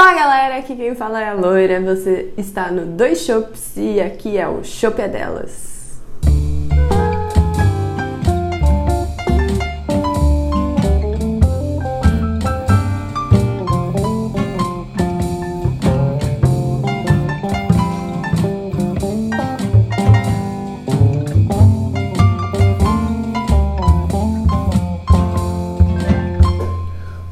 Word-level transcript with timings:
Fala 0.00 0.14
galera, 0.14 0.56
aqui 0.56 0.74
quem 0.74 0.94
fala 0.94 1.20
é 1.20 1.28
a 1.28 1.34
Loira, 1.34 1.78
você 1.78 2.32
está 2.38 2.70
no 2.70 2.86
Dois 2.86 3.20
Shops 3.20 3.76
e 3.76 4.00
aqui 4.00 4.38
é 4.38 4.48
o 4.48 4.64
Shop 4.64 4.98
é 4.98 5.06
Delas. 5.06 5.79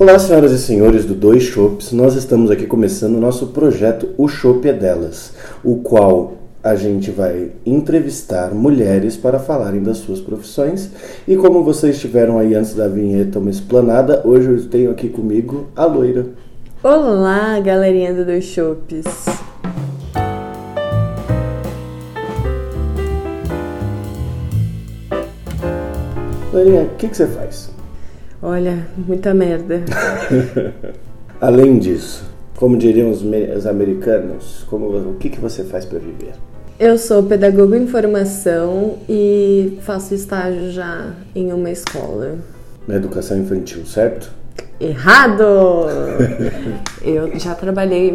Olá, 0.09 0.18
senhoras 0.18 0.52
e 0.52 0.59
senhores 0.59 1.04
do 1.04 1.14
Dois 1.14 1.43
Shops. 1.43 1.93
Nós 1.93 2.14
estamos 2.14 2.50
aqui 2.50 2.66
começando 2.66 3.16
o 3.16 3.20
nosso 3.20 3.48
projeto 3.48 4.08
O 4.16 4.26
Shop 4.26 4.66
é 4.66 4.72
Delas, 4.72 5.35
o 5.62 5.82
qual 5.82 6.32
a 6.64 6.75
gente 6.75 7.11
vai 7.11 7.50
entrevistar 7.66 8.54
mulheres 8.54 9.18
para 9.18 9.39
falarem 9.39 9.82
das 9.82 9.99
suas 9.99 10.18
profissões. 10.18 10.90
E 11.29 11.36
como 11.36 11.63
vocês 11.63 12.00
tiveram 12.00 12.39
aí 12.39 12.54
antes 12.54 12.72
da 12.72 12.89
vinheta 12.89 13.39
uma 13.39 13.50
esplanada, 13.50 14.22
hoje 14.25 14.49
eu 14.49 14.66
tenho 14.71 14.90
aqui 14.90 15.11
comigo 15.11 15.66
a 15.76 15.85
loira. 15.85 16.25
Olá, 16.82 17.61
galerinha 17.61 18.14
do 18.14 18.25
Dois 18.25 18.44
Shops. 18.44 19.04
Loirinha, 26.50 26.85
o 26.85 26.96
que, 26.96 27.08
que 27.08 27.14
você 27.14 27.27
faz? 27.27 27.78
Olha, 28.43 28.87
muita 28.97 29.35
merda. 29.35 29.83
Além 31.41 31.79
disso, 31.79 32.25
como 32.56 32.77
diriam 32.77 33.11
os, 33.11 33.23
os 33.23 33.67
americanos, 33.67 34.64
como, 34.69 34.87
o 34.87 35.14
que, 35.14 35.28
que 35.28 35.41
você 35.41 35.64
faz 35.64 35.84
para 35.84 35.98
viver? 35.98 36.33
Eu 36.78 36.97
sou 36.97 37.25
pedagoga 37.25 37.77
em 37.77 37.89
formação 37.89 38.98
e 39.08 39.78
faço 39.83 40.14
estágio 40.14 40.70
já 40.70 41.12
em 41.34 41.53
uma 41.53 41.70
escola. 41.70 42.39
Na 42.86 42.95
educação 42.95 43.36
infantil, 43.36 43.84
certo? 43.84 44.30
Errado! 44.80 45.45
Eu 47.02 47.36
já 47.39 47.55
trabalhei 47.56 48.12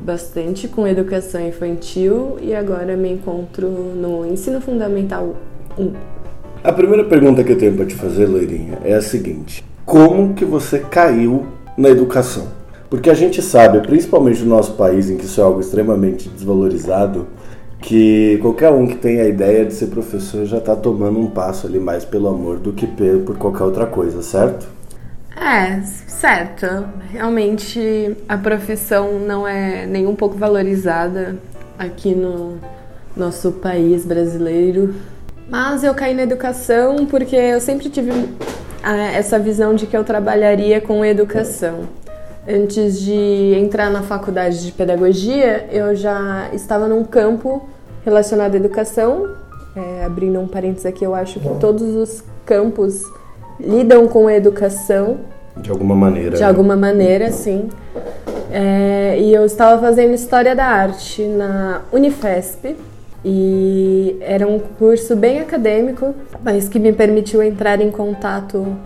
bastante 0.00 0.66
com 0.68 0.86
educação 0.88 1.46
infantil 1.46 2.38
e 2.40 2.54
agora 2.54 2.96
me 2.96 3.12
encontro 3.12 3.68
no 3.68 4.24
ensino 4.24 4.60
fundamental 4.62 5.36
1. 5.78 6.15
A 6.66 6.72
primeira 6.72 7.04
pergunta 7.04 7.44
que 7.44 7.52
eu 7.52 7.58
tenho 7.58 7.76
para 7.76 7.86
te 7.86 7.94
fazer, 7.94 8.26
loirinha, 8.26 8.80
é 8.82 8.92
a 8.94 9.00
seguinte: 9.00 9.64
como 9.84 10.34
que 10.34 10.44
você 10.44 10.80
caiu 10.80 11.46
na 11.78 11.88
educação? 11.88 12.48
Porque 12.90 13.08
a 13.08 13.14
gente 13.14 13.40
sabe, 13.40 13.86
principalmente 13.86 14.42
no 14.42 14.48
nosso 14.48 14.72
país, 14.72 15.08
em 15.08 15.16
que 15.16 15.26
isso 15.26 15.40
é 15.40 15.44
algo 15.44 15.60
extremamente 15.60 16.28
desvalorizado, 16.28 17.28
que 17.80 18.40
qualquer 18.42 18.72
um 18.72 18.84
que 18.84 18.96
tenha 18.96 19.22
a 19.22 19.28
ideia 19.28 19.64
de 19.64 19.74
ser 19.74 19.86
professor 19.86 20.44
já 20.44 20.58
está 20.58 20.74
tomando 20.74 21.20
um 21.20 21.28
passo 21.28 21.68
ali 21.68 21.78
mais 21.78 22.04
pelo 22.04 22.26
amor 22.26 22.58
do 22.58 22.72
que 22.72 22.88
por 23.24 23.38
qualquer 23.38 23.62
outra 23.62 23.86
coisa, 23.86 24.20
certo? 24.20 24.66
É, 25.36 25.80
certo. 25.82 26.66
Realmente 27.12 28.16
a 28.28 28.36
profissão 28.36 29.20
não 29.20 29.46
é 29.46 29.86
nem 29.86 30.04
um 30.04 30.16
pouco 30.16 30.36
valorizada 30.36 31.36
aqui 31.78 32.12
no 32.12 32.58
nosso 33.16 33.52
país 33.52 34.04
brasileiro. 34.04 34.96
Mas 35.48 35.84
eu 35.84 35.94
caí 35.94 36.14
na 36.14 36.22
educação 36.22 37.06
porque 37.06 37.36
eu 37.36 37.60
sempre 37.60 37.88
tive 37.88 38.10
ah, 38.82 39.12
essa 39.12 39.38
visão 39.38 39.74
de 39.74 39.86
que 39.86 39.96
eu 39.96 40.04
trabalharia 40.04 40.80
com 40.80 41.04
educação. 41.04 41.80
Antes 42.48 43.00
de 43.00 43.54
entrar 43.58 43.90
na 43.90 44.02
faculdade 44.02 44.64
de 44.64 44.72
pedagogia, 44.72 45.66
eu 45.72 45.94
já 45.96 46.48
estava 46.52 46.86
num 46.86 47.02
campo 47.04 47.68
relacionado 48.04 48.54
à 48.54 48.56
educação. 48.56 49.34
É, 49.76 50.04
abrindo 50.04 50.38
um 50.40 50.46
parênteses 50.46 50.86
aqui, 50.86 51.04
eu 51.04 51.14
acho 51.14 51.38
que 51.38 51.48
todos 51.60 51.94
os 51.94 52.24
campos 52.46 53.02
lidam 53.60 54.06
com 54.08 54.26
a 54.26 54.34
educação 54.34 55.18
De 55.56 55.70
alguma 55.70 55.94
maneira. 55.94 56.36
de 56.36 56.44
alguma 56.44 56.76
maneira, 56.76 57.30
sim. 57.30 57.68
É, 58.50 59.18
e 59.18 59.34
eu 59.34 59.44
estava 59.44 59.80
fazendo 59.80 60.14
História 60.14 60.54
da 60.54 60.64
Arte 60.64 61.22
na 61.24 61.82
Unifesp. 61.92 62.76
E 63.28 64.18
era 64.20 64.46
um 64.46 64.60
curso 64.60 65.16
bem 65.16 65.40
acadêmico, 65.40 66.14
mas 66.44 66.68
que 66.68 66.78
me 66.78 66.92
permitiu 66.92 67.42
entrar 67.42 67.80
em 67.80 67.90
contato 67.90 68.76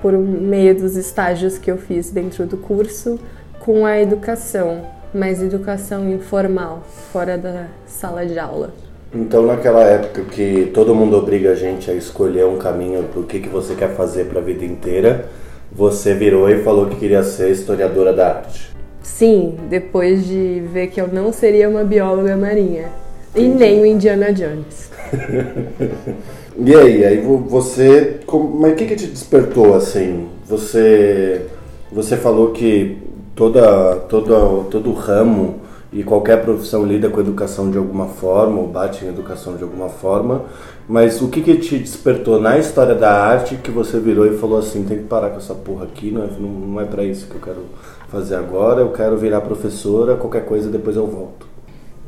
por 0.00 0.12
meio 0.12 0.72
dos 0.72 0.96
estágios 0.96 1.58
que 1.58 1.68
eu 1.68 1.76
fiz 1.76 2.08
dentro 2.08 2.46
do 2.46 2.56
curso 2.56 3.18
com 3.58 3.84
a 3.84 4.00
educação, 4.00 4.82
mas 5.12 5.42
educação 5.42 6.08
informal, 6.08 6.84
fora 7.12 7.36
da 7.36 7.66
sala 7.86 8.24
de 8.24 8.38
aula. 8.38 8.72
Então, 9.12 9.44
naquela 9.44 9.82
época 9.82 10.22
que 10.30 10.70
todo 10.72 10.94
mundo 10.94 11.16
obriga 11.16 11.50
a 11.50 11.54
gente 11.56 11.90
a 11.90 11.94
escolher 11.94 12.46
um 12.46 12.56
caminho 12.56 13.02
do 13.02 13.24
que, 13.24 13.40
que 13.40 13.48
você 13.48 13.74
quer 13.74 13.96
fazer 13.96 14.26
para 14.26 14.38
a 14.38 14.44
vida 14.44 14.64
inteira, 14.64 15.26
você 15.72 16.14
virou 16.14 16.48
e 16.48 16.62
falou 16.62 16.86
que 16.86 16.94
queria 16.94 17.24
ser 17.24 17.50
historiadora 17.50 18.12
da 18.12 18.28
arte. 18.28 18.70
Sim, 19.02 19.56
depois 19.68 20.24
de 20.24 20.62
ver 20.72 20.86
que 20.86 21.00
eu 21.00 21.08
não 21.08 21.32
seria 21.32 21.68
uma 21.68 21.82
bióloga 21.82 22.36
marinha. 22.36 23.07
E 23.34 23.42
nem 23.42 23.80
o 23.80 23.86
Indiana 23.86 24.32
Jones. 24.32 24.90
E 26.60 26.74
aí, 26.74 27.04
aí 27.04 27.20
vo- 27.20 27.38
você, 27.38 28.18
mas 28.58 28.72
o 28.72 28.74
que, 28.74 28.86
que 28.86 28.96
te 28.96 29.06
despertou 29.06 29.74
assim? 29.76 30.28
Você, 30.44 31.46
você 31.90 32.16
falou 32.16 32.50
que 32.50 32.98
toda, 33.36 33.94
toda, 34.08 34.64
todo 34.68 34.92
ramo 34.92 35.60
e 35.92 36.02
qualquer 36.02 36.42
profissão 36.42 36.84
lida 36.84 37.08
com 37.08 37.20
educação 37.20 37.70
de 37.70 37.78
alguma 37.78 38.06
forma, 38.08 38.58
ou 38.60 38.66
bate 38.66 39.04
em 39.04 39.08
educação 39.08 39.56
de 39.56 39.62
alguma 39.62 39.88
forma, 39.88 40.46
mas 40.88 41.22
o 41.22 41.28
que, 41.28 41.40
que 41.42 41.56
te 41.58 41.78
despertou 41.78 42.40
na 42.40 42.58
história 42.58 42.94
da 42.96 43.12
arte 43.12 43.54
que 43.56 43.70
você 43.70 44.00
virou 44.00 44.26
e 44.26 44.36
falou 44.36 44.58
assim, 44.58 44.82
tem 44.82 44.98
que 44.98 45.04
parar 45.04 45.30
com 45.30 45.36
essa 45.38 45.54
porra 45.54 45.84
aqui, 45.84 46.10
não 46.10 46.24
é, 46.24 46.28
não, 46.40 46.48
não 46.48 46.80
é 46.80 46.84
pra 46.86 47.04
isso 47.04 47.28
que 47.28 47.36
eu 47.36 47.40
quero 47.40 47.62
fazer 48.08 48.34
agora, 48.34 48.80
eu 48.80 48.90
quero 48.90 49.16
virar 49.16 49.42
professora, 49.42 50.16
qualquer 50.16 50.44
coisa 50.44 50.68
depois 50.68 50.96
eu 50.96 51.06
volto. 51.06 51.47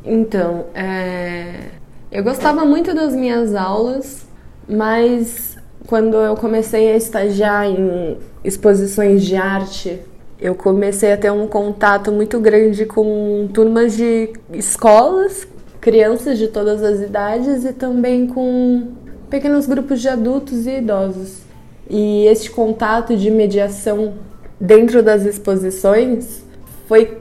Então, 0.04 0.66
é, 0.74 1.70
eu 2.10 2.24
gostava 2.24 2.64
muito 2.64 2.94
das 2.94 3.14
minhas 3.14 3.54
aulas, 3.54 4.26
mas 4.68 5.56
quando 5.86 6.16
eu 6.16 6.36
comecei 6.36 6.92
a 6.92 6.96
estagiar 6.96 7.66
em 7.66 8.18
exposições 8.42 9.22
de 9.22 9.36
arte, 9.36 10.00
eu 10.40 10.54
comecei 10.54 11.12
a 11.12 11.16
ter 11.16 11.30
um 11.30 11.46
contato 11.46 12.10
muito 12.10 12.40
grande 12.40 12.86
com 12.86 13.48
turmas 13.52 13.94
de 13.94 14.30
escolas, 14.52 15.46
crianças 15.80 16.38
de 16.38 16.48
todas 16.48 16.82
as 16.82 17.00
idades 17.00 17.64
e 17.64 17.72
também 17.72 18.26
com 18.26 18.88
pequenos 19.28 19.66
grupos 19.66 20.00
de 20.00 20.08
adultos 20.08 20.66
e 20.66 20.78
idosos. 20.78 21.42
E 21.88 22.26
este 22.26 22.50
contato 22.50 23.16
de 23.16 23.30
mediação 23.30 24.14
dentro 24.58 25.02
das 25.02 25.24
exposições 25.24 26.42
foi 26.86 27.19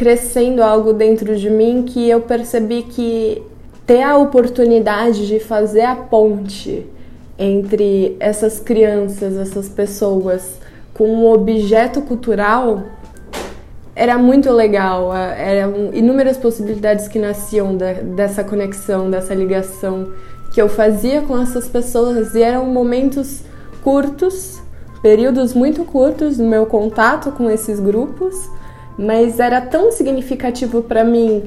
crescendo 0.00 0.62
algo 0.62 0.94
dentro 0.94 1.36
de 1.36 1.50
mim 1.50 1.82
que 1.86 2.08
eu 2.08 2.22
percebi 2.22 2.84
que 2.84 3.42
ter 3.86 4.00
a 4.00 4.16
oportunidade 4.16 5.26
de 5.26 5.38
fazer 5.38 5.82
a 5.82 5.94
ponte 5.94 6.86
entre 7.38 8.16
essas 8.18 8.58
crianças, 8.58 9.36
essas 9.36 9.68
pessoas, 9.68 10.54
com 10.94 11.06
um 11.06 11.30
objeto 11.30 12.00
cultural 12.00 12.82
era 13.94 14.16
muito 14.16 14.50
legal. 14.50 15.14
Eram 15.14 15.92
inúmeras 15.92 16.38
possibilidades 16.38 17.06
que 17.06 17.18
nasciam 17.18 17.76
da- 17.76 17.92
dessa 17.92 18.42
conexão, 18.42 19.10
dessa 19.10 19.34
ligação 19.34 20.12
que 20.54 20.62
eu 20.62 20.68
fazia 20.70 21.20
com 21.20 21.38
essas 21.38 21.68
pessoas 21.68 22.34
e 22.34 22.42
eram 22.42 22.64
momentos 22.64 23.42
curtos, 23.84 24.62
períodos 25.02 25.52
muito 25.52 25.84
curtos 25.84 26.38
no 26.38 26.48
meu 26.48 26.64
contato 26.64 27.32
com 27.32 27.50
esses 27.50 27.78
grupos, 27.78 28.48
mas 28.98 29.40
era 29.40 29.60
tão 29.60 29.90
significativo 29.90 30.82
para 30.82 31.04
mim 31.04 31.42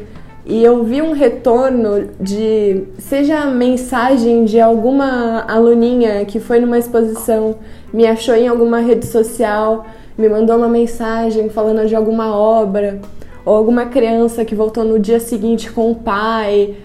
e 0.45 0.61
eu 0.61 0.83
vi 0.83 1.01
um 1.01 1.13
retorno 1.13 2.09
de 2.19 2.83
seja 2.97 3.39
a 3.39 3.45
mensagem 3.45 4.43
de 4.43 4.59
alguma 4.59 5.45
aluninha 5.47 6.25
que 6.25 6.37
foi 6.37 6.59
numa 6.59 6.77
exposição, 6.77 7.55
me 7.93 8.05
achou 8.05 8.35
em 8.35 8.49
alguma 8.49 8.79
rede 8.79 9.05
social, 9.05 9.85
me 10.17 10.27
mandou 10.27 10.57
uma 10.57 10.67
mensagem 10.67 11.47
falando 11.47 11.87
de 11.87 11.95
alguma 11.95 12.35
obra, 12.35 12.99
ou 13.45 13.55
alguma 13.55 13.85
criança 13.85 14.43
que 14.43 14.53
voltou 14.53 14.83
no 14.83 14.99
dia 14.99 15.19
seguinte 15.19 15.71
com 15.71 15.91
o 15.91 15.95
pai 15.95 16.75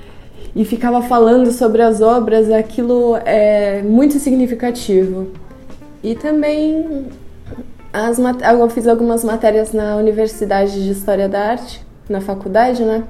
e 0.55 0.65
ficava 0.65 1.03
falando 1.03 1.51
sobre 1.51 1.83
as 1.83 2.01
obras, 2.01 2.53
aquilo 2.53 3.17
é 3.25 3.83
muito 3.83 4.21
significativo. 4.21 5.33
E 6.03 6.15
também 6.15 7.07
as, 7.93 8.19
eu 8.19 8.71
fiz 8.71 8.87
algumas 8.87 9.25
matérias 9.25 9.73
na 9.73 9.97
Universidade 9.97 10.85
de 10.85 10.91
História 10.91 11.29
da 11.29 11.41
Arte, 11.51 11.85
na 12.09 12.21
faculdade, 12.21 12.85
né? 12.85 13.05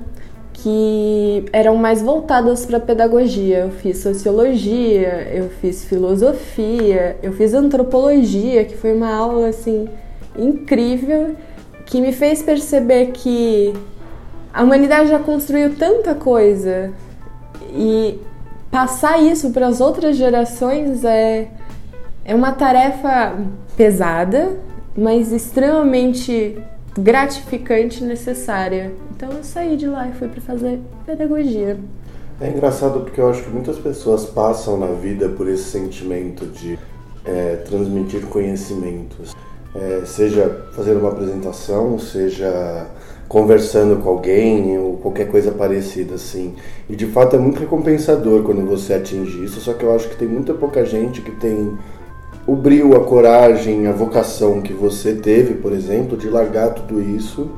Que 0.53 1.45
eram 1.53 1.77
mais 1.77 2.03
voltadas 2.03 2.67
para 2.67 2.81
pedagogia. 2.81 3.61
Eu 3.61 3.71
fiz 3.71 3.99
sociologia, 3.99 5.29
eu 5.33 5.49
fiz 5.61 5.85
filosofia, 5.85 7.17
eu 7.23 7.33
fiz 7.33 7.55
antropologia, 7.55 8.65
que 8.65 8.77
foi 8.77 8.93
uma 8.93 9.13
aula 9.15 9.49
assim 9.49 9.89
incrível 10.37 11.35
que 11.89 12.01
me 12.01 12.13
fez 12.13 12.43
perceber 12.43 13.07
que 13.07 13.73
a 14.53 14.63
humanidade 14.63 15.09
já 15.09 15.19
construiu 15.19 15.75
tanta 15.77 16.15
coisa 16.15 16.93
e 17.73 18.21
passar 18.71 19.23
isso 19.23 19.51
para 19.51 19.67
as 19.67 19.81
outras 19.81 20.17
gerações 20.17 21.05
é, 21.05 21.49
é 22.25 22.35
uma 22.35 22.53
tarefa 22.53 23.37
pesada, 23.77 24.51
mas 24.99 25.33
extremamente 25.33 26.59
gratificante 26.99 28.03
e 28.03 28.07
necessária. 28.07 28.93
Então 29.15 29.31
eu 29.31 29.45
saí 29.45 29.77
de 29.77 29.87
lá 29.87 30.09
e 30.09 30.13
fui 30.13 30.27
para 30.27 30.41
fazer 30.41 30.81
pedagogia. 31.07 31.79
É 32.41 32.49
engraçado 32.49 33.01
porque 33.01 33.21
eu 33.21 33.31
acho 33.31 33.45
que 33.45 33.51
muitas 33.51 33.79
pessoas 33.79 34.25
passam 34.25 34.77
na 34.77 34.89
vida 34.89 35.29
por 35.29 35.49
esse 35.49 35.65
sentimento 35.65 36.47
de 36.47 36.77
é, 37.25 37.57
transmitir 37.69 38.23
conhecimentos, 38.27 39.37
é, 39.75 40.03
seja 40.05 40.67
fazendo 40.73 41.01
uma 41.01 41.11
apresentação, 41.11 41.99
seja 41.99 42.87
conversando 43.29 44.03
com 44.03 44.09
alguém 44.09 44.79
ou 44.79 44.97
qualquer 44.97 45.29
coisa 45.29 45.53
parecida 45.53 46.15
assim. 46.15 46.55
E 46.89 46.97
de 46.97 47.07
fato 47.07 47.37
é 47.37 47.39
muito 47.39 47.61
recompensador 47.61 48.43
quando 48.43 48.67
você 48.67 48.95
atinge 48.95 49.45
isso, 49.45 49.61
só 49.61 49.75
que 49.75 49.85
eu 49.85 49.95
acho 49.95 50.09
que 50.09 50.17
tem 50.17 50.27
muita 50.27 50.55
pouca 50.55 50.85
gente 50.85 51.21
que 51.21 51.33
tem 51.33 51.77
o 52.49 52.57
brilho, 52.57 52.97
a 52.97 53.05
coragem, 53.05 53.87
a 53.87 53.93
vocação 53.93 54.63
que 54.63 54.73
você 54.73 55.13
teve, 55.13 55.53
por 55.53 55.71
exemplo, 55.71 56.17
de 56.17 56.31
largar 56.31 56.71
tudo 56.71 56.99
isso 56.99 57.51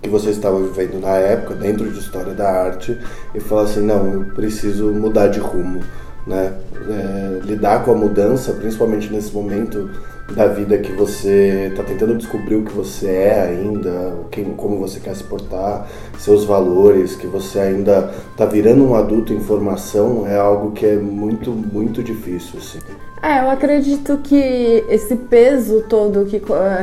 que 0.00 0.08
você 0.08 0.30
estava 0.30 0.58
vivendo 0.58 0.98
na 0.98 1.16
época, 1.16 1.54
dentro 1.54 1.90
de 1.90 1.98
história 1.98 2.32
da 2.32 2.48
arte, 2.48 2.98
e 3.34 3.40
falar 3.40 3.64
assim, 3.64 3.82
não, 3.82 4.10
eu 4.10 4.24
preciso 4.34 4.90
mudar 4.90 5.26
de 5.26 5.38
rumo, 5.38 5.80
né? 6.26 6.54
É, 6.88 7.40
lidar 7.44 7.84
com 7.84 7.92
a 7.92 7.94
mudança, 7.94 8.54
principalmente 8.54 9.12
nesse 9.12 9.34
momento 9.34 9.90
da 10.34 10.46
vida 10.46 10.76
que 10.78 10.92
você 10.92 11.68
está 11.70 11.82
tentando 11.82 12.14
descobrir 12.14 12.56
o 12.56 12.64
que 12.64 12.72
você 12.72 13.06
é 13.08 13.40
ainda, 13.48 14.14
quem, 14.30 14.44
como 14.44 14.78
você 14.78 15.00
quer 15.00 15.14
se 15.16 15.24
portar, 15.24 15.88
seus 16.18 16.44
valores, 16.44 17.16
que 17.16 17.26
você 17.26 17.58
ainda 17.58 18.12
está 18.30 18.44
virando 18.44 18.84
um 18.84 18.94
adulto 18.94 19.32
em 19.32 19.40
formação, 19.40 20.26
é 20.26 20.36
algo 20.36 20.72
que 20.72 20.84
é 20.84 20.96
muito, 20.96 21.50
muito 21.50 22.02
difícil. 22.02 22.58
Assim. 22.58 22.78
É, 23.22 23.40
eu 23.40 23.50
acredito 23.50 24.18
que 24.18 24.84
esse 24.88 25.16
peso 25.16 25.84
todo 25.88 26.26
que, 26.26 26.40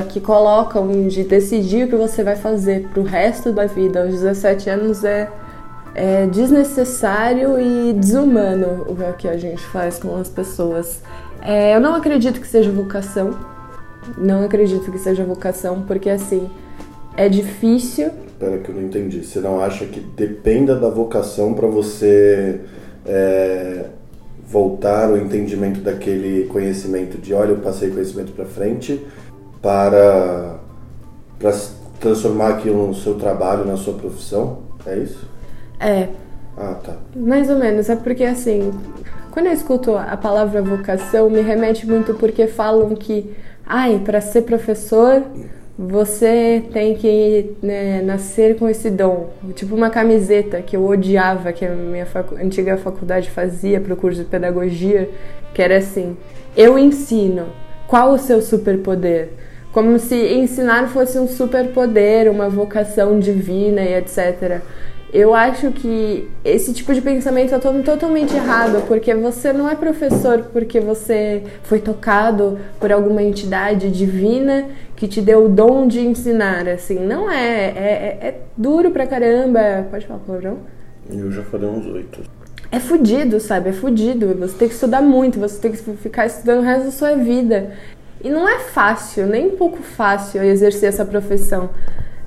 que 0.10 0.20
colocam 0.20 1.08
de 1.08 1.24
decidir 1.24 1.86
o 1.86 1.88
que 1.88 1.96
você 1.96 2.24
vai 2.24 2.36
fazer 2.36 2.88
para 2.90 3.00
o 3.00 3.04
resto 3.04 3.52
da 3.52 3.66
vida 3.68 4.04
aos 4.04 4.12
17 4.12 4.70
anos 4.70 5.04
é, 5.04 5.30
é 5.96 6.28
desnecessário 6.28 7.58
e 7.58 7.94
desumano 7.94 8.86
o 8.90 9.14
que 9.14 9.30
a 9.30 9.38
gente 9.38 9.64
faz 9.68 9.98
com 9.98 10.16
as 10.18 10.28
pessoas. 10.28 11.02
É, 11.42 11.74
eu 11.74 11.80
não 11.80 11.96
acredito 11.96 12.42
que 12.42 12.48
seja 12.48 12.70
vocação. 12.70 13.34
Não 14.18 14.44
acredito 14.44 14.92
que 14.92 15.00
seja 15.00 15.24
vocação, 15.24 15.84
porque 15.84 16.10
assim, 16.10 16.50
é 17.16 17.30
difícil. 17.30 18.12
Espera 18.28 18.58
que 18.58 18.70
eu 18.70 18.76
não 18.76 18.84
entendi. 18.84 19.24
Você 19.24 19.40
não 19.40 19.62
acha 19.62 19.86
que 19.86 20.02
dependa 20.02 20.76
da 20.76 20.90
vocação 20.90 21.54
para 21.54 21.66
você 21.66 22.60
é, 23.06 23.86
voltar 24.46 25.10
o 25.10 25.18
entendimento 25.18 25.80
daquele 25.80 26.46
conhecimento 26.48 27.18
de, 27.18 27.34
olha, 27.34 27.52
eu 27.52 27.58
passei 27.58 27.90
conhecimento 27.90 28.34
para 28.34 28.46
frente 28.46 29.02
para, 29.62 30.60
para 31.40 31.54
transformar 32.00 32.50
aquilo 32.50 32.86
no 32.86 32.94
seu 32.94 33.16
trabalho, 33.16 33.66
na 33.66 33.78
sua 33.78 33.94
profissão? 33.94 34.60
É 34.86 34.98
isso? 34.98 35.35
É. 35.80 36.08
Ah, 36.58 36.76
tá. 36.84 36.98
Mais 37.16 37.50
ou 37.50 37.58
menos. 37.58 37.90
É 37.90 37.96
porque 37.96 38.24
assim, 38.24 38.72
quando 39.32 39.48
eu 39.48 39.54
escuto 39.54 39.96
a 39.96 40.16
palavra 40.16 40.62
vocação, 40.62 41.30
me 41.30 41.42
remete 41.42 41.86
muito 41.86 42.14
porque 42.14 42.48
falam 42.48 42.96
que, 42.96 43.36
ai, 43.66 44.02
para 44.04 44.22
ser 44.22 44.44
professor, 44.44 45.24
você 45.78 46.64
tem 46.72 46.96
que 46.96 47.54
né, 47.62 48.02
nascer 48.02 48.56
com 48.58 48.70
esse 48.70 48.90
dom. 48.90 49.30
Tipo 49.54 49.76
uma 49.76 49.90
camiseta 49.90 50.62
que 50.62 50.78
eu 50.78 50.86
odiava, 50.88 51.52
que 51.52 51.66
a 51.66 51.70
minha 51.70 52.06
facu 52.06 52.36
antiga 52.36 52.78
faculdade 52.78 53.30
fazia 53.30 53.82
para 53.82 53.94
o 53.94 53.98
curso 53.98 54.24
de 54.24 54.30
pedagogia, 54.30 55.10
que 55.54 55.62
era 55.62 55.78
assim: 55.78 56.16
eu 56.56 56.80
ensino. 56.80 57.48
Qual 57.88 58.14
o 58.14 58.18
seu 58.18 58.42
superpoder? 58.42 59.30
Como 59.72 60.00
se 60.00 60.16
ensinar 60.16 60.88
fosse 60.88 61.20
um 61.20 61.28
superpoder, 61.28 62.32
uma 62.32 62.50
vocação 62.50 63.20
divina 63.20 63.82
e 63.82 63.94
etc 63.94 64.62
eu 65.14 65.34
acho 65.34 65.72
que 65.72 66.30
esse 66.44 66.74
tipo 66.74 66.94
de 66.94 67.02
pensamento 67.02 67.56
é 67.56 67.60
totalmente 67.60 68.36
errado, 68.36 68.86
porque 68.88 69.14
você 69.14 69.54
não 69.54 69.70
é 69.70 69.76
professor 69.76 70.50
porque 70.52 70.80
você 70.80 71.44
foi 71.64 71.80
tocado 71.80 72.60
por 72.80 72.92
alguma 72.92 73.24
entidade 73.24 73.90
divina 73.90 74.66
que 74.96 75.08
te 75.08 75.22
deu 75.22 75.46
o 75.46 75.50
dom 75.50 75.88
de 75.88 76.02
ensinar, 76.02 76.68
assim, 76.68 77.00
não 77.00 77.32
é, 77.32 77.66
é, 77.66 78.20
é, 78.22 78.28
é 78.28 78.42
duro 78.58 78.92
pra 78.92 79.08
caramba, 79.08 79.88
pode 79.90 80.06
falar 80.06 80.20
palavrão? 80.20 80.60
Eu 81.10 81.32
já 81.32 81.44
falei 81.44 81.70
uns 81.70 81.86
oito. 81.88 82.22
É 82.72 82.80
fudido, 82.80 83.40
sabe? 83.40 83.70
É 83.70 83.74
fudido. 83.74 84.34
Você 84.40 84.58
tem 84.58 84.68
que 84.68 84.74
estudar 84.74 85.02
muito, 85.02 85.40
você 85.40 85.60
tem 85.60 85.72
que 85.72 85.78
ficar 85.78 86.26
estudando 86.26 86.60
o 86.60 86.64
resto 86.64 86.86
da 86.86 86.92
sua 86.92 87.16
vida. 87.16 87.72
E 88.24 88.30
não 88.30 88.50
é 88.50 88.60
fácil, 88.60 89.28
nem 89.28 89.48
um 89.48 89.56
pouco 89.56 89.78
fácil 89.84 90.44
exercer 90.44 90.90
essa 90.90 91.06
profissão. 91.06 91.70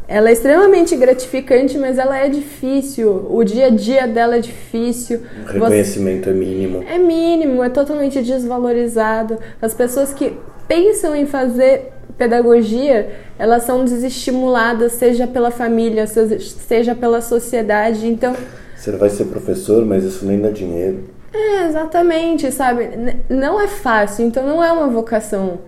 Ela 0.08 0.30
é 0.30 0.32
extremamente 0.32 0.96
gratificante, 0.96 1.76
mas 1.76 1.98
ela 1.98 2.16
é 2.18 2.30
difícil. 2.30 3.26
O 3.28 3.44
dia 3.44 3.66
a 3.66 3.70
dia 3.70 4.08
dela 4.08 4.36
é 4.36 4.40
difícil. 4.40 5.20
O 5.44 5.52
reconhecimento 5.52 6.24
Você... 6.24 6.30
é 6.30 6.32
mínimo. 6.32 6.82
É 6.88 6.98
mínimo, 6.98 7.62
é 7.62 7.68
totalmente 7.68 8.22
desvalorizado. 8.22 9.38
As 9.60 9.74
pessoas 9.74 10.14
que 10.14 10.32
pensam 10.66 11.14
em 11.14 11.26
fazer 11.26 11.92
pedagogia, 12.16 13.10
elas 13.38 13.64
são 13.64 13.84
desestimuladas, 13.84 14.92
seja 14.92 15.26
pela 15.26 15.50
família, 15.50 16.06
seja 16.06 16.94
pela 16.94 17.20
sociedade. 17.20 18.06
Então. 18.08 18.34
Você 18.74 18.92
vai 18.92 19.10
ser 19.10 19.26
professor, 19.26 19.84
mas 19.84 20.04
isso 20.04 20.24
nem 20.24 20.40
dá 20.40 20.48
dinheiro. 20.48 21.04
É, 21.34 21.66
exatamente, 21.66 22.50
sabe? 22.50 22.88
Não 23.28 23.60
é 23.60 23.68
fácil, 23.68 24.24
então 24.24 24.46
não 24.46 24.64
é 24.64 24.72
uma 24.72 24.88
vocação. 24.88 25.58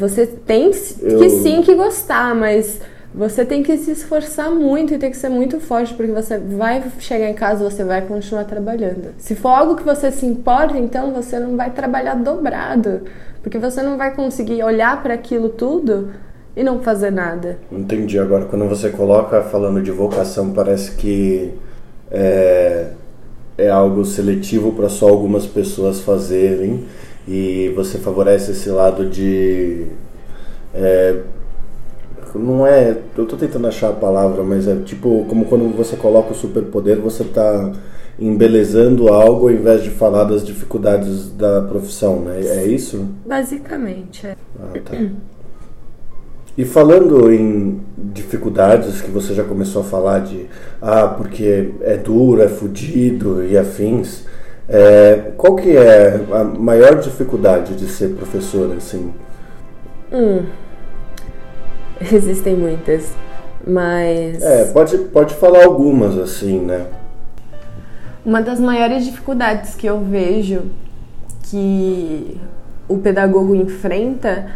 Você 0.00 0.26
tem 0.26 0.72
que 0.72 1.30
sim 1.30 1.62
que 1.62 1.72
gostar, 1.76 2.34
mas 2.34 2.80
você 3.14 3.44
tem 3.44 3.62
que 3.62 3.76
se 3.76 3.90
esforçar 3.90 4.50
muito 4.50 4.94
e 4.94 4.98
tem 4.98 5.10
que 5.10 5.16
ser 5.16 5.28
muito 5.28 5.60
forte, 5.60 5.92
porque 5.92 6.12
você 6.12 6.38
vai 6.38 6.82
chegar 6.98 7.28
em 7.28 7.34
casa, 7.34 7.68
você 7.68 7.84
vai 7.84 8.02
continuar 8.02 8.44
trabalhando. 8.44 9.14
Se 9.18 9.34
for 9.34 9.50
algo 9.50 9.76
que 9.76 9.82
você 9.82 10.10
se 10.10 10.24
importa, 10.24 10.78
então 10.78 11.12
você 11.12 11.38
não 11.38 11.56
vai 11.56 11.70
trabalhar 11.70 12.14
dobrado, 12.14 13.02
porque 13.42 13.58
você 13.58 13.82
não 13.82 13.98
vai 13.98 14.14
conseguir 14.14 14.62
olhar 14.62 15.02
para 15.02 15.14
aquilo 15.14 15.50
tudo 15.50 16.10
e 16.56 16.62
não 16.62 16.80
fazer 16.80 17.10
nada. 17.10 17.58
Entendi. 17.70 18.18
Agora, 18.18 18.46
quando 18.46 18.66
você 18.66 18.88
coloca 18.88 19.42
falando 19.42 19.82
de 19.82 19.90
vocação, 19.90 20.50
parece 20.52 20.92
que 20.92 21.52
é, 22.10 22.92
é 23.58 23.68
algo 23.68 24.04
seletivo 24.04 24.72
para 24.72 24.88
só 24.88 25.08
algumas 25.08 25.46
pessoas 25.46 26.00
fazerem 26.00 26.86
e 27.28 27.72
você 27.76 27.98
favorece 27.98 28.52
esse 28.52 28.68
lado 28.70 29.08
de. 29.08 29.86
É, 30.74 31.20
não 32.38 32.66
é. 32.66 32.96
Eu 33.16 33.26
tô 33.26 33.36
tentando 33.36 33.66
achar 33.66 33.90
a 33.90 33.94
palavra, 33.94 34.42
mas 34.42 34.66
é 34.66 34.76
tipo 34.76 35.24
como 35.28 35.44
quando 35.44 35.74
você 35.76 35.96
coloca 35.96 36.32
o 36.32 36.34
superpoder, 36.34 36.98
você 36.98 37.24
tá 37.24 37.72
embelezando 38.18 39.08
algo 39.08 39.48
ao 39.48 39.54
invés 39.54 39.82
de 39.82 39.90
falar 39.90 40.24
das 40.24 40.44
dificuldades 40.44 41.30
da 41.32 41.62
profissão, 41.62 42.20
né? 42.20 42.40
É 42.40 42.64
isso? 42.66 43.08
Basicamente, 43.26 44.26
é. 44.26 44.36
Ah, 44.60 44.78
tá. 44.84 44.96
E 46.56 46.64
falando 46.66 47.32
em 47.32 47.80
dificuldades 47.96 49.00
que 49.00 49.10
você 49.10 49.32
já 49.32 49.42
começou 49.42 49.80
a 49.80 49.84
falar 49.84 50.18
de 50.20 50.46
ah, 50.82 51.08
porque 51.08 51.70
é 51.80 51.96
duro, 51.96 52.42
é 52.42 52.48
fudido 52.48 53.42
e 53.42 53.56
afins, 53.56 54.24
é, 54.68 55.32
qual 55.36 55.56
que 55.56 55.74
é 55.74 56.20
a 56.30 56.44
maior 56.44 57.00
dificuldade 57.00 57.74
de 57.74 57.86
ser 57.86 58.10
professora, 58.10 58.74
assim? 58.74 59.12
Hum. 60.12 60.42
Existem 62.10 62.56
muitas, 62.56 63.12
mas. 63.66 64.42
É, 64.42 64.64
pode, 64.72 64.98
pode 64.98 65.34
falar 65.34 65.64
algumas 65.64 66.18
assim, 66.18 66.58
né? 66.60 66.86
Uma 68.24 68.40
das 68.40 68.60
maiores 68.60 69.04
dificuldades 69.04 69.74
que 69.74 69.86
eu 69.86 70.00
vejo 70.00 70.62
que 71.44 72.40
o 72.88 72.98
pedagogo 72.98 73.54
enfrenta 73.54 74.46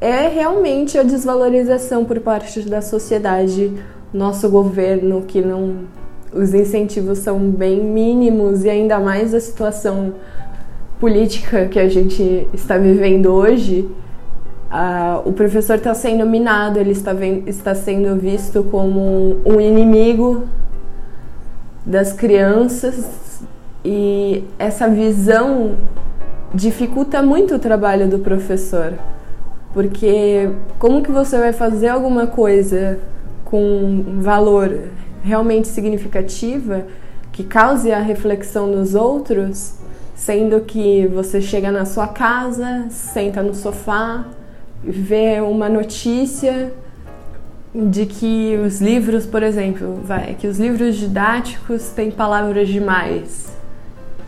é 0.00 0.28
realmente 0.28 0.98
a 0.98 1.02
desvalorização 1.02 2.04
por 2.04 2.20
parte 2.20 2.60
da 2.62 2.80
sociedade, 2.80 3.72
nosso 4.12 4.48
governo, 4.48 5.22
que 5.22 5.40
não. 5.40 5.88
Os 6.32 6.54
incentivos 6.54 7.18
são 7.18 7.40
bem 7.40 7.82
mínimos 7.82 8.64
e 8.64 8.70
ainda 8.70 9.00
mais 9.00 9.34
a 9.34 9.40
situação 9.40 10.14
política 11.00 11.66
que 11.66 11.78
a 11.78 11.88
gente 11.88 12.46
está 12.54 12.78
vivendo 12.78 13.32
hoje 13.32 13.88
Uh, 14.70 15.28
o 15.28 15.32
professor 15.32 15.76
está 15.76 15.92
sendo 15.94 16.24
minado, 16.24 16.78
ele 16.78 16.92
está, 16.92 17.12
está 17.46 17.74
sendo 17.74 18.14
visto 18.14 18.62
como 18.64 19.40
um 19.44 19.60
inimigo 19.60 20.44
das 21.84 22.12
crianças. 22.12 23.42
E 23.84 24.44
essa 24.58 24.88
visão 24.88 25.76
dificulta 26.54 27.20
muito 27.20 27.56
o 27.56 27.58
trabalho 27.58 28.08
do 28.08 28.20
professor, 28.20 28.94
porque 29.72 30.50
como 30.78 31.02
que 31.02 31.10
você 31.10 31.38
vai 31.38 31.52
fazer 31.52 31.88
alguma 31.88 32.26
coisa 32.26 32.98
com 33.44 34.04
valor 34.20 34.90
realmente 35.22 35.66
significativa, 35.66 36.84
que 37.32 37.42
cause 37.42 37.90
a 37.90 37.98
reflexão 37.98 38.66
nos 38.68 38.94
outros, 38.94 39.74
sendo 40.14 40.60
que 40.60 41.06
você 41.08 41.40
chega 41.40 41.72
na 41.72 41.84
sua 41.84 42.06
casa, 42.06 42.86
senta 42.90 43.42
no 43.42 43.54
sofá, 43.54 44.26
vê 44.82 45.40
uma 45.40 45.68
notícia 45.68 46.72
de 47.74 48.06
que 48.06 48.58
os 48.64 48.80
livros, 48.80 49.26
por 49.26 49.42
exemplo, 49.42 50.00
vai, 50.02 50.34
que 50.34 50.46
os 50.46 50.58
livros 50.58 50.96
didáticos 50.96 51.88
têm 51.90 52.10
palavras 52.10 52.68
demais. 52.68 53.48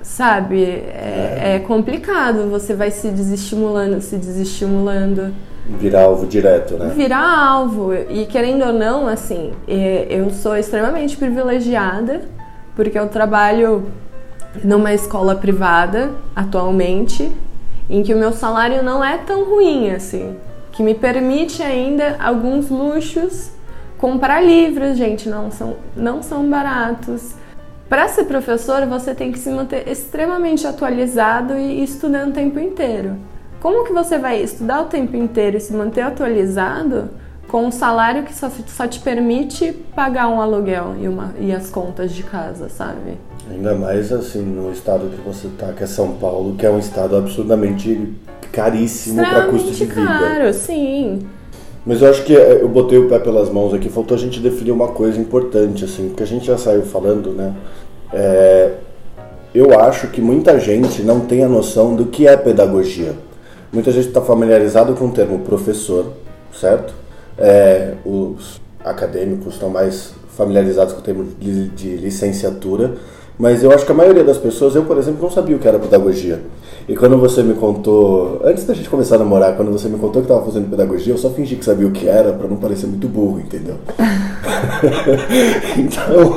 Sabe? 0.02 0.62
É, 0.62 1.38
é. 1.42 1.54
é 1.54 1.58
complicado, 1.60 2.50
você 2.50 2.74
vai 2.74 2.90
se 2.90 3.08
desestimulando, 3.08 4.00
se 4.00 4.16
desestimulando. 4.16 5.32
Virar 5.78 6.02
alvo 6.02 6.26
direto, 6.26 6.74
né? 6.74 6.92
Virar 6.94 7.48
alvo. 7.48 7.94
E 7.94 8.26
querendo 8.26 8.64
ou 8.64 8.72
não, 8.72 9.06
assim, 9.06 9.52
é, 9.66 10.06
eu 10.10 10.28
sou 10.30 10.56
extremamente 10.56 11.16
privilegiada, 11.16 12.22
porque 12.74 12.98
eu 12.98 13.08
trabalho 13.08 13.86
numa 14.62 14.92
escola 14.92 15.34
privada 15.34 16.10
atualmente, 16.34 17.32
em 17.88 18.02
que 18.02 18.14
o 18.14 18.18
meu 18.18 18.32
salário 18.32 18.82
não 18.82 19.04
é 19.04 19.18
tão 19.18 19.44
ruim 19.44 19.90
assim 19.90 20.36
que 20.72 20.82
me 20.82 20.94
permite 20.94 21.62
ainda 21.62 22.16
alguns 22.18 22.68
luxos. 22.68 23.50
Comprar 23.98 24.40
livros, 24.40 24.96
gente, 24.96 25.28
não 25.28 25.50
são, 25.50 25.76
não 25.94 26.22
são 26.22 26.48
baratos. 26.48 27.34
Para 27.88 28.08
ser 28.08 28.24
professor, 28.24 28.84
você 28.86 29.14
tem 29.14 29.30
que 29.30 29.38
se 29.38 29.50
manter 29.50 29.86
extremamente 29.86 30.66
atualizado 30.66 31.56
e 31.56 31.84
estudando 31.84 32.30
o 32.30 32.32
tempo 32.32 32.58
inteiro. 32.58 33.16
Como 33.60 33.84
que 33.84 33.92
você 33.92 34.18
vai 34.18 34.42
estudar 34.42 34.80
o 34.80 34.86
tempo 34.86 35.14
inteiro 35.14 35.56
e 35.56 35.60
se 35.60 35.72
manter 35.72 36.00
atualizado 36.00 37.10
com 37.46 37.66
um 37.66 37.70
salário 37.70 38.24
que 38.24 38.34
só, 38.34 38.50
só 38.66 38.88
te 38.88 38.98
permite 38.98 39.72
pagar 39.94 40.26
um 40.26 40.40
aluguel 40.40 40.96
e, 40.98 41.06
uma, 41.06 41.32
e 41.38 41.52
as 41.52 41.70
contas 41.70 42.12
de 42.12 42.22
casa, 42.22 42.68
sabe? 42.68 43.18
Ainda 43.50 43.74
mais 43.74 44.12
assim 44.12 44.40
no 44.40 44.72
estado 44.72 45.08
que 45.08 45.20
você 45.20 45.48
tá, 45.58 45.72
que 45.72 45.82
é 45.82 45.86
São 45.86 46.12
Paulo, 46.12 46.54
que 46.56 46.64
é 46.64 46.70
um 46.70 46.78
estado 46.78 47.16
absurdamente 47.16 48.12
caríssimo 48.52 49.22
para 49.22 49.46
custo 49.46 49.70
de 49.72 49.84
vida. 49.84 50.06
caro, 50.06 50.52
sim. 50.54 51.26
Mas 51.84 52.00
eu 52.00 52.10
acho 52.10 52.24
que 52.24 52.36
é, 52.36 52.62
eu 52.62 52.68
botei 52.68 52.98
o 52.98 53.08
pé 53.08 53.18
pelas 53.18 53.50
mãos 53.50 53.74
aqui, 53.74 53.88
faltou 53.88 54.16
a 54.16 54.20
gente 54.20 54.38
definir 54.38 54.70
uma 54.70 54.88
coisa 54.88 55.20
importante, 55.20 55.84
assim, 55.84 56.08
porque 56.08 56.22
a 56.22 56.26
gente 56.26 56.46
já 56.46 56.56
saiu 56.56 56.82
falando, 56.82 57.30
né? 57.30 57.54
É, 58.12 58.74
eu 59.54 59.78
acho 59.80 60.06
que 60.08 60.20
muita 60.20 60.58
gente 60.60 61.02
não 61.02 61.20
tem 61.20 61.42
a 61.42 61.48
noção 61.48 61.96
do 61.96 62.06
que 62.06 62.26
é 62.26 62.36
pedagogia. 62.36 63.14
Muita 63.72 63.90
gente 63.90 64.08
está 64.08 64.20
familiarizado 64.20 64.94
com 64.94 65.06
o 65.06 65.10
termo 65.10 65.40
professor, 65.40 66.12
certo? 66.54 66.94
É, 67.36 67.94
os 68.04 68.60
acadêmicos 68.84 69.54
estão 69.54 69.68
mais 69.68 70.12
familiarizados 70.36 70.92
com 70.94 71.00
o 71.00 71.02
termo 71.02 71.24
de, 71.38 71.68
de 71.68 71.96
licenciatura, 71.96 72.94
mas 73.38 73.62
eu 73.62 73.72
acho 73.72 73.84
que 73.84 73.92
a 73.92 73.94
maioria 73.94 74.24
das 74.24 74.38
pessoas, 74.38 74.74
eu 74.74 74.84
por 74.84 74.98
exemplo, 74.98 75.22
não 75.22 75.30
sabia 75.30 75.56
o 75.56 75.58
que 75.58 75.68
era 75.68 75.78
pedagogia. 75.78 76.40
E 76.88 76.96
quando 76.96 77.16
você 77.16 77.42
me 77.42 77.54
contou, 77.54 78.40
antes 78.44 78.64
da 78.64 78.74
gente 78.74 78.90
começar 78.90 79.16
a 79.16 79.18
namorar, 79.18 79.56
quando 79.56 79.70
você 79.70 79.88
me 79.88 79.98
contou 79.98 80.22
que 80.22 80.26
estava 80.26 80.44
fazendo 80.44 80.68
pedagogia, 80.68 81.12
eu 81.12 81.18
só 81.18 81.30
fingi 81.30 81.56
que 81.56 81.64
sabia 81.64 81.86
o 81.86 81.92
que 81.92 82.08
era 82.08 82.32
para 82.32 82.48
não 82.48 82.56
parecer 82.56 82.86
muito 82.86 83.08
burro, 83.08 83.40
entendeu? 83.40 83.76
então. 85.78 86.36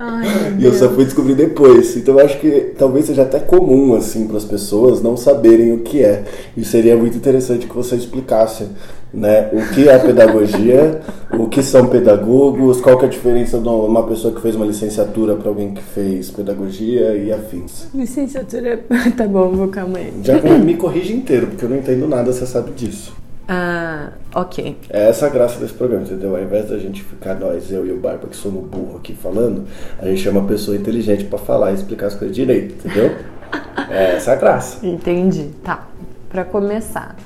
Ai, 0.00 0.56
e 0.60 0.64
eu 0.64 0.72
só 0.74 0.88
fui 0.90 1.04
descobrir 1.04 1.34
depois. 1.34 1.96
Então 1.96 2.18
eu 2.18 2.24
acho 2.24 2.38
que 2.38 2.72
talvez 2.78 3.06
seja 3.06 3.22
até 3.22 3.40
comum 3.40 3.96
assim 3.96 4.28
para 4.28 4.36
as 4.36 4.44
pessoas 4.44 5.02
não 5.02 5.16
saberem 5.16 5.72
o 5.72 5.80
que 5.80 6.04
é. 6.04 6.24
E 6.56 6.64
seria 6.64 6.96
muito 6.96 7.16
interessante 7.16 7.66
que 7.66 7.74
você 7.74 7.96
explicasse 7.96 8.68
né? 9.12 9.48
O 9.52 9.74
que 9.74 9.88
é 9.88 9.98
pedagogia, 9.98 11.00
o 11.32 11.48
que 11.48 11.62
são 11.62 11.86
pedagogos, 11.86 12.80
qual 12.80 12.98
que 12.98 13.04
é 13.04 13.08
a 13.08 13.10
diferença 13.10 13.58
de 13.58 13.68
uma 13.68 14.06
pessoa 14.06 14.34
que 14.34 14.40
fez 14.40 14.54
uma 14.54 14.66
licenciatura 14.66 15.34
para 15.34 15.48
alguém 15.48 15.72
que 15.72 15.82
fez 15.82 16.30
pedagogia 16.30 17.14
e 17.14 17.32
afins. 17.32 17.88
Licenciatura, 17.94 18.80
tá 19.16 19.26
bom, 19.26 19.50
vou 19.50 19.68
calma 19.68 19.98
aí. 19.98 20.12
Já 20.22 20.40
me 20.40 20.76
corrige 20.76 21.14
inteiro, 21.14 21.48
porque 21.48 21.64
eu 21.64 21.68
não 21.68 21.76
entendo 21.76 22.06
nada, 22.06 22.32
você 22.32 22.46
sabe 22.46 22.72
disso. 22.72 23.16
Ah, 23.50 24.10
ok. 24.34 24.76
É 24.90 25.08
essa 25.08 25.26
a 25.26 25.30
graça 25.30 25.58
desse 25.58 25.72
programa, 25.72 26.04
entendeu? 26.04 26.36
Ao 26.36 26.42
invés 26.42 26.68
da 26.68 26.78
gente 26.78 27.02
ficar 27.02 27.34
nós, 27.34 27.72
eu 27.72 27.86
e 27.86 27.90
o 27.90 27.98
Barba, 27.98 28.28
que 28.28 28.36
somos 28.36 28.66
burro 28.68 28.98
aqui 28.98 29.14
falando, 29.14 29.64
a 29.98 30.04
gente 30.04 30.20
chama 30.20 30.40
uma 30.40 30.48
pessoa 30.48 30.76
inteligente 30.76 31.24
para 31.24 31.38
falar 31.38 31.70
e 31.70 31.74
explicar 31.76 32.08
as 32.08 32.14
coisas 32.14 32.36
direito, 32.36 32.74
entendeu? 32.74 33.16
é 33.88 34.16
essa 34.16 34.32
a 34.32 34.36
graça. 34.36 34.86
Entendi. 34.86 35.48
Tá. 35.64 35.88
Para 36.28 36.44
começar, 36.44 37.16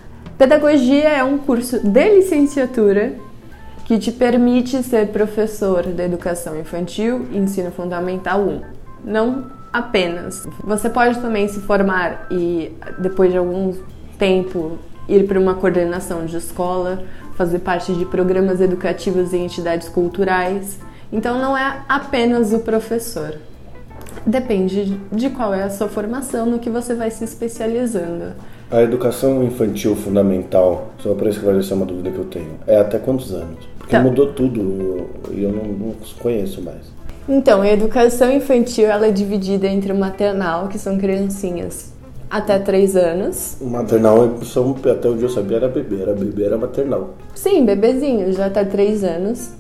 Pedagogia 0.43 1.09
é 1.09 1.23
um 1.23 1.39
curso 1.39 1.79
de 1.79 2.17
licenciatura 2.17 3.13
que 3.85 3.97
te 3.97 4.11
permite 4.11 4.83
ser 4.83 5.07
professor 5.13 5.85
de 5.85 6.03
educação 6.03 6.59
infantil 6.59 7.29
e 7.31 7.39
ensino 7.39 7.71
fundamental 7.71 8.41
1. 8.41 8.61
Não 9.05 9.53
apenas. 9.73 10.45
Você 10.65 10.91
pode 10.91 11.21
também 11.21 11.47
se 11.47 11.61
formar 11.61 12.27
e 12.29 12.77
depois 12.99 13.31
de 13.31 13.39
algum 13.39 13.73
tempo 14.19 14.79
ir 15.09 15.29
para 15.29 15.39
uma 15.39 15.55
coordenação 15.55 16.27
de 16.27 16.37
escola, 16.37 17.05
fazer 17.37 17.61
parte 17.61 17.95
de 17.95 18.05
programas 18.05 18.61
educativos 18.61 19.33
e 19.33 19.37
entidades 19.37 19.89
culturais. 19.89 20.77
Então 21.13 21.39
não 21.39 21.57
é 21.57 21.85
apenas 21.89 22.53
o 22.53 22.59
professor. 22.59 23.39
Depende 24.27 24.99
de 25.13 25.31
qual 25.31 25.55
é 25.55 25.63
a 25.63 25.71
sua 25.71 25.87
formação, 25.87 26.47
no 26.47 26.59
que 26.59 26.69
você 26.69 26.97
vai 26.97 27.13
se 27.13 27.23
especializando. 27.23 28.35
A 28.73 28.81
educação 28.81 29.45
infantil 29.45 29.95
fundamental, 29.95 30.93
só 30.99 31.13
para 31.13 31.29
esclarecer 31.29 31.77
uma 31.77 31.85
dúvida 31.85 32.11
que 32.11 32.17
eu 32.17 32.25
tenho, 32.25 32.53
é 32.67 32.79
até 32.79 32.99
quantos 32.99 33.31
anos? 33.31 33.69
Porque 33.77 33.95
tá. 33.95 34.03
mudou 34.03 34.33
tudo 34.33 35.11
e 35.31 35.43
eu 35.43 35.53
não, 35.53 35.65
não, 35.65 35.95
conheço 36.19 36.63
mais. 36.63 36.81
Então, 37.29 37.61
a 37.61 37.71
educação 37.71 38.33
infantil 38.33 38.87
ela 38.87 39.09
é 39.09 39.11
dividida 39.11 39.67
entre 39.67 39.93
o 39.93 39.95
maternal, 39.95 40.69
que 40.69 40.79
são 40.79 40.97
criancinhas 40.97 41.93
até 42.31 42.59
3 42.59 42.97
anos. 42.97 43.59
O 43.61 43.67
maternal, 43.67 44.39
são, 44.43 44.75
até 44.91 45.07
onde 45.07 45.23
eu 45.23 45.29
sabia, 45.29 45.59
era 45.59 45.69
bebê, 45.69 46.01
era 46.01 46.15
bebê, 46.15 46.45
era 46.45 46.57
maternal. 46.57 47.11
Sim, 47.35 47.67
bebezinho, 47.67 48.33
já 48.33 48.47
até 48.47 48.65
3 48.65 49.05
anos. 49.05 49.51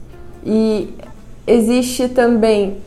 E 0.42 0.88
existe 1.46 2.08
também 2.08 2.78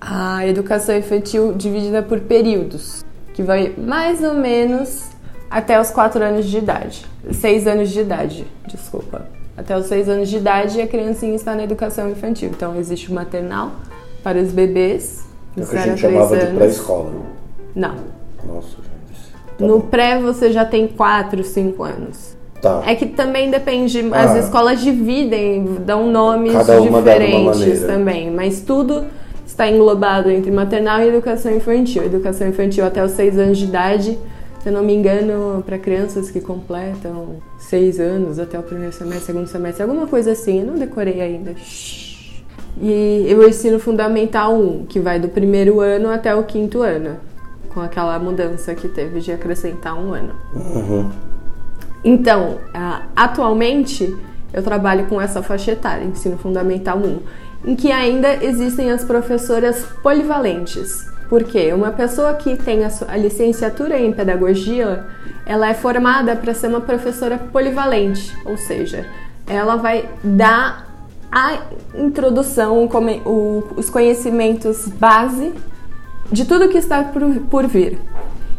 a 0.00 0.46
educação 0.46 0.96
infantil 0.96 1.54
dividida 1.54 2.04
por 2.04 2.20
períodos, 2.20 3.04
que 3.32 3.42
vai 3.42 3.74
mais 3.76 4.22
ou 4.22 4.34
menos 4.34 5.12
até 5.54 5.80
os 5.80 5.88
4 5.90 6.20
anos 6.20 6.46
de 6.46 6.58
idade. 6.58 7.06
6 7.30 7.68
anos 7.68 7.90
de 7.90 8.00
idade, 8.00 8.44
desculpa. 8.66 9.24
Até 9.56 9.78
os 9.78 9.86
6 9.86 10.08
anos 10.08 10.28
de 10.28 10.36
idade 10.36 10.80
a 10.80 10.86
criancinha 10.86 11.36
está 11.36 11.54
na 11.54 11.62
educação 11.62 12.10
infantil. 12.10 12.48
Então 12.48 12.74
existe 12.74 13.08
o 13.08 13.14
maternal 13.14 13.70
para 14.20 14.38
os 14.38 14.50
bebês. 14.50 15.24
É 15.56 15.62
o 15.62 15.66
que 15.66 15.76
a 15.76 15.80
gente 15.80 16.00
chamava 16.00 16.34
anos. 16.34 16.48
de 16.48 16.56
pré-escola. 16.56 17.12
Não. 17.72 17.94
Nossa, 18.44 18.78
gente. 18.78 19.32
Tá 19.56 19.64
no 19.64 19.78
bom. 19.78 19.86
pré 19.86 20.18
você 20.18 20.50
já 20.50 20.64
tem 20.64 20.88
4, 20.88 21.44
5 21.44 21.82
anos. 21.84 22.36
Tá. 22.60 22.82
É 22.84 22.96
que 22.96 23.06
também 23.06 23.48
depende, 23.48 24.10
ah. 24.12 24.24
as 24.24 24.46
escolas 24.46 24.80
dividem, 24.80 25.76
dão 25.86 26.10
nomes 26.10 26.52
diferentes 26.52 27.82
também, 27.82 28.28
mas 28.28 28.60
tudo 28.60 29.04
está 29.46 29.70
englobado 29.70 30.28
entre 30.32 30.50
maternal 30.50 31.00
e 31.00 31.08
educação 31.08 31.54
infantil. 31.54 32.02
Educação 32.02 32.48
infantil 32.48 32.84
até 32.84 33.04
os 33.04 33.12
6 33.12 33.38
anos 33.38 33.58
de 33.58 33.66
idade 33.66 34.18
se 34.64 34.70
eu 34.70 34.72
não 34.72 34.82
me 34.82 34.94
engano, 34.94 35.62
para 35.66 35.78
crianças 35.78 36.30
que 36.30 36.40
completam 36.40 37.36
seis 37.58 38.00
anos 38.00 38.38
até 38.38 38.58
o 38.58 38.62
primeiro 38.62 38.94
semestre, 38.94 39.26
segundo 39.26 39.46
semestre, 39.46 39.82
alguma 39.82 40.06
coisa 40.06 40.32
assim, 40.32 40.60
eu 40.60 40.66
não 40.66 40.78
decorei 40.78 41.20
ainda. 41.20 41.54
E 42.80 43.26
eu 43.28 43.46
ensino 43.46 43.78
Fundamental 43.78 44.54
1, 44.54 44.86
que 44.86 44.98
vai 44.98 45.20
do 45.20 45.28
primeiro 45.28 45.80
ano 45.80 46.08
até 46.08 46.34
o 46.34 46.44
quinto 46.44 46.80
ano, 46.80 47.18
com 47.74 47.80
aquela 47.82 48.18
mudança 48.18 48.74
que 48.74 48.88
teve 48.88 49.20
de 49.20 49.32
acrescentar 49.32 49.94
um 50.02 50.14
ano. 50.14 50.32
Uhum. 50.54 51.10
Então, 52.02 52.56
atualmente, 53.14 54.16
eu 54.50 54.62
trabalho 54.62 55.04
com 55.08 55.20
essa 55.20 55.42
faixa 55.42 55.72
etária, 55.72 56.06
ensino 56.06 56.38
Fundamental 56.38 56.96
1, 56.96 57.20
em 57.66 57.76
que 57.76 57.92
ainda 57.92 58.42
existem 58.42 58.90
as 58.90 59.04
professoras 59.04 59.84
polivalentes 60.02 61.12
porque 61.28 61.72
uma 61.72 61.90
pessoa 61.90 62.34
que 62.34 62.56
tem 62.56 62.84
a, 62.84 62.90
a 63.08 63.16
licenciatura 63.16 63.98
em 63.98 64.12
pedagogia, 64.12 65.04
ela 65.46 65.68
é 65.68 65.74
formada 65.74 66.36
para 66.36 66.54
ser 66.54 66.68
uma 66.68 66.80
professora 66.80 67.38
polivalente, 67.38 68.36
ou 68.44 68.56
seja, 68.56 69.06
ela 69.46 69.76
vai 69.76 70.08
dar 70.22 70.88
a 71.30 71.58
introdução, 71.96 72.88
os 73.76 73.90
conhecimentos 73.90 74.88
base 74.88 75.52
de 76.30 76.44
tudo 76.44 76.68
que 76.68 76.78
está 76.78 77.04
por 77.50 77.66
vir. 77.66 77.98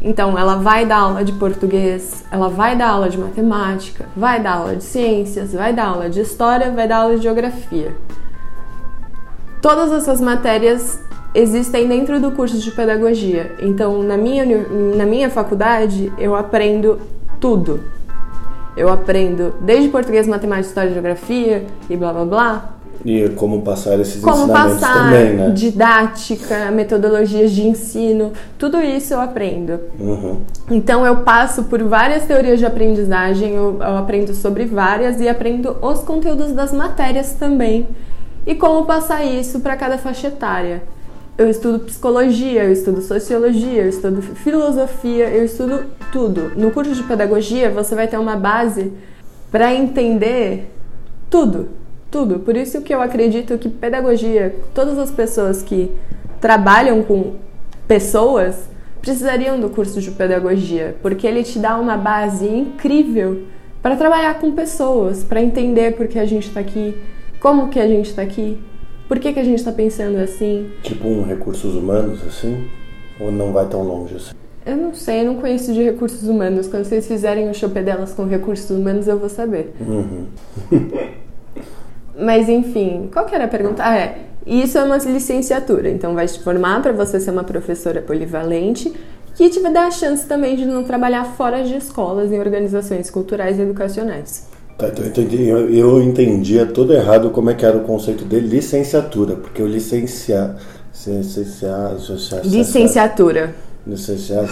Então, 0.01 0.37
ela 0.37 0.57
vai 0.57 0.85
dar 0.85 0.97
aula 0.97 1.23
de 1.23 1.31
português, 1.33 2.23
ela 2.29 2.47
vai 2.47 2.75
dar 2.75 2.89
aula 2.89 3.09
de 3.09 3.17
matemática, 3.17 4.05
vai 4.15 4.39
dar 4.39 4.57
aula 4.57 4.75
de 4.75 4.83
ciências, 4.83 5.53
vai 5.53 5.73
dar 5.73 5.87
aula 5.87 6.09
de 6.09 6.19
história, 6.19 6.69
vai 6.69 6.87
dar 6.87 6.97
aula 6.97 7.15
de 7.15 7.23
geografia. 7.23 7.95
Todas 9.61 9.91
essas 9.91 10.21
matérias 10.21 10.99
existem 11.35 11.87
dentro 11.87 12.19
do 12.19 12.31
curso 12.31 12.57
de 12.57 12.71
pedagogia. 12.71 13.51
Então, 13.59 14.01
na 14.01 14.15
minha, 14.15 14.45
na 14.95 15.05
minha 15.05 15.29
faculdade, 15.29 16.11
eu 16.17 16.33
aprendo 16.35 16.97
tudo. 17.39 17.81
Eu 18.75 18.89
aprendo 18.89 19.53
desde 19.61 19.89
português, 19.89 20.27
matemática, 20.27 20.67
história 20.67 20.91
geografia 20.91 21.65
e 21.89 21.95
blá 21.95 22.11
blá 22.11 22.25
blá, 22.25 22.69
E 23.05 23.29
como 23.29 23.61
passar 23.61 23.99
esses 23.99 24.21
Como 24.21 24.43
ensinamentos 24.43 24.79
passar, 24.79 25.11
também, 25.11 25.33
né? 25.33 25.51
didática, 25.51 26.71
metodologias 26.71 27.51
de 27.51 27.67
ensino, 27.67 28.33
tudo 28.57 28.81
isso 28.81 29.13
eu 29.13 29.21
aprendo. 29.21 29.79
Uhum. 29.99 30.41
Então 30.71 31.05
eu 31.05 31.17
passo 31.17 31.65
por 31.65 31.83
várias 31.83 32.23
teorias 32.23 32.59
de 32.59 32.65
aprendizagem, 32.65 33.53
eu, 33.53 33.77
eu 33.79 33.97
aprendo 33.97 34.33
sobre 34.33 34.65
várias 34.65 35.21
e 35.21 35.29
aprendo 35.29 35.77
os 35.81 35.99
conteúdos 35.99 36.51
das 36.51 36.73
matérias 36.73 37.33
também. 37.33 37.87
E 38.45 38.55
como 38.55 38.85
passar 38.85 39.23
isso 39.23 39.59
para 39.59 39.75
cada 39.77 39.97
faixa 39.97 40.27
etária. 40.27 40.83
Eu 41.37 41.49
estudo 41.49 41.79
psicologia, 41.79 42.63
eu 42.63 42.71
estudo 42.71 43.01
sociologia, 43.01 43.83
eu 43.83 43.89
estudo 43.89 44.21
filosofia, 44.21 45.27
eu 45.27 45.43
estudo 45.43 45.85
tudo. 46.09 46.53
No 46.55 46.71
curso 46.71 46.93
de 46.95 47.03
pedagogia 47.03 47.69
você 47.69 47.93
vai 47.93 48.07
ter 48.07 48.17
uma 48.17 48.37
base 48.37 48.93
para 49.51 49.75
entender 49.75 50.71
tudo, 51.29 51.67
tudo. 52.09 52.39
Por 52.39 52.55
isso 52.55 52.81
que 52.81 52.95
eu 52.95 53.01
acredito 53.01 53.57
que 53.57 53.67
pedagogia, 53.67 54.55
todas 54.73 54.97
as 54.97 55.11
pessoas 55.11 55.61
que 55.61 55.91
trabalham 56.39 57.03
com 57.03 57.33
pessoas 57.85 58.69
precisariam 59.01 59.59
do 59.59 59.69
curso 59.69 59.99
de 59.99 60.11
pedagogia, 60.11 60.95
porque 61.01 61.27
ele 61.27 61.43
te 61.43 61.59
dá 61.59 61.77
uma 61.77 61.97
base 61.97 62.47
incrível 62.47 63.43
para 63.81 63.97
trabalhar 63.97 64.39
com 64.39 64.53
pessoas, 64.53 65.21
para 65.23 65.41
entender 65.41 65.97
por 65.97 66.07
que 66.07 66.17
a 66.17 66.25
gente 66.25 66.47
está 66.47 66.61
aqui, 66.61 66.95
como 67.41 67.67
que 67.69 67.79
a 67.79 67.87
gente 67.87 68.09
está 68.09 68.21
aqui, 68.21 68.57
por 69.07 69.19
que, 69.19 69.33
que 69.33 69.39
a 69.39 69.43
gente 69.43 69.59
está 69.59 69.71
pensando 69.71 70.17
assim. 70.17 70.69
Tipo 70.81 71.07
um 71.07 71.23
recursos 71.23 71.75
humanos, 71.75 72.19
assim? 72.25 72.67
Ou 73.19 73.31
não 73.31 73.51
vai 73.51 73.67
tão 73.67 73.83
longe 73.83 74.15
assim? 74.15 74.35
Eu 74.65 74.75
não 74.75 74.93
sei, 74.93 75.21
eu 75.21 75.25
não 75.25 75.35
conheço 75.35 75.71
de 75.73 75.83
recursos 75.83 76.27
humanos. 76.27 76.67
Quando 76.67 76.85
vocês 76.85 77.07
fizerem 77.07 77.49
o 77.49 77.53
chope 77.53 77.81
delas 77.81 78.13
com 78.13 78.25
recursos 78.25 78.69
humanos, 78.69 79.07
eu 79.07 79.19
vou 79.19 79.29
saber. 79.29 79.73
Uhum. 79.79 80.25
Mas 82.19 82.49
enfim, 82.49 83.09
qual 83.13 83.25
que 83.25 83.35
era 83.35 83.45
a 83.45 83.47
pergunta? 83.47 83.83
Ah, 83.85 83.97
é. 83.97 84.25
Isso 84.45 84.77
é 84.77 84.83
uma 84.83 84.97
licenciatura, 84.97 85.89
então 85.89 86.13
vai 86.13 86.27
te 86.27 86.39
formar 86.39 86.81
para 86.81 86.91
você 86.91 87.19
ser 87.19 87.31
uma 87.31 87.43
professora 87.43 87.99
polivalente 87.99 88.93
que 89.33 89.49
te 89.49 89.59
vai 89.59 89.73
dar 89.73 89.87
a 89.87 89.91
chance 89.91 90.25
também 90.27 90.55
de 90.55 90.65
não 90.65 90.83
trabalhar 90.83 91.25
fora 91.25 91.63
de 91.63 91.75
escolas 91.75 92.31
em 92.31 92.39
organizações 92.39 93.09
culturais 93.09 93.57
e 93.59 93.63
educacionais. 93.63 94.47
Tá, 94.77 94.89
então 94.89 95.05
eu 95.05 95.09
entendi, 95.09 95.43
eu, 95.47 95.69
eu 95.69 96.03
entendia 96.03 96.65
todo 96.65 96.93
errado 96.93 97.29
como 97.29 97.49
é 97.49 97.53
que 97.53 97.65
era 97.65 97.77
o 97.77 97.81
conceito 97.81 98.25
de 98.25 98.39
licenciatura, 98.39 99.35
porque 99.35 99.61
o 99.61 99.67
licenciar. 99.67 100.57
Licenciar. 101.07 101.93
Licenciatura. 102.43 103.55
Licenciar. 103.87 104.45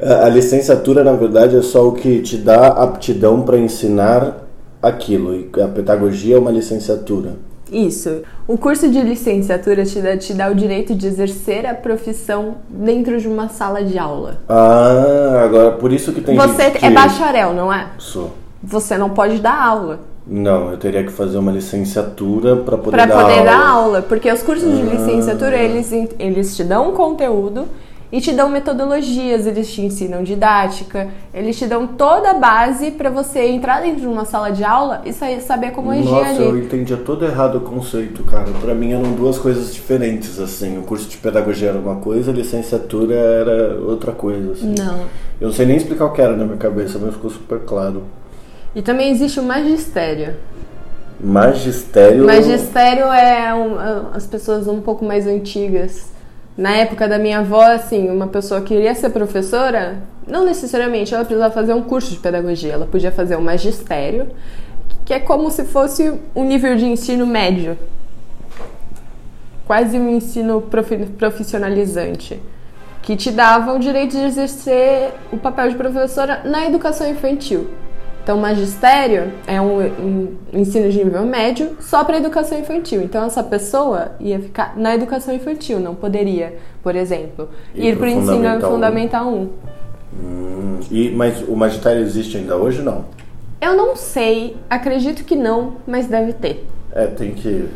A 0.24 0.28
licenciatura, 0.28 1.04
na 1.04 1.12
verdade, 1.12 1.56
é 1.56 1.62
só 1.62 1.86
o 1.88 1.92
que 1.92 2.22
te 2.22 2.38
dá 2.38 2.68
aptidão 2.68 3.42
para 3.42 3.58
ensinar 3.58 4.46
aquilo. 4.80 5.34
E 5.34 5.50
a 5.60 5.68
pedagogia 5.68 6.36
é 6.36 6.38
uma 6.38 6.50
licenciatura. 6.50 7.49
Isso. 7.70 8.22
O 8.48 8.58
curso 8.58 8.88
de 8.90 9.00
licenciatura 9.00 9.84
te 9.84 10.00
dá, 10.00 10.16
te 10.16 10.34
dá 10.34 10.48
o 10.50 10.54
direito 10.54 10.94
de 10.94 11.06
exercer 11.06 11.64
a 11.66 11.74
profissão 11.74 12.56
dentro 12.68 13.20
de 13.20 13.28
uma 13.28 13.48
sala 13.48 13.82
de 13.84 13.96
aula. 13.98 14.38
Ah, 14.48 15.42
agora 15.44 15.72
por 15.72 15.92
isso 15.92 16.12
que 16.12 16.20
tem 16.20 16.36
Você 16.36 16.70
que... 16.72 16.84
é 16.84 16.90
bacharel, 16.90 17.52
não 17.54 17.72
é? 17.72 17.86
Sou. 17.98 18.32
Você 18.62 18.98
não 18.98 19.10
pode 19.10 19.38
dar 19.38 19.58
aula. 19.62 20.00
Não, 20.26 20.70
eu 20.72 20.76
teria 20.76 21.02
que 21.02 21.10
fazer 21.10 21.38
uma 21.38 21.50
licenciatura 21.50 22.56
para 22.56 22.76
poder 22.76 22.96
Para 22.96 23.06
dar 23.06 23.22
poder 23.22 23.38
aula. 23.38 23.44
dar 23.50 23.66
aula, 23.68 24.02
porque 24.02 24.30
os 24.30 24.42
cursos 24.42 24.70
de 24.76 24.82
Ah. 24.82 24.94
licenciatura 24.94 25.56
eles, 25.56 25.90
eles 26.18 26.56
te 26.56 26.62
dão 26.64 26.90
um 26.90 26.92
conteúdo 26.92 27.66
e 28.12 28.20
te 28.20 28.32
dão 28.32 28.48
metodologias, 28.48 29.46
eles 29.46 29.72
te 29.72 29.82
ensinam 29.82 30.22
didática, 30.24 31.08
eles 31.32 31.56
te 31.56 31.66
dão 31.66 31.86
toda 31.86 32.30
a 32.30 32.34
base 32.34 32.90
para 32.90 33.08
você 33.08 33.46
entrar 33.46 33.80
dentro 33.82 34.00
de 34.00 34.06
uma 34.08 34.24
sala 34.24 34.50
de 34.50 34.64
aula 34.64 35.02
e 35.04 35.12
sa- 35.12 35.40
saber 35.40 35.70
como 35.70 35.90
agir 35.92 36.04
Nossa, 36.10 36.42
eu 36.42 36.50
ali. 36.50 36.64
entendia 36.64 36.96
todo 36.96 37.24
errado 37.24 37.58
o 37.58 37.60
conceito, 37.60 38.24
cara. 38.24 38.50
Pra 38.60 38.74
mim 38.74 38.92
eram 38.92 39.12
duas 39.12 39.38
coisas 39.38 39.72
diferentes, 39.72 40.40
assim. 40.40 40.76
O 40.78 40.82
curso 40.82 41.08
de 41.08 41.16
pedagogia 41.18 41.68
era 41.68 41.78
uma 41.78 41.96
coisa, 41.96 42.32
a 42.32 42.34
licenciatura 42.34 43.14
era 43.14 43.80
outra 43.80 44.10
coisa, 44.12 44.52
assim. 44.52 44.74
Não. 44.76 44.98
Eu 45.40 45.48
não 45.48 45.52
sei 45.52 45.66
nem 45.66 45.76
explicar 45.76 46.06
o 46.06 46.12
que 46.12 46.20
era 46.20 46.36
na 46.36 46.44
minha 46.44 46.56
cabeça, 46.56 46.98
mas 47.00 47.14
ficou 47.14 47.30
super 47.30 47.60
claro. 47.60 48.02
E 48.74 48.82
também 48.82 49.10
existe 49.10 49.38
o 49.38 49.42
magistério. 49.44 50.34
Magistério. 51.22 52.24
Magistério 52.26 53.04
é 53.12 53.54
um- 53.54 53.76
as 54.14 54.26
pessoas 54.26 54.66
um 54.66 54.80
pouco 54.80 55.04
mais 55.04 55.26
antigas. 55.26 56.10
Na 56.60 56.72
época 56.76 57.08
da 57.08 57.18
minha 57.18 57.38
avó, 57.38 57.62
assim, 57.62 58.10
uma 58.10 58.26
pessoa 58.26 58.60
queria 58.60 58.94
ser 58.94 59.08
professora, 59.08 60.02
não 60.28 60.44
necessariamente 60.44 61.14
ela 61.14 61.24
precisava 61.24 61.54
fazer 61.54 61.72
um 61.72 61.80
curso 61.80 62.10
de 62.10 62.18
pedagogia, 62.18 62.74
ela 62.74 62.84
podia 62.84 63.10
fazer 63.10 63.34
o 63.34 63.40
magistério, 63.40 64.28
que 65.06 65.14
é 65.14 65.18
como 65.18 65.50
se 65.50 65.64
fosse 65.64 66.12
um 66.36 66.44
nível 66.44 66.76
de 66.76 66.84
ensino 66.84 67.26
médio. 67.26 67.78
Quase 69.66 69.98
um 69.98 70.10
ensino 70.10 70.60
profi- 70.60 71.06
profissionalizante. 71.06 72.38
Que 73.00 73.16
te 73.16 73.30
dava 73.30 73.72
o 73.72 73.78
direito 73.78 74.12
de 74.18 74.24
exercer 74.24 75.12
o 75.32 75.38
papel 75.38 75.70
de 75.70 75.76
professora 75.76 76.42
na 76.44 76.66
educação 76.66 77.08
infantil. 77.08 77.70
Então, 78.22 78.38
magistério 78.38 79.32
é 79.46 79.60
um, 79.60 80.36
ensino 80.52 80.90
de 80.90 81.02
nível 81.02 81.24
médio 81.24 81.76
só 81.80 82.04
para 82.04 82.18
educação 82.18 82.58
infantil. 82.58 83.02
Então, 83.02 83.24
essa 83.24 83.42
pessoa 83.42 84.12
ia 84.20 84.38
ficar 84.38 84.76
na 84.76 84.94
educação 84.94 85.34
infantil, 85.34 85.80
não 85.80 85.94
poderia, 85.94 86.58
por 86.82 86.94
exemplo, 86.94 87.48
Ir 87.74 87.86
ir 87.86 87.96
para 87.96 88.06
o 88.06 88.10
ensino 88.10 88.26
Fundamental 88.26 88.70
fundamental 88.70 89.28
1. 89.28 89.48
Hum, 90.12 90.80
e, 90.90 91.10
mas 91.10 91.42
o 91.42 91.56
magistério 91.56 92.02
existe 92.02 92.36
ainda 92.36 92.56
hoje 92.56 92.82
não? 92.82 93.04
Eu 93.60 93.76
não 93.76 93.94
sei, 93.94 94.56
acredito 94.68 95.24
que 95.24 95.36
não, 95.36 95.74
mas 95.86 96.06
deve 96.06 96.32
ter. 96.32 96.66
É, 96.92 97.06
tem 97.06 97.32
que. 97.32 97.68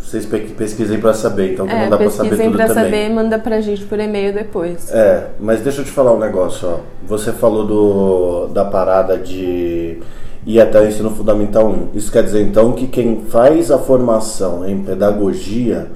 Vocês 0.00 0.24
pe- 0.26 0.38
pesquisem 0.56 0.98
pra 0.98 1.12
saber, 1.14 1.52
então 1.52 1.66
que 1.66 1.72
É, 1.74 1.82
não 1.82 1.90
dá 1.90 1.96
pra 1.98 2.10
saber 2.10 2.30
pesquisem 2.30 2.46
tudo 2.50 2.56
pra 2.56 2.66
também. 2.74 2.84
saber, 2.84 3.08
manda 3.10 3.38
pra 3.38 3.60
gente 3.60 3.84
por 3.84 3.98
e-mail 4.00 4.32
depois. 4.32 4.90
É, 4.90 5.26
mas 5.38 5.60
deixa 5.60 5.82
eu 5.82 5.84
te 5.84 5.90
falar 5.90 6.12
um 6.12 6.18
negócio, 6.18 6.68
ó. 6.68 6.76
Você 7.06 7.32
falou 7.32 7.66
do, 7.66 8.46
da 8.48 8.64
parada 8.64 9.16
de 9.18 9.98
ir 10.46 10.60
até 10.60 10.80
o 10.80 10.86
ensino 10.88 11.10
fundamental 11.10 11.68
1. 11.68 11.88
Isso 11.94 12.10
quer 12.10 12.22
dizer 12.24 12.42
então 12.42 12.72
que 12.72 12.86
quem 12.88 13.20
faz 13.28 13.70
a 13.70 13.78
formação 13.78 14.66
em 14.66 14.82
pedagogia, 14.82 15.86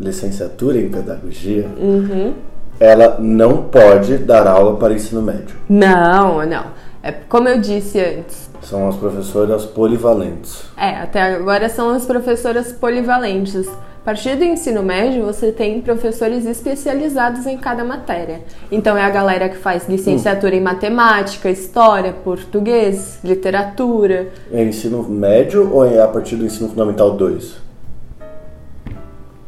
licenciatura 0.00 0.78
em 0.78 0.88
pedagogia, 0.88 1.66
Uhum. 1.78 2.32
ela 2.80 3.16
não 3.20 3.58
pode 3.64 4.16
dar 4.18 4.46
aula 4.46 4.76
para 4.76 4.94
ensino 4.94 5.22
médio. 5.22 5.54
Não, 5.68 6.44
não. 6.46 6.64
É 7.02 7.12
como 7.12 7.48
eu 7.48 7.60
disse 7.60 8.00
antes. 8.00 8.50
São 8.62 8.88
as 8.88 8.96
professoras 8.96 9.64
polivalentes. 9.64 10.64
É, 10.76 10.90
até 10.90 11.34
agora 11.34 11.68
são 11.68 11.90
as 11.90 12.04
professoras 12.04 12.72
polivalentes. 12.72 13.68
A 13.68 14.04
partir 14.04 14.34
do 14.34 14.42
ensino 14.42 14.82
médio, 14.82 15.24
você 15.24 15.52
tem 15.52 15.80
professores 15.80 16.44
especializados 16.44 17.46
em 17.46 17.56
cada 17.56 17.84
matéria. 17.84 18.40
Então, 18.70 18.96
é 18.96 19.04
a 19.04 19.10
galera 19.10 19.48
que 19.48 19.56
faz 19.56 19.88
licenciatura 19.88 20.56
em 20.56 20.60
matemática, 20.60 21.48
história, 21.48 22.12
português, 22.12 23.20
literatura. 23.22 24.30
É 24.52 24.64
ensino 24.64 25.04
médio 25.04 25.72
ou 25.72 25.84
é 25.84 26.00
a 26.00 26.08
partir 26.08 26.34
do 26.34 26.44
ensino 26.44 26.68
fundamental 26.68 27.12
2? 27.12 27.62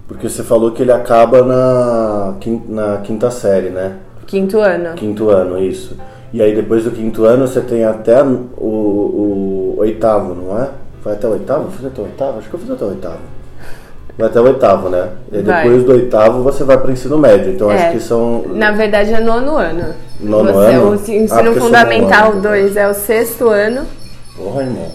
Porque 0.07 0.29
você 0.29 0.45
falou 0.45 0.71
que 0.71 0.83
ele 0.83 0.93
acaba 0.93 1.43
na 1.43 2.35
na 2.69 2.99
quinta 2.99 3.33
série, 3.33 3.71
né? 3.71 3.97
Quinto 4.25 4.61
ano. 4.61 4.95
Quinto 4.95 5.31
ano, 5.31 5.59
isso. 5.59 5.97
E 6.35 6.43
aí 6.43 6.53
depois 6.53 6.83
do 6.83 6.91
quinto 6.91 7.25
ano 7.27 7.47
você 7.47 7.61
tem 7.61 7.85
até 7.85 8.21
o, 8.21 8.27
o 8.59 9.75
oitavo, 9.79 10.35
não 10.35 10.61
é? 10.61 10.69
Vai 11.05 11.13
até 11.15 11.29
o 11.29 11.31
oitavo? 11.31 11.71
Fiz 11.71 11.87
até 11.87 12.01
o 12.01 12.05
oitavo? 12.07 12.39
Acho 12.41 12.49
que 12.49 12.55
eu 12.55 12.59
fiz 12.59 12.71
até 12.73 12.85
o 12.85 12.89
oitavo. 12.89 13.19
Vai 14.19 14.27
até 14.29 14.41
o 14.41 14.45
oitavo, 14.45 14.89
né? 14.89 15.11
E 15.31 15.43
depois 15.43 15.85
do 15.85 15.93
oitavo 15.93 16.43
você 16.43 16.65
vai 16.65 16.77
para 16.77 16.89
o 16.89 16.93
ensino 16.93 17.17
médio. 17.19 17.53
Então 17.53 17.71
É. 17.71 17.77
acho 17.77 17.93
que 17.93 18.01
são. 18.01 18.43
Na 18.49 18.73
verdade, 18.73 19.13
é 19.15 19.21
nono 19.21 19.57
ano. 19.57 19.95
Nono 20.19 20.53
Você- 20.53 20.75
ano? 20.75 20.89
O 20.89 20.91
Ah, 20.91 20.95
ensino 20.97 21.29
sou 21.29 21.63
fundamental 21.63 22.25
nono 22.25 22.33
ano. 22.33 22.43
2 22.43 22.77
é 22.77 22.89
o 22.89 22.95
sexto 22.95 23.49
ano. 23.49 23.87
Porra, 24.37 24.63
irmão. 24.63 24.89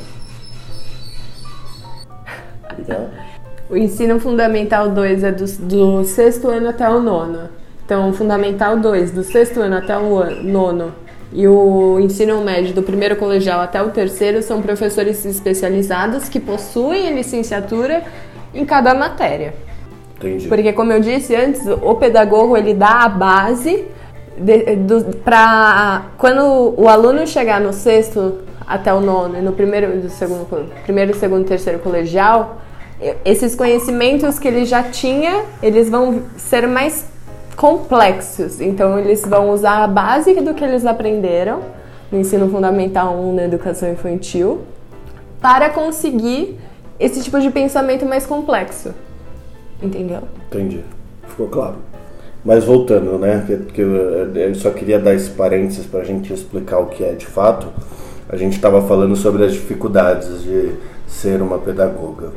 O 3.70 3.78
ensino 3.78 4.20
fundamental 4.20 4.90
2 4.90 5.24
é 5.24 5.32
do, 5.32 5.46
do 5.46 6.04
sexto 6.04 6.50
ano 6.50 6.68
até 6.68 6.90
o 6.90 7.00
nono. 7.02 7.48
Então, 7.86 8.10
o 8.10 8.14
fundamental 8.14 8.78
2, 8.78 9.12
do 9.12 9.24
sexto 9.24 9.62
ano 9.62 9.78
até 9.78 9.98
o 9.98 10.44
nono. 10.44 10.92
E 11.32 11.48
o 11.48 12.00
ensino 12.00 12.42
médio, 12.42 12.74
do 12.74 12.82
primeiro 12.82 13.16
colegial 13.16 13.62
até 13.62 13.82
o 13.82 13.90
terceiro, 13.90 14.42
são 14.42 14.62
professores 14.62 15.24
especializados 15.26 16.28
que 16.28 16.40
possuem 16.40 17.14
licenciatura 17.14 18.04
em 18.54 18.66
cada 18.66 18.96
matéria. 18.96 19.54
Entendi. 20.18 20.48
Porque, 20.48 20.74
como 20.74 20.92
eu 20.92 21.00
disse 21.00 21.36
antes, 21.36 21.62
o 21.68 21.96
pedagogo 21.96 22.58
ele 22.58 22.74
dá 22.74 23.04
a 23.04 23.10
base 23.10 23.86
para 25.24 26.06
quando 26.18 26.74
o 26.78 26.88
aluno 26.88 27.28
chegar 27.28 27.60
no 27.60 27.74
sexto 27.74 28.40
até 28.66 28.94
o 28.94 29.02
nono 29.02 29.42
no 29.42 29.52
primeiro, 29.52 30.02
do 30.02 30.10
segundo, 30.10 30.48
primeiro, 30.84 31.14
segundo, 31.16 31.46
terceiro 31.46 31.80
colegial, 31.80 32.62
esses 33.24 33.56
conhecimentos 33.56 34.38
que 34.38 34.48
ele 34.48 34.66
já 34.66 34.84
tinha, 34.84 35.44
eles 35.62 35.90
vão 35.90 36.24
ser 36.38 36.68
mais 36.68 37.06
complexos. 37.60 38.62
Então, 38.62 38.98
eles 38.98 39.22
vão 39.26 39.50
usar 39.50 39.84
a 39.84 39.88
base 39.88 40.34
do 40.36 40.54
que 40.54 40.64
eles 40.64 40.86
aprenderam 40.86 41.60
no 42.10 42.18
ensino 42.18 42.50
fundamental 42.50 43.14
1 43.14 43.36
na 43.36 43.44
educação 43.44 43.92
infantil 43.92 44.62
para 45.42 45.70
conseguir 45.70 46.58
esse 46.98 47.22
tipo 47.22 47.38
de 47.42 47.52
pensamento 47.52 48.06
mais 48.06 48.26
complexo. 48.26 48.94
Entendeu? 49.84 50.22
Entendi. 50.48 50.86
Ficou 51.28 51.50
claro. 51.50 51.76
Mas 52.46 52.64
voltando, 52.64 53.20
né? 53.20 53.44
Que, 53.46 53.58
que 53.58 53.82
eu, 53.82 54.34
eu, 54.34 54.56
só 54.56 54.72
queria 54.72 54.98
dar 54.98 55.14
esse 55.14 55.30
parênteses 55.30 55.86
para 55.86 56.00
a 56.00 56.06
gente 56.06 56.32
explicar 56.32 56.80
o 56.80 56.86
que 56.86 57.04
é 57.04 57.12
de 57.12 57.26
fato. 57.26 57.68
A 58.30 58.38
gente 58.38 58.54
estava 58.54 58.82
falando 58.84 59.18
sobre 59.18 59.44
as 59.44 59.52
dificuldades 59.52 60.44
de 60.44 60.76
ser 61.06 61.42
uma 61.42 61.60
pedagoga. 61.60 62.32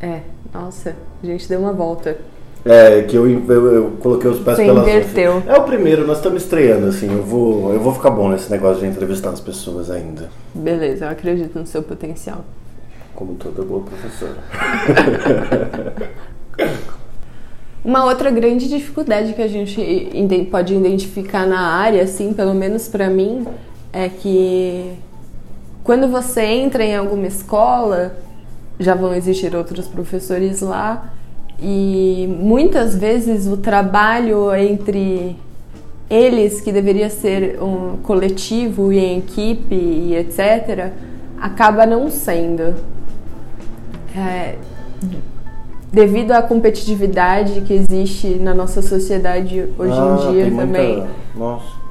É, 0.00 0.20
nossa, 0.52 0.94
a 1.20 1.26
gente 1.26 1.48
deu 1.48 1.58
uma 1.58 1.72
volta. 1.72 2.16
É, 2.64 3.02
que 3.02 3.14
eu, 3.14 3.28
eu, 3.28 3.74
eu 3.74 3.90
coloquei 4.00 4.30
os 4.30 4.40
pés 4.40 4.56
Você 4.56 4.64
pelas 4.64 4.88
inverteu. 4.88 5.42
É 5.46 5.54
o 5.54 5.64
primeiro, 5.64 6.06
nós 6.06 6.16
estamos 6.16 6.42
estreando, 6.42 6.86
assim. 6.86 7.12
Eu 7.12 7.22
vou, 7.22 7.74
eu 7.74 7.80
vou 7.80 7.92
ficar 7.92 8.10
bom 8.10 8.30
nesse 8.30 8.50
negócio 8.50 8.80
de 8.80 8.86
entrevistar 8.86 9.30
as 9.30 9.40
pessoas 9.40 9.90
ainda. 9.90 10.30
Beleza, 10.54 11.04
eu 11.04 11.10
acredito 11.10 11.58
no 11.58 11.66
seu 11.66 11.82
potencial. 11.82 12.42
Como 13.14 13.34
toda 13.34 13.62
boa 13.62 13.82
professora. 13.82 14.36
Uma 17.84 18.06
outra 18.06 18.30
grande 18.30 18.66
dificuldade 18.66 19.34
que 19.34 19.42
a 19.42 19.48
gente 19.48 19.78
pode 20.50 20.74
identificar 20.74 21.46
na 21.46 21.60
área, 21.60 22.02
assim, 22.02 22.32
pelo 22.32 22.54
menos 22.54 22.88
pra 22.88 23.10
mim, 23.10 23.46
é 23.92 24.08
que 24.08 24.94
quando 25.84 26.08
você 26.08 26.42
entra 26.42 26.82
em 26.82 26.96
alguma 26.96 27.26
escola, 27.26 28.16
já 28.80 28.94
vão 28.94 29.14
existir 29.14 29.54
outros 29.54 29.86
professores 29.86 30.62
lá, 30.62 31.13
e 31.60 32.26
muitas 32.40 32.94
vezes 32.96 33.46
o 33.46 33.56
trabalho 33.56 34.54
entre 34.54 35.36
eles, 36.10 36.60
que 36.60 36.70
deveria 36.70 37.08
ser 37.08 37.58
um 37.62 37.96
coletivo 38.02 38.92
e 38.92 38.98
em 38.98 39.18
equipe 39.18 39.74
e 39.74 40.14
etc., 40.16 40.90
acaba 41.40 41.86
não 41.86 42.10
sendo. 42.10 42.74
É, 44.16 44.54
devido 45.92 46.32
à 46.32 46.42
competitividade 46.42 47.60
que 47.62 47.72
existe 47.72 48.28
na 48.40 48.52
nossa 48.54 48.82
sociedade 48.82 49.68
hoje 49.78 49.92
Ah, 49.92 50.16
em 50.28 50.32
dia 50.32 50.42
tem 50.44 50.50
muita- 50.52 50.66
também. 50.66 51.04
Nossa. 51.36 51.84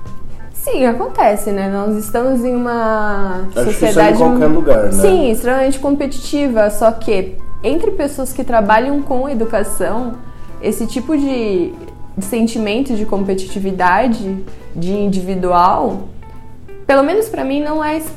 Sim, 0.53 0.85
acontece, 0.85 1.51
né? 1.51 1.69
Nós 1.69 1.97
estamos 1.97 2.43
em 2.45 2.55
uma 2.55 3.41
Acho 3.53 3.53
que 3.53 3.59
isso 3.59 3.69
é 3.69 3.71
em 3.71 3.73
sociedade 3.93 4.17
qualquer 4.17 4.45
lugar, 4.47 4.83
né? 4.85 4.91
Sim, 4.91 5.31
extremamente 5.31 5.79
competitiva, 5.79 6.69
só 6.69 6.91
que 6.91 7.35
entre 7.63 7.91
pessoas 7.91 8.33
que 8.33 8.43
trabalham 8.43 9.01
com 9.01 9.27
educação, 9.29 10.15
esse 10.61 10.85
tipo 10.85 11.15
de 11.17 11.73
de 12.15 12.23
sentimento 12.25 12.93
de 12.93 13.07
competitividade, 13.07 14.37
de 14.75 14.91
individual, 14.93 16.01
pelo 16.85 17.01
menos 17.01 17.27
pra 17.27 17.43
mim 17.43 17.59
não 17.59 17.83
é 17.83 17.97
es- 17.97 18.13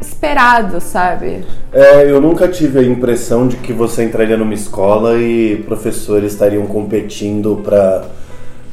esperado, 0.00 0.80
sabe? 0.80 1.44
É, 1.72 2.10
eu 2.10 2.20
nunca 2.20 2.48
tive 2.48 2.80
a 2.80 2.82
impressão 2.82 3.46
de 3.46 3.56
que 3.58 3.72
você 3.72 4.02
entraria 4.02 4.36
numa 4.36 4.52
escola 4.52 5.16
e 5.16 5.62
professores 5.64 6.32
estariam 6.32 6.66
competindo 6.66 7.60
para, 7.64 8.04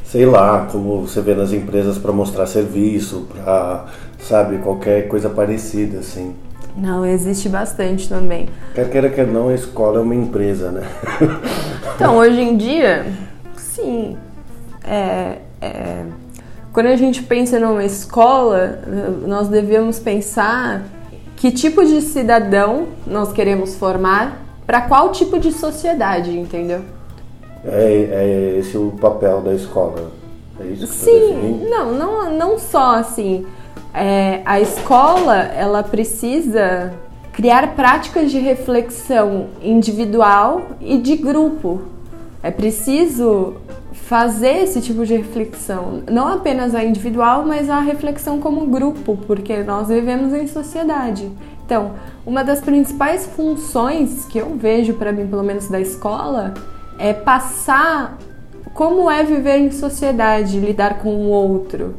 sei 0.04 0.26
lá, 0.26 0.66
como 0.72 1.02
você 1.02 1.20
vê 1.20 1.36
nas 1.36 1.52
empresas 1.52 1.96
para 1.96 2.10
mostrar 2.10 2.46
serviço, 2.46 3.28
para, 3.32 3.84
sabe, 4.20 4.58
qualquer 4.58 5.06
coisa 5.06 5.30
parecida 5.30 6.00
assim. 6.00 6.34
Não, 6.76 7.04
existe 7.04 7.48
bastante 7.48 8.08
também. 8.08 8.48
Quer 8.74 8.88
queira 8.90 9.10
quer 9.10 9.26
não, 9.26 9.48
a 9.48 9.54
escola 9.54 9.98
é 9.98 10.02
uma 10.02 10.14
empresa, 10.14 10.70
né? 10.70 10.82
Então, 11.94 12.16
hoje 12.16 12.40
em 12.40 12.56
dia, 12.56 13.06
sim. 13.56 14.16
É, 14.82 15.38
é, 15.60 16.04
quando 16.72 16.86
a 16.86 16.96
gente 16.96 17.22
pensa 17.22 17.60
numa 17.60 17.84
escola, 17.84 18.80
nós 19.26 19.48
devemos 19.48 19.98
pensar 19.98 20.82
que 21.36 21.50
tipo 21.50 21.84
de 21.84 22.00
cidadão 22.00 22.88
nós 23.06 23.32
queremos 23.32 23.76
formar 23.76 24.42
para 24.66 24.80
qual 24.82 25.12
tipo 25.12 25.38
de 25.38 25.52
sociedade, 25.52 26.36
entendeu? 26.36 26.80
É, 27.64 28.54
é 28.54 28.58
esse 28.58 28.76
o 28.76 28.92
papel 29.00 29.40
da 29.42 29.52
escola. 29.52 30.10
É 30.60 30.64
isso 30.64 30.86
que 30.86 30.92
Sim, 30.92 31.66
não, 31.68 31.92
não, 31.92 32.32
não 32.36 32.58
só 32.58 32.96
assim. 32.96 33.46
É, 33.94 34.40
a 34.44 34.60
escola 34.60 35.36
ela 35.36 35.82
precisa 35.82 36.92
criar 37.32 37.74
práticas 37.74 38.30
de 38.30 38.38
reflexão 38.38 39.48
individual 39.62 40.62
e 40.80 40.98
de 40.98 41.16
grupo. 41.16 41.82
É 42.42 42.50
preciso 42.50 43.56
fazer 43.92 44.64
esse 44.64 44.80
tipo 44.80 45.06
de 45.06 45.16
reflexão, 45.16 46.02
não 46.10 46.28
apenas 46.28 46.74
a 46.74 46.84
individual, 46.84 47.44
mas 47.46 47.70
a 47.70 47.80
reflexão 47.80 48.40
como 48.40 48.66
grupo, 48.66 49.16
porque 49.26 49.62
nós 49.62 49.88
vivemos 49.88 50.34
em 50.34 50.46
sociedade. 50.46 51.30
Então, 51.64 51.92
uma 52.26 52.42
das 52.42 52.60
principais 52.60 53.26
funções 53.26 54.26
que 54.26 54.38
eu 54.38 54.54
vejo 54.56 54.94
para 54.94 55.12
mim, 55.12 55.26
pelo 55.26 55.42
menos 55.42 55.68
da 55.68 55.80
escola, 55.80 56.52
é 56.98 57.12
passar 57.12 58.18
como 58.74 59.10
é 59.10 59.22
viver 59.24 59.58
em 59.58 59.70
sociedade, 59.70 60.58
lidar 60.58 60.98
com 60.98 61.14
o 61.14 61.28
outro. 61.28 61.94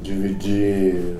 Dividir, 0.00 1.16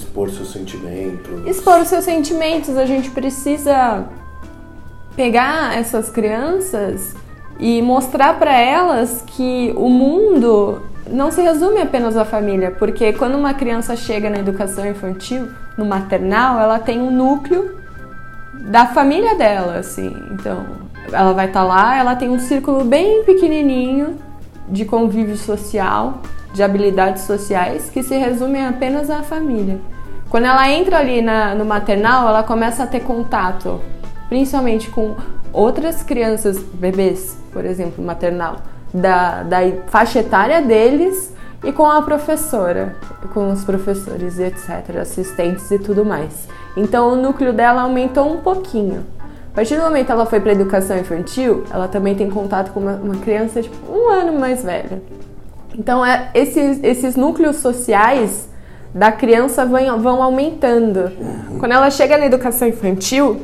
expor 0.00 0.30
seus 0.30 0.50
sentimentos. 0.50 1.46
Expor 1.46 1.80
os 1.80 1.88
seus 1.88 2.04
sentimentos, 2.04 2.76
a 2.76 2.86
gente 2.86 3.10
precisa 3.10 4.06
pegar 5.14 5.76
essas 5.76 6.08
crianças 6.08 7.14
e 7.58 7.82
mostrar 7.82 8.38
para 8.38 8.56
elas 8.56 9.22
que 9.26 9.72
o 9.76 9.88
mundo 9.88 10.82
não 11.08 11.30
se 11.30 11.42
resume 11.42 11.80
apenas 11.80 12.16
à 12.16 12.24
família, 12.24 12.70
porque 12.70 13.12
quando 13.12 13.36
uma 13.36 13.52
criança 13.52 13.96
chega 13.96 14.30
na 14.30 14.38
educação 14.38 14.86
infantil, 14.86 15.48
no 15.76 15.84
maternal, 15.84 16.58
ela 16.58 16.78
tem 16.78 17.00
um 17.00 17.10
núcleo 17.10 17.78
da 18.54 18.86
família 18.86 19.34
dela, 19.36 19.76
assim. 19.76 20.14
Então, 20.32 20.64
ela 21.12 21.32
vai 21.32 21.46
estar 21.46 21.64
lá, 21.64 21.96
ela 21.96 22.16
tem 22.16 22.28
um 22.28 22.38
círculo 22.38 22.84
bem 22.84 23.24
pequenininho 23.24 24.16
de 24.68 24.84
convívio 24.84 25.36
social, 25.36 26.22
de 26.52 26.62
habilidades 26.62 27.22
sociais, 27.22 27.90
que 27.90 28.02
se 28.02 28.16
resumem 28.16 28.66
apenas 28.66 29.10
à 29.10 29.22
família. 29.22 29.80
Quando 30.28 30.44
ela 30.44 30.70
entra 30.70 30.98
ali 30.98 31.20
na, 31.20 31.54
no 31.54 31.64
maternal, 31.64 32.28
ela 32.28 32.42
começa 32.42 32.84
a 32.84 32.86
ter 32.86 33.00
contato, 33.00 33.80
principalmente 34.28 34.90
com 34.90 35.16
outras 35.52 36.02
crianças, 36.02 36.58
bebês, 36.58 37.36
por 37.52 37.64
exemplo, 37.64 38.04
maternal, 38.04 38.56
da, 38.92 39.42
da 39.42 39.58
faixa 39.88 40.20
etária 40.20 40.62
deles 40.62 41.34
e 41.62 41.72
com 41.72 41.84
a 41.84 42.00
professora, 42.02 42.96
com 43.34 43.50
os 43.50 43.64
professores 43.64 44.38
etc., 44.38 44.96
assistentes 45.00 45.70
e 45.70 45.78
tudo 45.78 46.04
mais. 46.04 46.48
Então 46.76 47.12
o 47.12 47.16
núcleo 47.16 47.52
dela 47.52 47.82
aumentou 47.82 48.32
um 48.32 48.38
pouquinho. 48.38 49.04
A 49.52 49.54
partir 49.56 49.76
do 49.76 49.82
momento 49.82 50.06
que 50.06 50.12
ela 50.12 50.26
foi 50.26 50.40
para 50.40 50.52
educação 50.52 50.96
infantil, 50.96 51.64
ela 51.72 51.88
também 51.88 52.14
tem 52.14 52.30
contato 52.30 52.72
com 52.72 52.80
uma, 52.80 52.92
uma 52.92 53.16
criança 53.16 53.60
tipo 53.60 53.76
um 53.92 54.08
ano 54.08 54.38
mais 54.38 54.62
velha. 54.62 55.02
Então 55.80 56.04
é, 56.04 56.28
esses, 56.34 56.84
esses 56.84 57.16
núcleos 57.16 57.56
sociais 57.56 58.50
da 58.94 59.10
criança 59.10 59.64
vão, 59.64 59.98
vão 59.98 60.22
aumentando. 60.22 61.10
Quando 61.58 61.72
ela 61.72 61.90
chega 61.90 62.18
na 62.18 62.26
educação 62.26 62.68
infantil, 62.68 63.40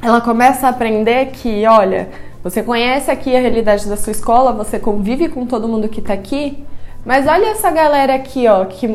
ela 0.00 0.20
começa 0.20 0.68
a 0.68 0.70
aprender 0.70 1.26
que, 1.32 1.66
olha, 1.66 2.08
você 2.40 2.62
conhece 2.62 3.10
aqui 3.10 3.34
a 3.34 3.40
realidade 3.40 3.88
da 3.88 3.96
sua 3.96 4.12
escola, 4.12 4.52
você 4.52 4.78
convive 4.78 5.28
com 5.28 5.44
todo 5.44 5.66
mundo 5.66 5.88
que 5.88 5.98
está 5.98 6.12
aqui, 6.12 6.64
mas 7.04 7.26
olha 7.26 7.46
essa 7.46 7.68
galera 7.68 8.14
aqui, 8.14 8.46
ó, 8.46 8.64
que 8.66 8.86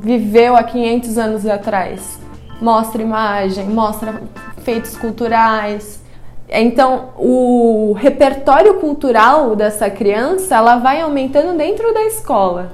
viveu 0.00 0.56
há 0.56 0.62
500 0.62 1.18
anos 1.18 1.46
atrás. 1.46 2.18
Mostra 2.58 3.02
imagem, 3.02 3.66
mostra 3.66 4.22
feitos 4.62 4.96
culturais. 4.96 6.02
Então, 6.48 7.10
o 7.16 7.94
repertório 7.94 8.74
cultural 8.74 9.56
dessa 9.56 9.88
criança, 9.88 10.54
ela 10.56 10.76
vai 10.76 11.00
aumentando 11.00 11.56
dentro 11.56 11.92
da 11.94 12.02
escola. 12.04 12.72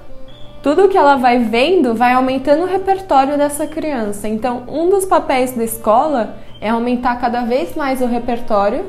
Tudo 0.63 0.89
que 0.89 0.99
ela 0.99 1.17
vai 1.17 1.39
vendo 1.39 1.95
vai 1.95 2.13
aumentando 2.13 2.65
o 2.65 2.67
repertório 2.67 3.39
dessa 3.39 3.67
criança. 3.67 4.29
Então, 4.29 4.65
um 4.69 4.91
dos 4.91 5.07
papéis 5.07 5.53
da 5.53 5.65
escola 5.65 6.37
é 6.61 6.69
aumentar 6.69 7.19
cada 7.21 7.43
vez 7.43 7.75
mais 7.75 8.03
o 8.03 8.07
repertório 8.07 8.85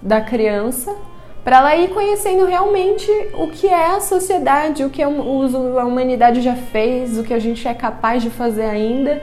da 0.00 0.20
criança 0.20 0.94
para 1.42 1.58
ela 1.58 1.76
ir 1.76 1.90
conhecendo 1.90 2.44
realmente 2.44 3.10
o 3.34 3.46
que 3.48 3.68
é 3.68 3.86
a 3.86 4.00
sociedade, 4.00 4.84
o 4.84 4.90
que 4.90 5.00
a 5.00 5.08
humanidade 5.08 6.40
já 6.40 6.56
fez, 6.56 7.16
o 7.18 7.22
que 7.22 7.32
a 7.32 7.38
gente 7.38 7.66
é 7.66 7.72
capaz 7.72 8.22
de 8.22 8.30
fazer 8.30 8.64
ainda. 8.64 9.22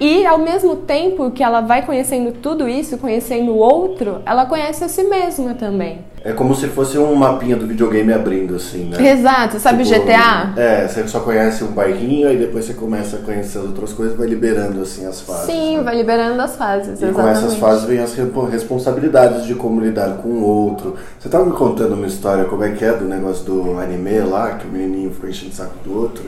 E 0.00 0.26
ao 0.26 0.38
mesmo 0.38 0.76
tempo 0.76 1.30
que 1.30 1.42
ela 1.42 1.60
vai 1.60 1.86
conhecendo 1.86 2.32
tudo 2.32 2.68
isso, 2.68 2.98
conhecendo 2.98 3.52
o 3.52 3.56
outro, 3.56 4.20
ela 4.26 4.44
conhece 4.44 4.82
a 4.82 4.88
si 4.88 5.04
mesma 5.04 5.54
também. 5.54 6.00
É 6.24 6.32
como 6.32 6.54
se 6.54 6.66
fosse 6.68 6.98
um 6.98 7.14
mapinha 7.14 7.54
do 7.54 7.66
videogame 7.66 8.12
abrindo, 8.12 8.56
assim, 8.56 8.86
né? 8.86 9.10
Exato, 9.12 9.60
sabe 9.60 9.84
Tipo, 9.84 10.00
GTA? 10.00 10.54
É, 10.56 10.88
você 10.88 11.06
só 11.06 11.20
conhece 11.20 11.62
um 11.62 11.68
bairrinho, 11.68 12.26
aí 12.28 12.36
depois 12.38 12.64
você 12.64 12.72
começa 12.74 13.16
a 13.16 13.18
conhecer 13.20 13.58
as 13.58 13.64
outras 13.66 13.92
coisas 13.92 14.14
e 14.14 14.18
vai 14.18 14.26
liberando, 14.26 14.80
assim, 14.80 15.06
as 15.06 15.20
fases. 15.20 15.46
Sim, 15.46 15.76
né? 15.76 15.82
vai 15.84 15.96
liberando 15.96 16.40
as 16.40 16.56
fases, 16.56 16.88
E 17.00 17.04
exatamente. 17.04 17.14
com 17.20 17.28
essas 17.28 17.54
fases 17.56 17.84
vem 17.84 17.98
as 17.98 18.14
re- 18.14 18.24
responsabilidades 18.50 19.44
de 19.44 19.54
como 19.54 19.80
lidar 19.80 20.16
com 20.16 20.28
o 20.30 20.42
outro. 20.44 20.96
Você 21.20 21.28
tava 21.28 21.44
me 21.44 21.52
contando 21.52 21.92
uma 21.94 22.06
história, 22.06 22.44
como 22.46 22.64
é 22.64 22.70
que 22.70 22.84
é, 22.84 22.92
do 22.94 23.04
negócio 23.04 23.44
do 23.44 23.78
anime 23.78 24.18
lá, 24.20 24.52
que 24.56 24.66
o 24.66 24.70
menininho 24.70 25.10
ficou 25.12 25.28
enchendo 25.28 25.52
o 25.52 25.54
saco 25.54 25.74
do 25.84 25.94
outro? 26.00 26.24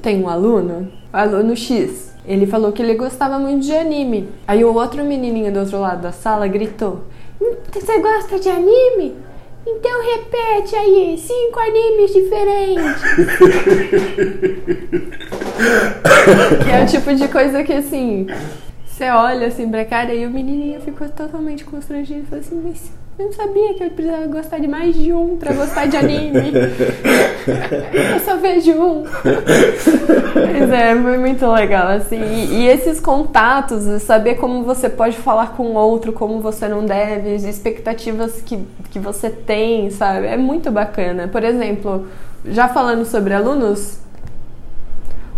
Tem 0.00 0.22
um 0.22 0.28
aluno, 0.28 0.88
aluno 1.12 1.56
X, 1.56 2.11
ele 2.24 2.46
falou 2.46 2.72
que 2.72 2.82
ele 2.82 2.94
gostava 2.94 3.38
muito 3.38 3.64
de 3.64 3.74
anime. 3.74 4.28
Aí 4.46 4.64
o 4.64 4.74
outro 4.74 5.04
menininho 5.04 5.52
do 5.52 5.60
outro 5.60 5.80
lado 5.80 6.02
da 6.02 6.12
sala 6.12 6.46
gritou: 6.46 7.02
Você 7.72 7.98
gosta 7.98 8.38
de 8.38 8.48
anime? 8.48 9.16
Então 9.66 10.02
repete 10.02 10.74
aí, 10.74 11.16
cinco 11.18 11.60
animes 11.60 12.12
diferentes. 12.12 12.82
que 16.64 16.70
é 16.70 16.82
o 16.82 16.86
tipo 16.86 17.14
de 17.14 17.28
coisa 17.28 17.62
que 17.62 17.72
assim, 17.72 18.26
você 18.84 19.08
olha 19.08 19.46
assim 19.46 19.70
pra 19.70 19.84
cara 19.84 20.12
e 20.12 20.26
o 20.26 20.30
menininho 20.30 20.80
ficou 20.80 21.08
totalmente 21.08 21.64
constrangido 21.64 22.20
e 22.20 22.26
falou 22.26 22.40
assim, 22.40 22.60
mas 22.64 22.90
eu 23.18 23.26
não 23.26 23.32
sabia 23.32 23.74
que 23.74 23.84
eu 23.84 23.90
precisava 23.90 24.26
gostar 24.26 24.58
de 24.58 24.66
mais 24.66 24.94
de 24.94 25.12
um 25.12 25.36
pra 25.36 25.52
gostar 25.52 25.86
de 25.86 25.96
anime. 25.96 26.50
eu 28.14 28.20
só 28.24 28.38
vejo 28.38 28.72
um. 28.72 29.04
Mas 30.34 30.70
é, 30.70 30.96
foi 30.96 31.18
muito 31.18 31.46
legal, 31.46 31.88
assim. 31.88 32.20
E, 32.20 32.54
e, 32.54 32.66
esses 32.68 33.00
contatos, 33.00 34.02
saber 34.02 34.36
como 34.36 34.64
você 34.64 34.88
pode 34.88 35.18
falar 35.18 35.48
com 35.48 35.64
o 35.64 35.74
outro, 35.74 36.12
como 36.12 36.40
você 36.40 36.66
não 36.66 36.86
deve, 36.86 37.34
as 37.34 37.44
expectativas 37.44 38.40
que, 38.40 38.66
que 38.90 38.98
você 38.98 39.28
tem, 39.28 39.90
sabe? 39.90 40.26
É 40.26 40.36
muito 40.38 40.70
bacana. 40.70 41.28
Por 41.28 41.44
exemplo, 41.44 42.08
já 42.46 42.66
falando 42.68 43.04
sobre 43.04 43.34
alunos, 43.34 43.98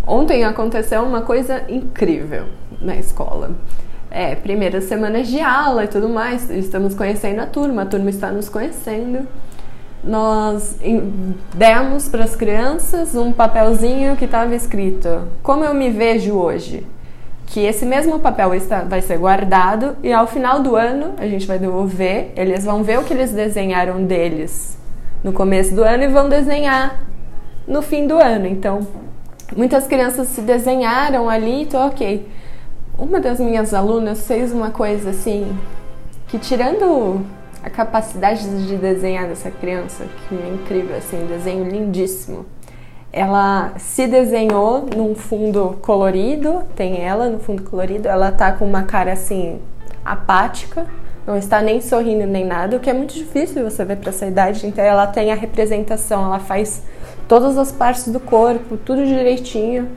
ontem 0.07 0.45
aconteceu 0.45 1.03
uma 1.03 1.21
coisa 1.21 1.63
incrível 1.67 2.45
na 2.79 2.95
escola 2.95 3.51
é, 4.15 4.33
primeiras 4.33 4.85
semanas 4.85 5.27
de 5.27 5.41
aula 5.41 5.83
e 5.83 5.87
tudo 5.89 6.07
mais, 6.07 6.49
estamos 6.49 6.95
conhecendo 6.95 7.41
a 7.41 7.45
turma, 7.45 7.81
a 7.81 7.85
turma 7.85 8.09
está 8.09 8.31
nos 8.31 8.47
conhecendo. 8.47 9.27
Nós 10.01 10.77
demos 11.53 12.07
para 12.07 12.23
as 12.23 12.33
crianças 12.33 13.13
um 13.13 13.33
papelzinho 13.33 14.15
que 14.15 14.25
estava 14.25 14.53
escrito 14.53 15.27
Como 15.43 15.65
eu 15.65 15.73
me 15.73 15.89
vejo 15.89 16.33
hoje. 16.33 16.85
Que 17.47 17.59
esse 17.65 17.85
mesmo 17.85 18.19
papel 18.19 18.55
está, 18.55 18.81
vai 18.81 19.01
ser 19.01 19.17
guardado 19.17 19.97
e 20.01 20.13
ao 20.13 20.25
final 20.25 20.61
do 20.61 20.77
ano 20.77 21.13
a 21.17 21.27
gente 21.27 21.45
vai 21.45 21.59
devolver, 21.59 22.31
eles 22.37 22.63
vão 22.63 22.83
ver 22.83 22.99
o 22.99 23.03
que 23.03 23.13
eles 23.13 23.31
desenharam 23.31 24.03
deles 24.03 24.77
no 25.23 25.33
começo 25.33 25.75
do 25.75 25.83
ano 25.83 26.03
e 26.03 26.07
vão 26.07 26.29
desenhar 26.29 27.01
no 27.67 27.81
fim 27.81 28.07
do 28.07 28.17
ano. 28.17 28.47
Então, 28.47 28.87
muitas 29.55 29.85
crianças 29.85 30.29
se 30.29 30.41
desenharam 30.41 31.29
ali, 31.29 31.63
então 31.63 31.85
ok 31.85 32.25
uma 32.97 33.19
das 33.19 33.39
minhas 33.39 33.73
alunas 33.73 34.25
fez 34.25 34.51
uma 34.51 34.71
coisa 34.71 35.09
assim 35.09 35.55
que 36.27 36.39
tirando 36.39 37.21
a 37.63 37.69
capacidade 37.69 38.67
de 38.67 38.77
desenhar 38.77 39.27
dessa 39.27 39.51
criança, 39.51 40.05
que 40.27 40.35
é 40.35 40.49
incrível 40.53 40.95
assim, 40.95 41.23
um 41.23 41.27
desenho 41.27 41.69
lindíssimo. 41.69 42.45
Ela 43.11 43.73
se 43.77 44.07
desenhou 44.07 44.85
num 44.95 45.15
fundo 45.15 45.77
colorido, 45.81 46.63
tem 46.75 47.01
ela 47.01 47.29
no 47.29 47.39
fundo 47.39 47.63
colorido, 47.63 48.07
ela 48.07 48.31
tá 48.31 48.51
com 48.51 48.65
uma 48.65 48.83
cara 48.83 49.13
assim 49.13 49.59
apática, 50.03 50.85
não 51.25 51.37
está 51.37 51.61
nem 51.61 51.81
sorrindo 51.81 52.27
nem 52.27 52.45
nada, 52.45 52.77
o 52.77 52.79
que 52.79 52.89
é 52.89 52.93
muito 52.93 53.13
difícil 53.13 53.63
você 53.63 53.83
ver 53.83 53.97
para 53.97 54.09
essa 54.09 54.25
idade. 54.25 54.67
Então 54.67 54.83
ela 54.83 55.07
tem 55.07 55.31
a 55.31 55.35
representação, 55.35 56.25
ela 56.25 56.39
faz 56.39 56.83
todas 57.27 57.57
as 57.57 57.71
partes 57.71 58.07
do 58.09 58.19
corpo, 58.19 58.77
tudo 58.77 59.05
direitinho 59.05 59.89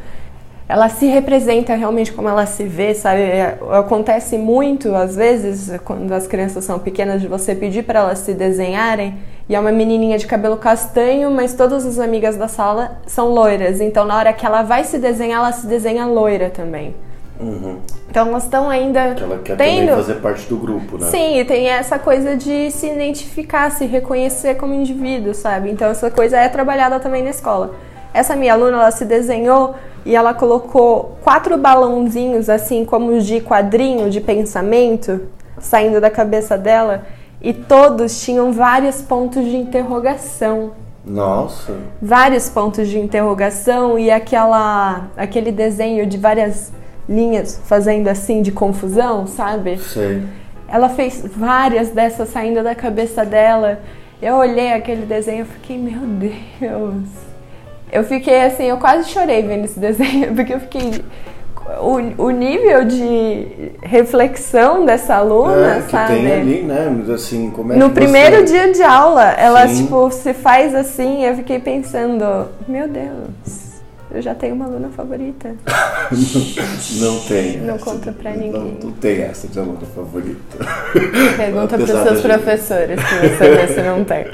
ela 0.69 0.89
se 0.91 1.07
representa 1.07 1.75
realmente 1.75 2.13
como 2.13 2.29
ela 2.29 2.45
se 2.45 2.65
vê, 2.65 2.95
sabe? 2.95 3.23
É, 3.23 3.59
acontece 3.73 4.37
muito, 4.37 4.95
às 4.95 5.17
vezes, 5.17 5.73
quando 5.83 6.13
as 6.13 6.27
crianças 6.27 6.63
são 6.65 6.79
pequenas, 6.79 7.23
de 7.23 7.27
você 7.27 7.55
pedir 7.55 7.85
para 7.85 8.01
elas 8.01 8.19
se 8.19 8.35
desenharem 8.35 9.17
e 9.49 9.55
é 9.55 9.61
uma 9.61 9.73
menininha 9.73 10.19
de 10.19 10.27
cabelo 10.27 10.59
castanho, 10.59 11.31
mas 11.31 11.55
todas 11.55 11.87
as 11.87 11.99
amigas 11.99 12.37
da 12.37 12.49
sala 12.49 13.01
são 13.07 13.29
loiras. 13.29 13.81
Então, 13.81 14.05
na 14.05 14.15
hora 14.15 14.33
que 14.35 14.45
ela 14.45 14.63
vai 14.63 14.85
se 14.85 14.99
desenhar, 14.99 15.41
ela 15.41 15.53
se 15.53 15.67
desenha 15.67 16.05
loira 16.05 16.51
também. 16.51 16.95
Uhum. 17.41 17.79
Então 18.11 18.29
elas 18.29 18.45
estão 18.45 18.69
ainda 18.69 19.15
que 19.15 19.23
ela 19.23 19.39
quer 19.39 19.57
tendo... 19.57 19.79
também 19.79 19.97
fazer 19.97 20.15
parte 20.17 20.49
do 20.49 20.57
grupo, 20.57 20.99
né? 20.99 21.07
Sim, 21.07 21.39
e 21.39 21.45
tem 21.45 21.69
essa 21.69 21.99
coisa 21.99 22.37
de 22.37 22.71
se 22.73 22.89
identificar, 22.89 23.71
se 23.71 23.87
reconhecer 23.87 24.57
como 24.57 24.75
indivíduo, 24.75 25.33
sabe? 25.33 25.71
Então 25.71 25.89
essa 25.89 26.11
coisa 26.11 26.37
é 26.37 26.49
trabalhada 26.49 26.99
também 26.99 27.23
na 27.23 27.31
escola. 27.31 27.75
Essa 28.13 28.35
minha 28.35 28.53
aluna, 28.53 28.79
ela 28.79 28.91
se 28.91 29.05
desenhou 29.05 29.75
e 30.05 30.17
ela 30.17 30.33
colocou 30.33 31.19
quatro 31.23 31.57
balãozinhos, 31.59 32.49
assim 32.49 32.85
como 32.85 33.21
de 33.21 33.41
quadrinho 33.41 34.09
de 34.09 34.21
pensamento, 34.21 35.21
saindo 35.61 36.01
da 36.01 36.11
cabeça 36.11 36.57
dela, 36.57 37.05
e 37.41 37.53
todos 37.53 38.21
tinham 38.23 38.53
vários 38.53 39.03
pontos 39.03 39.45
de 39.45 39.57
interrogação. 39.57 40.73
Nossa! 41.05 41.75
Vários 42.01 42.49
pontos 42.49 42.89
de 42.89 42.99
interrogação 42.99 43.99
e 43.99 44.11
aquela, 44.11 45.09
aquele 45.17 45.53
desenho 45.53 46.07
de 46.07 46.19
várias 46.19 46.73
linhas 47.09 47.61
fazendo 47.65 48.09
assim 48.09 48.43
de 48.43 48.51
confusão, 48.51 49.27
sabe? 49.27 49.79
Sei. 49.79 50.23
Ela 50.67 50.89
fez 50.89 51.25
várias 51.25 51.91
dessas 51.91 52.29
saindo 52.29 52.63
da 52.63 52.75
cabeça 52.75 53.25
dela. 53.25 53.81
Eu 54.21 54.37
olhei 54.37 54.73
aquele 54.73 55.07
desenho 55.07 55.43
e 55.43 55.45
fiquei, 55.45 55.79
meu 55.79 56.01
Deus 56.01 57.28
eu 57.91 58.05
fiquei 58.05 58.43
assim, 58.43 58.65
eu 58.65 58.77
quase 58.77 59.09
chorei 59.09 59.43
vendo 59.43 59.65
esse 59.65 59.79
desenho, 59.81 60.35
porque 60.35 60.55
eu 60.55 60.61
fiquei. 60.61 61.03
O, 61.83 62.25
o 62.25 62.31
nível 62.31 62.87
de 62.87 63.73
reflexão 63.83 64.87
dessa 64.87 65.17
aluna, 65.17 65.77
é, 65.77 65.83
que 65.83 65.91
sabe? 65.91 66.15
Tem 66.15 66.33
ali, 66.33 66.63
né? 66.63 67.05
Assim, 67.13 67.51
como 67.51 67.75
é 67.75 67.77
no 67.77 67.91
que 67.91 67.95
primeiro 67.97 68.37
você... 68.37 68.45
dia 68.45 68.73
de 68.73 68.83
aula, 68.83 69.33
ela, 69.33 69.69
Sim. 69.69 69.83
tipo, 69.83 70.11
se 70.11 70.33
faz 70.33 70.75
assim, 70.75 71.27
eu 71.27 71.37
fiquei 71.37 71.59
pensando, 71.59 72.49
meu 72.67 72.89
Deus, 72.89 73.69
eu 74.11 74.23
já 74.23 74.35
tenho 74.35 74.55
uma 74.55 74.65
aluna 74.65 74.89
favorita. 74.89 75.55
não, 76.11 77.13
não 77.13 77.21
tem. 77.21 77.59
Não 77.59 77.75
essa, 77.75 77.85
conta 77.85 78.13
pra 78.13 78.31
ninguém. 78.31 78.51
Não, 78.53 78.89
não 78.89 78.93
tem 78.93 79.21
essa 79.21 79.47
de 79.47 79.59
aluna 79.59 79.87
favorita. 79.95 80.59
Pergunta 81.37 81.77
pros 81.77 81.91
seus 81.91 82.21
professores 82.23 82.99
se 82.99 83.67
você 83.67 83.83
não 83.83 84.05
tem. 84.05 84.27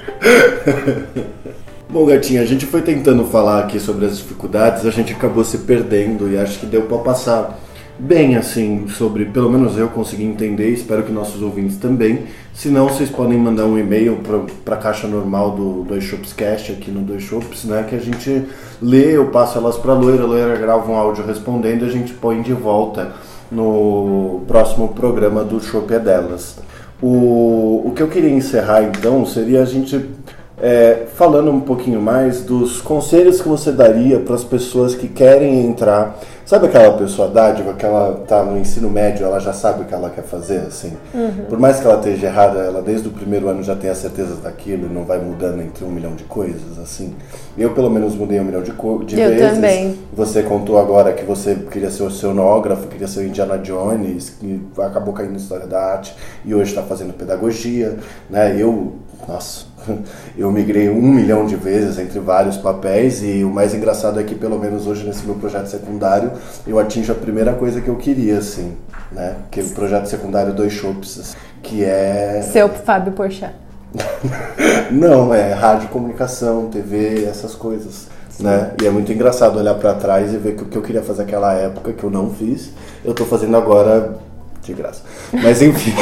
Bom, 1.95 2.07
Gatinha, 2.07 2.43
a 2.43 2.45
gente 2.45 2.67
foi 2.67 2.83
tentando 2.83 3.25
falar 3.25 3.61
aqui 3.61 3.79
sobre 3.79 4.05
as 4.05 4.19
dificuldades, 4.19 4.85
a 4.85 4.91
gente 4.91 5.13
acabou 5.13 5.45
se 5.45 5.59
perdendo 5.59 6.29
e 6.29 6.37
acho 6.37 6.59
que 6.59 6.67
deu 6.67 6.83
para 6.83 6.99
passar 6.99 7.57
bem 7.97 8.35
assim 8.35 8.89
sobre, 8.89 9.27
pelo 9.27 9.49
menos 9.49 9.79
eu 9.79 9.87
consegui 9.87 10.25
entender, 10.25 10.71
espero 10.71 11.05
que 11.05 11.13
nossos 11.13 11.41
ouvintes 11.41 11.77
também. 11.77 12.25
Se 12.53 12.69
não, 12.69 12.89
vocês 12.89 13.09
podem 13.09 13.39
mandar 13.39 13.67
um 13.67 13.79
e-mail 13.79 14.19
para 14.65 14.75
a 14.75 14.79
caixa 14.79 15.07
normal 15.07 15.53
do 15.53 15.85
Dois 15.85 16.03
Shops 16.03 16.33
Cast 16.33 16.73
aqui 16.73 16.91
no 16.91 17.01
Dois 17.01 17.23
Shops, 17.23 17.63
né, 17.63 17.87
que 17.89 17.95
a 17.95 18.01
gente 18.01 18.43
lê, 18.83 19.17
eu 19.17 19.29
passo 19.29 19.57
elas 19.57 19.77
para 19.77 19.93
a 19.93 19.95
Loira, 19.95 20.25
a 20.25 20.27
Loira 20.27 20.57
grava 20.57 20.91
um 20.91 20.97
áudio 20.97 21.25
respondendo 21.25 21.85
e 21.85 21.89
a 21.89 21.93
gente 21.93 22.13
põe 22.13 22.43
de 22.43 22.53
volta 22.53 23.13
no 23.53 24.43
próximo 24.49 24.89
programa 24.89 25.45
do 25.45 25.61
Shop 25.61 25.95
é 25.95 26.01
delas. 26.01 26.59
O, 27.01 27.83
o 27.87 27.93
que 27.95 28.03
eu 28.03 28.09
queria 28.09 28.31
encerrar 28.31 28.83
então 28.83 29.25
seria 29.25 29.63
a 29.63 29.65
gente 29.65 30.11
é, 30.61 31.07
falando 31.15 31.51
um 31.51 31.61
pouquinho 31.61 32.01
mais 32.01 32.43
dos 32.43 32.81
conselhos 32.81 33.41
que 33.41 33.49
você 33.49 33.73
daria 33.73 34.21
para 34.21 34.35
as 34.35 34.45
pessoas 34.45 34.95
que 34.95 35.09
querem 35.09 35.67
entrar. 35.67 36.19
Sabe 36.47 36.67
aquela 36.67 36.93
pessoa 36.99 37.29
dádiva 37.29 37.73
que 37.73 37.87
ela 37.87 38.23
tá 38.29 38.45
no 38.45 38.59
ensino 38.59 38.91
médio, 38.91 39.25
ela 39.25 39.41
já 39.41 39.55
sabe 39.55 39.81
o 39.81 39.85
que 39.87 39.95
ela 39.95 40.11
quer 40.11 40.23
fazer, 40.25 40.59
assim? 40.59 40.93
Por 41.49 41.59
mais 41.59 41.81
que 41.81 41.87
ela 41.87 41.97
esteja 41.97 42.27
errada, 42.27 42.59
ela 42.59 42.83
desde 42.83 43.09
o 43.09 43.11
primeiro 43.11 43.49
ano 43.49 43.63
já 43.63 43.75
tem 43.75 43.89
a 43.89 43.95
certeza 43.95 44.35
daquilo 44.37 44.87
e 44.87 44.93
não 44.93 45.05
vai 45.05 45.19
mudando 45.19 45.63
entre 45.63 45.87
um 45.87 45.89
milhão 45.89 46.15
de 46.15 46.25
coisas, 46.25 46.79
assim. 46.83 47.15
Eu, 47.57 47.71
pelo 47.73 47.91
menos, 47.91 48.15
mudei 48.15 48.39
um 48.41 48.45
milhão 48.45 48.63
de, 48.63 48.73
de 48.73 49.21
Eu 49.21 49.31
vezes. 49.31 49.55
também. 49.55 49.99
Você 50.13 50.43
contou 50.43 50.79
agora 50.79 51.15
que 51.15 51.25
você 51.25 51.55
queria 51.55 51.91
ser 51.91 52.03
o 52.03 52.11
cenógrafo, 52.11 52.89
queria 52.89 53.09
ser 53.09 53.21
o 53.21 53.27
Indiana 53.27 53.57
Jones, 53.57 54.29
que 54.29 54.61
acabou 54.79 55.15
caindo 55.15 55.33
em 55.33 55.37
História 55.37 55.67
da 55.67 55.81
Arte 55.83 56.15
e 56.45 56.55
hoje 56.55 56.71
está 56.71 56.83
fazendo 56.83 57.15
pedagogia, 57.15 57.97
né? 58.29 58.55
Eu, 58.61 58.93
nossa, 59.27 59.65
eu 60.37 60.51
migrei 60.51 60.89
um 60.89 61.03
milhão 61.03 61.47
de 61.47 61.57
vezes 61.57 61.99
entre 61.99 62.19
vários 62.19 62.57
papéis 62.57 63.23
e 63.23 63.45
o 63.45 63.51
mais 63.51 63.75
engraçado 63.75 64.21
é 64.21 64.23
que, 64.23 64.35
pelo 64.35 64.59
menos 64.59 64.87
hoje 64.87 65.05
nesse 65.07 65.25
meu 65.25 65.35
projeto 65.35 65.67
secundário, 65.67 66.33
eu 66.67 66.79
atinjo 66.79 67.13
a 67.13 67.15
primeira 67.15 67.53
coisa 67.53 67.81
que 67.81 67.89
eu 67.89 67.97
queria, 67.97 68.39
assim, 68.39 68.77
né? 69.13 69.37
Que 69.51 69.61
é 69.61 69.63
o 69.63 69.71
projeto 69.71 70.07
secundário 70.07 70.53
Dois 70.53 70.73
Shops, 70.73 71.37
que 71.63 71.85
é... 71.85 72.43
Seu 72.43 72.69
Fábio 72.69 73.13
Porchat. 73.13 73.55
Não, 74.91 75.33
é 75.33 75.53
rádio, 75.53 75.89
comunicação, 75.89 76.69
TV, 76.69 77.25
essas 77.25 77.55
coisas. 77.55 78.09
Né? 78.41 78.73
E 78.83 78.87
é 78.87 78.91
muito 78.91 79.13
engraçado 79.13 79.59
olhar 79.59 79.75
pra 79.75 79.95
trás 79.95 80.33
e 80.33 80.37
ver 80.37 80.57
que 80.57 80.65
o 80.65 80.67
que 80.67 80.77
eu 80.77 80.83
queria 80.83 81.03
fazer 81.03 81.23
naquela 81.23 81.53
época, 81.55 81.93
que 81.93 82.03
eu 82.03 82.11
não 82.11 82.31
fiz, 82.31 82.73
eu 83.05 83.15
tô 83.15 83.25
fazendo 83.25 83.57
agora 83.57 84.17
de 84.65 84.73
graça. 84.73 85.03
Mas 85.33 85.63
enfim, 85.63 85.93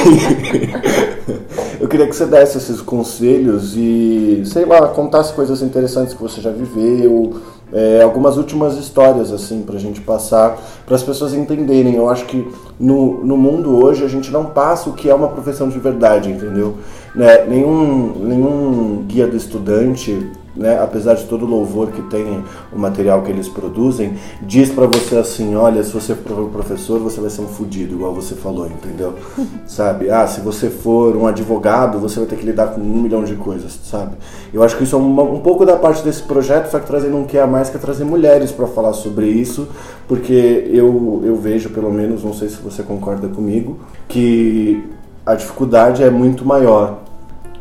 eu 1.81 1.89
queria 1.89 2.07
que 2.07 2.15
você 2.15 2.27
desse 2.27 2.59
esses 2.59 2.81
conselhos 2.81 3.77
e, 3.77 4.43
sei 4.47 4.65
lá, 4.65 4.89
contasse 4.89 5.33
coisas 5.33 5.63
interessantes 5.63 6.15
que 6.15 6.23
você 6.23 6.41
já 6.41 6.51
viveu, 6.51 7.41
é, 7.73 8.03
algumas 8.03 8.37
últimas 8.37 8.77
histórias, 8.77 9.33
assim, 9.33 9.63
pra 9.63 9.79
gente 9.79 10.01
passar, 10.01 10.59
para 10.85 10.95
as 10.95 11.03
pessoas 11.03 11.33
entenderem. 11.33 11.97
Eu 11.97 12.09
acho 12.09 12.27
que 12.27 12.47
no, 12.79 13.25
no 13.25 13.37
mundo 13.37 13.83
hoje 13.83 14.05
a 14.05 14.09
gente 14.09 14.31
não 14.31 14.47
passa 14.47 14.91
o 14.91 14.93
que 14.93 15.09
é 15.09 15.15
uma 15.15 15.29
profissão 15.29 15.69
de 15.69 15.79
verdade, 15.79 16.31
entendeu? 16.31 16.77
Né? 17.15 17.45
Nenhum, 17.47 18.15
nenhum 18.21 19.05
guia 19.07 19.27
do 19.27 19.37
estudante 19.37 20.31
né, 20.55 20.79
apesar 20.83 21.15
de 21.15 21.25
todo 21.25 21.45
o 21.45 21.49
louvor 21.49 21.89
que 21.89 22.03
tem 22.03 22.45
o 22.73 22.79
material 22.79 23.23
que 23.23 23.31
eles 23.31 23.49
produzem, 23.49 24.15
diz 24.43 24.71
para 24.71 24.87
você 24.87 25.17
assim, 25.17 25.55
olha, 25.55 25.83
se 25.83 25.93
você 25.93 26.15
for 26.15 26.49
professor, 26.51 27.01
você 27.01 27.21
vai 27.21 27.31
ser 27.31 27.41
um 27.43 27.49
fudido, 27.49 27.95
igual 27.95 28.15
você 28.15 28.35
falou, 28.35 28.67
entendeu? 28.67 29.15
sabe? 29.67 30.11
Ah, 30.11 30.27
se 30.27 30.41
você 30.41 30.69
for 30.69 31.17
um 31.17 31.27
advogado, 31.27 31.99
você 31.99 32.21
vai 32.21 32.29
ter 32.29 32.37
que 32.37 32.45
lidar 32.45 32.69
com 32.69 32.81
um 32.81 33.03
milhão 33.03 33.25
de 33.25 33.35
coisas, 33.35 33.79
sabe? 33.85 34.17
Eu 34.53 34.63
acho 34.63 34.77
que 34.77 34.85
isso 34.85 34.95
é 34.95 34.99
uma, 34.99 35.23
um 35.23 35.41
pouco 35.41 35.65
da 35.65 35.77
parte 35.77 36.03
desse 36.03 36.23
projeto, 36.23 36.71
só 36.71 36.79
que 36.79 36.87
trazendo 36.87 37.17
um 37.17 37.25
que 37.25 37.39
a 37.39 37.47
mais, 37.47 37.71
que 37.71 37.77
é 37.77 37.81
trazer 37.81 38.05
mulheres 38.05 38.53
para 38.53 38.67
falar 38.67 38.93
sobre 38.93 39.27
isso, 39.27 39.69
porque 40.07 40.69
eu, 40.71 41.23
eu 41.25 41.37
vejo, 41.37 41.71
pelo 41.71 41.91
menos, 41.91 42.23
não 42.23 42.35
sei 42.35 42.49
se 42.49 42.57
você 42.57 42.83
concorda 42.83 43.29
comigo, 43.29 43.79
que 44.09 44.85
a 45.25 45.35
dificuldade 45.35 46.03
é 46.03 46.11
muito 46.11 46.45
maior. 46.45 46.99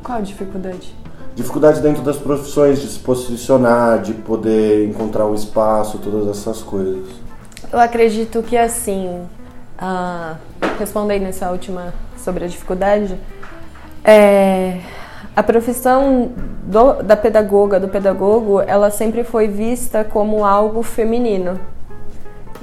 Qual 0.04 0.18
a 0.18 0.22
dificuldade? 0.22 1.01
Dificuldade 1.36 1.82
dentro 1.82 2.02
das 2.02 2.18
profissões, 2.18 2.82
de 2.82 2.88
se 2.88 3.00
posicionar, 3.00 4.02
de 4.02 4.14
poder 4.14 4.88
encontrar 4.88 5.26
um 5.26 5.36
espaço, 5.36 5.98
todas 5.98 6.28
essas 6.28 6.62
coisas. 6.62 7.08
Eu 7.72 7.80
acredito 7.80 8.44
que 8.44 8.58
assim, 8.58 9.22
uh, 9.82 10.36
respondendo 10.78 11.26
essa 11.26 11.50
última 11.52 11.94
sobre 12.18 12.46
a 12.46 12.48
dificuldade, 12.48 13.18
é, 14.04 14.80
a 15.36 15.42
profissão 15.44 16.32
do, 16.64 17.02
da 17.04 17.16
pedagoga, 17.16 17.80
do 17.80 17.88
pedagogo, 17.88 18.62
ela 18.62 18.90
sempre 18.90 19.24
foi 19.24 19.48
vista 19.48 20.04
como 20.04 20.44
algo 20.44 20.84
feminino. 20.84 21.60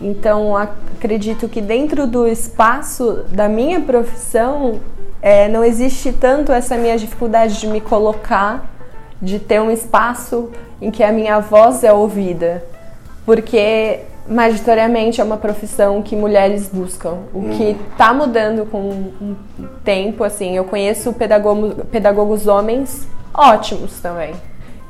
Então, 0.00 0.57
acredito 0.57 1.48
que 1.48 1.61
dentro 1.61 2.07
do 2.07 2.26
espaço 2.26 3.24
da 3.33 3.48
minha 3.48 3.81
profissão, 3.81 4.81
é, 5.20 5.48
não 5.48 5.64
existe 5.64 6.12
tanto 6.12 6.52
essa 6.52 6.76
minha 6.76 6.96
dificuldade 6.96 7.61
de 7.61 7.66
me 7.66 7.81
colocar, 7.81 8.64
de 9.20 9.38
ter 9.38 9.61
um 9.61 9.70
espaço 9.70 10.50
em 10.81 10.90
que 10.90 11.02
a 11.02 11.11
minha 11.11 11.40
voz 11.40 11.83
é 11.83 11.92
ouvida, 11.92 12.64
porque 13.26 14.00
majoritariamente 14.28 15.20
é 15.20 15.24
uma 15.24 15.38
profissão 15.38 16.02
que 16.02 16.14
mulheres 16.14 16.68
buscam, 16.72 17.18
o 17.33 17.48
que 17.48 17.76
está 17.92 18.12
uhum. 18.12 18.18
mudando 18.18 18.66
com 18.66 18.78
o 18.78 19.37
tempo, 19.83 20.22
assim, 20.22 20.54
eu 20.57 20.64
conheço 20.64 21.12
pedagogo, 21.14 21.85
pedagogos 21.87 22.46
homens 22.46 23.09
ótimos 23.33 23.98
também, 24.00 24.35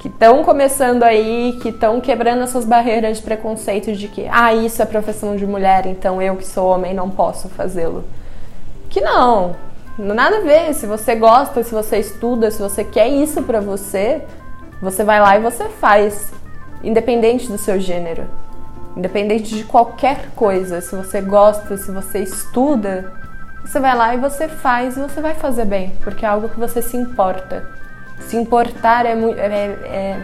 que 0.00 0.08
estão 0.08 0.42
começando 0.42 1.04
aí, 1.04 1.58
que 1.62 1.68
estão 1.68 2.00
quebrando 2.00 2.42
essas 2.42 2.64
barreiras 2.64 3.18
de 3.18 3.22
preconceito 3.22 3.92
de 3.92 4.08
que, 4.08 4.26
ah, 4.30 4.52
isso 4.52 4.82
é 4.82 4.86
profissão 4.86 5.36
de 5.36 5.46
mulher, 5.46 5.86
então 5.86 6.20
eu 6.20 6.36
que 6.36 6.46
sou 6.46 6.68
homem 6.68 6.92
não 6.92 7.08
posso 7.08 7.48
fazê-lo. 7.48 8.04
Que 8.88 9.00
não, 9.00 9.54
Nada 9.98 10.38
a 10.38 10.40
ver. 10.40 10.72
Se 10.74 10.86
você 10.86 11.16
gosta, 11.16 11.62
se 11.64 11.74
você 11.74 11.98
estuda, 11.98 12.50
se 12.50 12.62
você 12.62 12.84
quer 12.84 13.08
isso 13.08 13.42
para 13.42 13.60
você, 13.60 14.22
você 14.80 15.02
vai 15.02 15.20
lá 15.20 15.36
e 15.36 15.42
você 15.42 15.64
faz, 15.68 16.32
independente 16.84 17.48
do 17.48 17.58
seu 17.58 17.80
gênero, 17.80 18.24
independente 18.96 19.54
de 19.54 19.64
qualquer 19.64 20.30
coisa. 20.36 20.80
Se 20.80 20.94
você 20.94 21.20
gosta, 21.20 21.76
se 21.76 21.90
você 21.90 22.20
estuda, 22.20 23.12
você 23.64 23.80
vai 23.80 23.96
lá 23.96 24.14
e 24.14 24.18
você 24.18 24.46
faz 24.46 24.96
e 24.96 25.00
você 25.00 25.20
vai 25.20 25.34
fazer 25.34 25.64
bem, 25.64 25.92
porque 26.04 26.24
é 26.24 26.28
algo 26.28 26.48
que 26.48 26.60
você 26.60 26.80
se 26.80 26.96
importa. 26.96 27.66
Se 28.20 28.36
importar 28.36 29.04
é, 29.04 29.12
é, 29.12 29.46
é, 29.46 30.22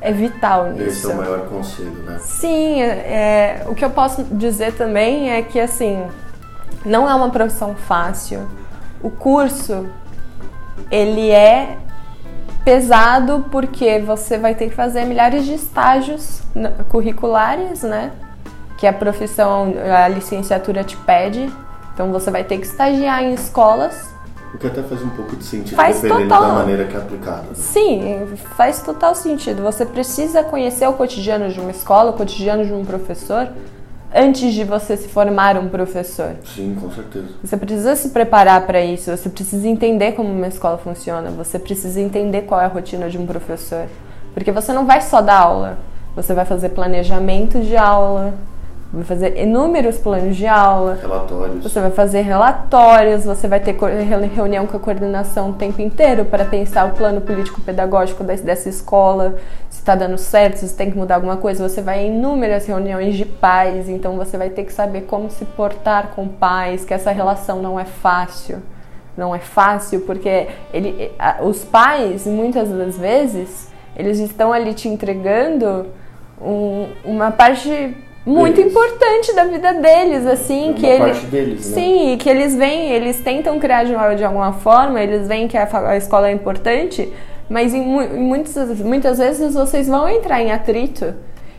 é 0.00 0.12
vital 0.12 0.70
nisso. 0.70 0.88
Esse 0.88 1.10
é 1.10 1.14
o 1.14 1.16
maior 1.16 1.48
conselho, 1.48 2.02
né? 2.04 2.18
Sim, 2.20 2.80
é, 2.80 3.64
o 3.66 3.74
que 3.74 3.84
eu 3.84 3.90
posso 3.90 4.22
dizer 4.24 4.72
também 4.74 5.32
é 5.32 5.42
que 5.42 5.58
assim 5.58 6.04
não 6.84 7.08
é 7.08 7.14
uma 7.14 7.30
profissão 7.30 7.74
fácil 7.74 8.48
o 9.02 9.10
curso 9.10 9.86
ele 10.90 11.30
é 11.30 11.76
pesado 12.64 13.44
porque 13.50 14.00
você 14.00 14.38
vai 14.38 14.54
ter 14.54 14.68
que 14.68 14.74
fazer 14.74 15.04
milhares 15.04 15.44
de 15.44 15.54
estágios 15.54 16.42
curriculares, 16.88 17.82
né? 17.82 18.12
Que 18.76 18.86
a 18.86 18.92
profissão, 18.92 19.72
a 20.04 20.08
licenciatura 20.08 20.82
te 20.82 20.96
pede. 20.96 21.50
Então 21.94 22.10
você 22.10 22.30
vai 22.30 22.44
ter 22.44 22.58
que 22.58 22.66
estagiar 22.66 23.22
em 23.22 23.34
escolas. 23.34 24.14
O 24.52 24.58
que 24.58 24.66
até 24.66 24.82
faz 24.82 25.02
um 25.02 25.10
pouco 25.10 25.36
de 25.36 25.44
sentido 25.44 25.76
faz 25.76 26.00
dependendo 26.00 26.28
total. 26.28 26.48
da 26.48 26.54
maneira 26.54 26.84
que 26.86 26.96
é 26.96 26.98
aplicado. 26.98 27.48
Né? 27.48 27.54
Sim, 27.54 28.26
faz 28.56 28.82
total 28.82 29.14
sentido. 29.14 29.62
Você 29.62 29.86
precisa 29.86 30.42
conhecer 30.42 30.88
o 30.88 30.92
cotidiano 30.92 31.48
de 31.48 31.60
uma 31.60 31.70
escola, 31.70 32.10
o 32.10 32.14
cotidiano 32.14 32.64
de 32.64 32.72
um 32.72 32.84
professor 32.84 33.48
antes 34.16 34.54
de 34.54 34.64
você 34.64 34.96
se 34.96 35.08
formar 35.08 35.58
um 35.58 35.68
professor. 35.68 36.36
Sim, 36.54 36.74
com 36.80 36.90
certeza. 36.90 37.26
Você 37.44 37.56
precisa 37.56 37.94
se 37.94 38.08
preparar 38.08 38.66
para 38.66 38.80
isso, 38.80 39.14
você 39.14 39.28
precisa 39.28 39.68
entender 39.68 40.12
como 40.12 40.30
uma 40.30 40.48
escola 40.48 40.78
funciona, 40.78 41.30
você 41.30 41.58
precisa 41.58 42.00
entender 42.00 42.42
qual 42.42 42.60
é 42.60 42.64
a 42.64 42.68
rotina 42.68 43.10
de 43.10 43.18
um 43.18 43.26
professor. 43.26 43.86
Porque 44.32 44.50
você 44.50 44.72
não 44.72 44.86
vai 44.86 45.02
só 45.02 45.20
dar 45.20 45.38
aula, 45.40 45.78
você 46.14 46.32
vai 46.32 46.46
fazer 46.46 46.70
planejamento 46.70 47.60
de 47.60 47.76
aula, 47.76 48.34
vai 48.92 49.04
fazer 49.04 49.36
inúmeros 49.36 49.98
planos 49.98 50.36
de 50.36 50.46
aula. 50.46 50.98
Relatórios. 51.00 51.62
Você 51.62 51.80
vai 51.80 51.90
fazer 51.90 52.20
relatórios, 52.22 53.24
você 53.24 53.48
vai 53.48 53.60
ter 53.60 53.76
reunião 53.76 54.66
com 54.66 54.76
a 54.76 54.80
coordenação 54.80 55.50
o 55.50 55.52
tempo 55.54 55.80
inteiro 55.82 56.24
para 56.24 56.44
pensar 56.44 56.86
o 56.86 56.92
plano 56.92 57.20
político-pedagógico 57.20 58.22
dessa 58.22 58.68
escola, 58.68 59.36
se 59.68 59.80
está 59.80 59.94
dando 59.94 60.16
certo, 60.16 60.58
se 60.58 60.74
tem 60.74 60.90
que 60.90 60.96
mudar 60.96 61.16
alguma 61.16 61.36
coisa. 61.36 61.68
Você 61.68 61.82
vai 61.82 62.06
em 62.06 62.16
inúmeras 62.16 62.66
reuniões 62.66 63.16
de 63.16 63.24
pais, 63.24 63.88
então 63.88 64.16
você 64.16 64.38
vai 64.38 64.50
ter 64.50 64.64
que 64.64 64.72
saber 64.72 65.02
como 65.02 65.30
se 65.30 65.44
portar 65.44 66.08
com 66.14 66.28
pais, 66.28 66.84
que 66.84 66.94
essa 66.94 67.10
relação 67.10 67.60
não 67.60 67.78
é 67.78 67.84
fácil. 67.84 68.62
Não 69.16 69.34
é 69.34 69.38
fácil 69.38 70.02
porque 70.02 70.46
ele, 70.72 71.10
os 71.42 71.64
pais, 71.64 72.26
muitas 72.26 72.68
das 72.68 72.98
vezes, 72.98 73.70
eles 73.96 74.18
estão 74.18 74.52
ali 74.52 74.74
te 74.74 74.88
entregando 74.88 75.86
um, 76.40 76.88
uma 77.02 77.30
parte 77.30 77.96
muito 78.26 78.56
deles. 78.56 78.72
importante 78.72 79.34
da 79.34 79.44
vida 79.44 79.72
deles, 79.74 80.26
assim, 80.26 80.66
Uma 80.66 80.74
que 80.74 80.86
eles 80.86 81.22
deles, 81.22 81.70
né? 81.70 81.74
sim, 81.74 82.12
e 82.12 82.16
que 82.16 82.28
eles 82.28 82.54
vêm, 82.54 82.90
eles 82.92 83.20
tentam 83.20 83.58
criar 83.58 83.84
de, 83.84 83.94
de 84.16 84.24
alguma 84.24 84.52
forma, 84.54 85.00
eles 85.00 85.28
veem 85.28 85.46
que 85.46 85.56
a, 85.56 85.68
a 85.88 85.96
escola 85.96 86.28
é 86.28 86.32
importante, 86.32 87.12
mas 87.48 87.72
em, 87.72 87.80
em 87.80 88.20
muitas, 88.20 88.80
muitas 88.80 89.18
vezes 89.18 89.54
vocês 89.54 89.86
vão 89.86 90.08
entrar 90.08 90.42
em 90.42 90.50
atrito. 90.50 91.14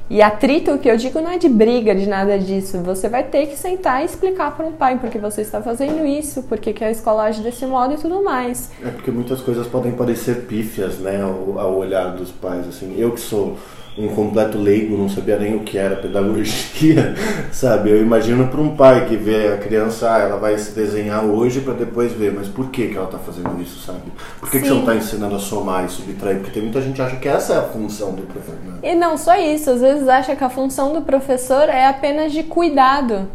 E 0.09 0.21
atrito, 0.21 0.77
que 0.77 0.89
eu 0.89 0.95
digo, 0.95 1.19
não 1.19 1.31
é 1.31 1.37
de 1.37 1.49
briga, 1.49 1.93
de 1.93 2.07
nada 2.07 2.39
disso. 2.39 2.77
Você 2.79 3.09
vai 3.09 3.23
ter 3.23 3.45
que 3.47 3.57
sentar 3.57 4.01
e 4.01 4.05
explicar 4.05 4.55
para 4.55 4.65
um 4.65 4.71
pai 4.71 4.97
porque 4.97 5.17
você 5.17 5.41
está 5.41 5.61
fazendo 5.61 6.05
isso, 6.05 6.43
porque 6.43 6.71
que 6.71 6.81
a 6.81 6.89
escola 6.89 7.23
age 7.23 7.41
desse 7.41 7.65
modo 7.65 7.93
e 7.93 7.97
tudo 7.97 8.23
mais. 8.23 8.71
É 8.81 8.89
porque 8.89 9.11
muitas 9.11 9.41
coisas 9.41 9.67
podem 9.67 9.91
parecer 9.91 10.45
pífias, 10.45 10.97
né, 10.99 11.21
ao, 11.21 11.59
ao 11.59 11.75
olhar 11.75 12.15
dos 12.15 12.31
pais. 12.31 12.65
Assim, 12.69 12.95
eu 12.97 13.11
que 13.11 13.19
sou 13.19 13.57
um 13.97 14.07
completo 14.09 14.59
leigo, 14.59 14.95
não 14.95 15.09
sabia 15.09 15.37
nem 15.37 15.55
o 15.55 15.61
que 15.61 15.77
era 15.77 15.95
pedagogia, 15.95 17.15
sabe? 17.51 17.89
Eu 17.89 18.01
imagino 18.01 18.47
para 18.47 18.61
um 18.61 18.75
pai 18.75 19.05
que 19.07 19.15
vê 19.15 19.47
a 19.47 19.57
criança, 19.57 20.13
ah, 20.13 20.19
ela 20.19 20.37
vai 20.37 20.55
se 20.57 20.71
desenhar 20.75 21.25
hoje 21.25 21.61
para 21.61 21.73
depois 21.73 22.13
ver, 22.13 22.31
mas 22.31 22.47
por 22.47 22.69
que, 22.69 22.89
que 22.89 22.95
ela 22.95 23.05
está 23.05 23.17
fazendo 23.17 23.59
isso, 23.59 23.83
sabe? 23.83 24.11
Por 24.39 24.51
que, 24.51 24.59
que 24.59 24.67
você 24.67 24.73
não 24.73 24.81
está 24.81 24.95
ensinando 24.95 25.35
a 25.35 25.39
somar 25.39 25.85
e 25.85 25.89
subtrair? 25.89 26.37
Porque 26.37 26.51
tem 26.51 26.61
muita 26.61 26.79
gente 26.81 26.95
que 26.95 27.01
acha 27.01 27.15
que 27.15 27.27
essa 27.27 27.53
é 27.53 27.57
a 27.57 27.63
função 27.63 28.13
do 28.13 28.21
professor. 28.21 28.55
Né? 28.63 28.79
E 28.83 28.93
não 28.93 29.17
só 29.17 29.35
isso, 29.35 29.71
às 29.71 29.81
vezes 29.81 30.07
acha 30.07 30.35
que 30.35 30.43
a 30.43 30.49
função 30.49 30.93
do 30.93 31.01
professor 31.01 31.67
é 31.67 31.87
apenas 31.87 32.31
de 32.31 32.43
cuidado. 32.43 33.27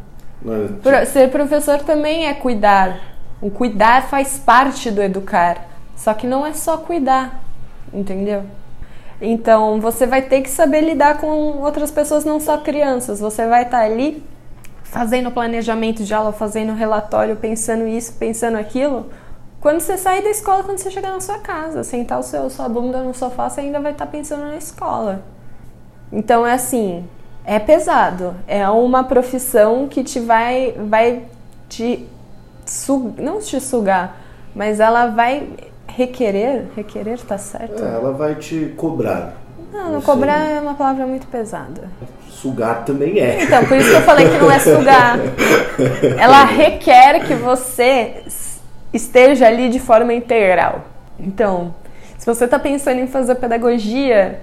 É. 0.85 1.05
Ser 1.05 1.31
professor 1.31 1.79
também 1.81 2.27
é 2.27 2.35
cuidar. 2.35 3.01
O 3.41 3.51
cuidar 3.51 4.09
faz 4.09 4.39
parte 4.39 4.93
do 4.93 5.03
educar. 5.03 5.69
Só 5.97 6.15
que 6.15 6.27
não 6.27 6.47
é 6.47 6.53
só 6.53 6.77
cuidar, 6.77 7.43
entendeu? 7.93 8.45
Então 9.25 9.81
você 9.81 10.05
vai 10.05 10.21
ter 10.23 10.41
que 10.41 10.51
saber 10.51 10.81
lidar 10.81 11.19
com 11.19 11.63
outras 11.63 11.93
pessoas, 11.93 12.25
não 12.25 12.41
só 12.41 12.59
crianças. 12.59 13.21
Você 13.21 13.47
vai 13.47 13.63
estar 13.63 13.79
ali 13.79 14.23
fazendo 14.83 15.31
planejamento 15.31 16.03
de 16.03 16.13
aula, 16.13 16.33
fazendo 16.33 16.75
relatório, 16.75 17.37
pensando 17.37 17.87
isso, 17.87 18.15
pensando 18.15 18.59
aquilo. 18.59 19.07
Quando 19.61 19.79
você 19.79 19.97
sair 19.97 20.25
da 20.25 20.31
escola, 20.31 20.65
quando 20.65 20.79
você 20.79 20.91
chegar 20.91 21.13
na 21.13 21.21
sua 21.21 21.39
casa, 21.39 21.85
sentar 21.85 22.19
o 22.19 22.23
seu, 22.25 22.51
sua 22.51 22.69
bunda 22.69 23.01
no 23.01 23.15
sofá, 23.15 23.49
você 23.49 23.61
ainda 23.61 23.79
vai 23.79 23.93
estar 23.93 24.07
pensando 24.07 24.43
na 24.43 24.57
escola. 24.57 25.23
Então 26.13 26.45
é 26.45 26.55
assim, 26.55 27.09
é 27.45 27.61
pesado. 27.61 28.35
É 28.49 28.69
uma 28.69 29.05
profissão 29.05 29.87
que 29.87 30.03
te 30.03 30.19
vai, 30.19 30.73
vai 30.73 31.23
te 31.69 32.09
não 33.19 33.39
te 33.39 33.61
sugar, 33.61 34.17
mas 34.55 34.81
ela 34.81 35.07
vai 35.07 35.49
requerer, 35.97 36.67
requerer 36.75 37.19
tá 37.21 37.39
certo? 37.39 37.83
É, 37.83 37.95
ela 37.95 38.13
vai 38.13 38.35
te 38.35 38.73
cobrar. 38.77 39.35
Não, 39.73 39.93
não 39.93 40.03
cobrar 40.03 40.51
é 40.51 40.61
uma 40.61 40.75
palavra 40.75 41.07
muito 41.07 41.27
pesada. 41.27 41.89
Sugar 42.29 42.85
também 42.85 43.19
é. 43.19 43.45
Então, 43.45 43.65
por 43.65 43.77
isso 43.77 43.89
que 43.89 43.97
eu 43.97 44.03
falei 44.03 44.29
que 44.29 44.39
não 44.39 44.51
é 44.51 44.59
sugar. 44.59 45.19
Ela 46.19 46.45
requer 46.45 47.25
que 47.27 47.35
você 47.35 48.25
esteja 48.93 49.47
ali 49.47 49.69
de 49.69 49.79
forma 49.79 50.13
integral. 50.13 50.83
Então, 51.19 51.75
se 52.19 52.27
você 52.27 52.45
está 52.45 52.59
pensando 52.59 53.01
em 53.01 53.07
fazer 53.07 53.37
pedagogia, 53.37 54.41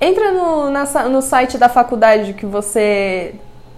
entra 0.00 0.30
no, 0.32 0.70
na, 0.70 0.84
no 1.08 1.20
site 1.20 1.58
da 1.58 1.68
faculdade 1.68 2.32
que 2.32 2.46
você 2.46 3.34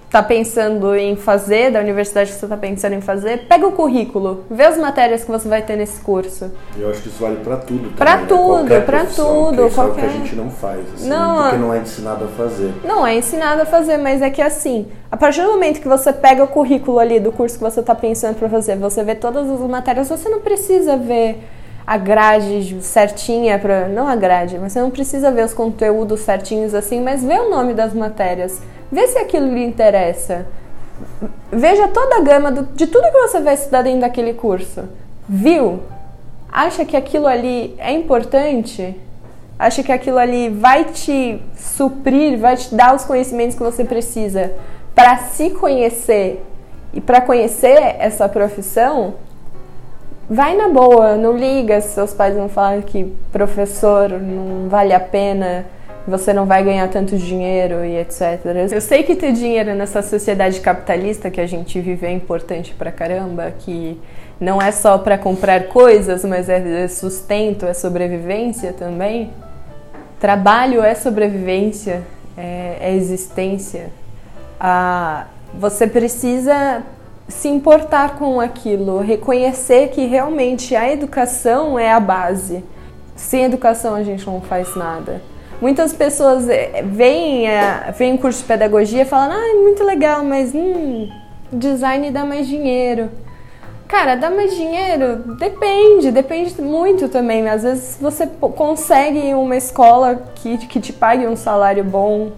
está 0.07 0.23
pensando 0.23 0.95
em 0.95 1.17
fazer, 1.17 1.73
da 1.73 1.81
universidade 1.81 2.31
que 2.31 2.39
você 2.39 2.45
está 2.45 2.57
pensando 2.57 2.95
em 2.95 3.01
fazer, 3.01 3.47
pega 3.49 3.67
o 3.67 3.73
currículo, 3.73 4.45
vê 4.51 4.65
as 4.65 4.79
matérias 4.79 5.25
que 5.25 5.31
você 5.31 5.49
vai 5.49 5.63
ter 5.63 5.77
nesse 5.77 6.01
curso. 6.01 6.53
Eu 6.79 6.91
acho 6.91 7.03
que 7.03 7.09
isso 7.09 7.21
vale 7.21 7.37
para 7.37 7.57
tudo. 7.57 7.91
Para 7.97 8.17
né? 8.19 8.27
tudo, 8.29 8.83
para 8.87 9.05
tudo. 9.07 9.67
Isso 9.67 9.75
qualquer... 9.75 10.05
é 10.05 10.09
que 10.09 10.15
a 10.15 10.19
gente 10.19 10.37
não 10.37 10.51
faz, 10.51 10.81
assim, 10.95 11.09
não, 11.09 11.43
porque 11.43 11.57
não 11.57 11.75
é 11.75 11.79
ensinado 11.79 12.25
a 12.25 12.29
fazer. 12.29 12.73
Não 12.85 13.07
é 13.07 13.17
ensinado 13.17 13.63
a 13.63 13.67
fazer, 13.67 13.97
mas 13.97 14.23
é 14.23 14.31
que 14.31 14.41
assim, 14.41 14.87
a 15.11 15.17
partir 15.17 15.43
do 15.43 15.49
momento 15.49 15.81
que 15.81 15.89
você 15.89 16.13
pega 16.13 16.45
o 16.45 16.49
currículo 16.49 16.99
ali 16.99 17.19
do 17.19 17.33
curso 17.33 17.57
que 17.57 17.65
você 17.65 17.81
está 17.81 17.95
pensando 17.95 18.37
para 18.37 18.49
fazer, 18.49 18.77
você 18.77 19.03
vê 19.03 19.15
todas 19.15 19.51
as 19.51 19.61
matérias, 19.61 20.09
você 20.09 20.29
não 20.29 20.41
precisa 20.41 20.97
ver 20.97 21.43
a 21.87 21.97
grade 21.97 22.83
certinha 22.83 23.59
para 23.59 23.89
não 23.89 24.09
a 24.09 24.17
grade, 24.17 24.59
mas 24.59 24.73
você 24.73 24.81
não 24.81 24.91
precisa 24.91 25.31
ver 25.31 25.45
os 25.45 25.53
conteúdos 25.53 26.21
certinhos 26.21 26.75
assim, 26.75 27.03
mas 27.03 27.23
vê 27.23 27.39
o 27.39 27.51
nome 27.51 27.75
das 27.75 27.93
matérias 27.93 28.61
Vê 28.95 29.09
se 29.09 29.19
aquilo 29.19 29.53
lhe 29.53 29.65
interessa. 29.65 30.47
Veja 31.51 31.89
toda 31.89 32.19
a 32.19 32.21
gama 32.21 32.53
do, 32.53 32.63
de 32.63 32.87
tudo 32.87 33.11
que 33.11 33.19
você 33.19 33.41
vai 33.41 33.55
estudar 33.55 33.83
dentro 33.83 34.03
daquele 34.03 34.35
curso. 34.35 34.85
Viu? 35.29 35.81
Acha 36.49 36.85
que 36.85 36.97
aquilo 36.97 37.27
ali 37.27 37.75
é 37.79 37.91
importante? 37.91 38.95
Acha 39.59 39.83
que 39.83 39.91
aquilo 39.91 40.19
ali 40.19 40.49
vai 40.49 40.85
te 40.85 41.43
suprir, 41.57 42.39
vai 42.39 42.57
te 42.57 42.73
dar 42.73 42.95
os 42.95 43.05
conhecimentos 43.05 43.57
que 43.57 43.63
você 43.65 43.85
precisa 43.85 44.53
para 44.95 45.17
se 45.19 45.51
conhecer 45.51 46.45
e 46.93 47.01
para 47.01 47.21
conhecer 47.21 47.97
essa 47.99 48.29
profissão? 48.29 49.15
Vai 50.29 50.57
na 50.57 50.69
boa, 50.69 51.17
não 51.17 51.37
liga 51.37 51.81
se 51.81 51.95
seus 51.95 52.15
pais 52.15 52.35
vão 52.35 52.49
falar 52.49 52.83
que 52.83 53.13
professor 53.31 54.09
não 54.11 54.69
vale 54.69 54.93
a 54.93 55.01
pena 55.01 55.67
você 56.07 56.33
não 56.33 56.45
vai 56.45 56.63
ganhar 56.63 56.89
tanto 56.89 57.17
dinheiro 57.17 57.85
e 57.85 57.97
etc. 57.97 58.45
Eu 58.71 58.81
sei 58.81 59.03
que 59.03 59.17
ter 59.17 59.33
dinheiro 59.33 59.75
nessa 59.75 60.03
sociedade 60.03 60.61
capitalista 60.61 61.31
que 61.31 61.41
a 61.41 61.47
gente 61.47 61.81
vive 61.81 62.07
é 62.07 62.13
importante 62.13 62.75
pra 62.75 62.93
caramba, 62.93 63.53
que 63.59 63.99
não 64.39 64.61
é 64.61 64.71
só 64.71 64.99
para 64.99 65.17
comprar 65.17 65.69
coisas, 65.69 66.25
mas 66.25 66.49
é 66.49 66.87
sustento, 66.89 67.65
é 67.65 67.73
sobrevivência 67.73 68.73
também. 68.73 69.31
Trabalho 70.21 70.83
é 70.83 70.95
sobrevivência, 70.95 72.03
é, 72.37 72.77
é 72.81 72.95
existência. 72.95 73.87
Ah, 74.61 75.27
você 75.55 75.87
precisa 75.87 76.83
se 77.29 77.49
importar 77.49 78.17
com 78.17 78.41
aquilo, 78.41 79.01
reconhecer 79.01 79.89
que 79.89 80.07
realmente 80.07 80.77
a 80.77 80.91
educação 80.91 81.79
é 81.79 81.91
a 81.91 82.01
base. 82.01 82.63
Sem 83.17 83.45
educação 83.45 83.95
a 83.95 84.03
gente 84.03 84.27
não 84.27 84.41
faz 84.41 84.77
nada. 84.77 85.23
Muitas 85.61 85.93
pessoas 85.93 86.49
eh, 86.49 86.83
veem, 86.85 87.49
eh, 87.49 87.95
veem 87.97 88.17
curso 88.17 88.41
de 88.41 88.45
pedagogia 88.45 89.03
e 89.03 89.05
falam, 89.05 89.37
ah, 89.37 89.49
é 89.51 89.55
muito 89.55 89.83
legal, 89.85 90.23
mas 90.25 90.55
hum, 90.55 91.09
design 91.53 92.11
dá 92.11 92.25
mais 92.25 92.47
dinheiro. 92.47 93.09
Cara, 93.87 94.17
dá 94.17 94.31
mais 94.31 94.55
dinheiro? 94.55 95.37
Depende, 95.39 96.11
depende 96.11 96.61
muito 96.61 97.09
também. 97.09 97.49
Às 97.49 97.63
vezes 97.63 97.99
você 98.01 98.27
consegue 98.27 99.35
uma 99.35 99.57
escola 99.57 100.17
que, 100.35 100.59
que 100.67 100.81
te 100.81 100.93
pague 100.93 101.27
um 101.27 101.37
salário 101.37 101.85
bom, 101.85 102.33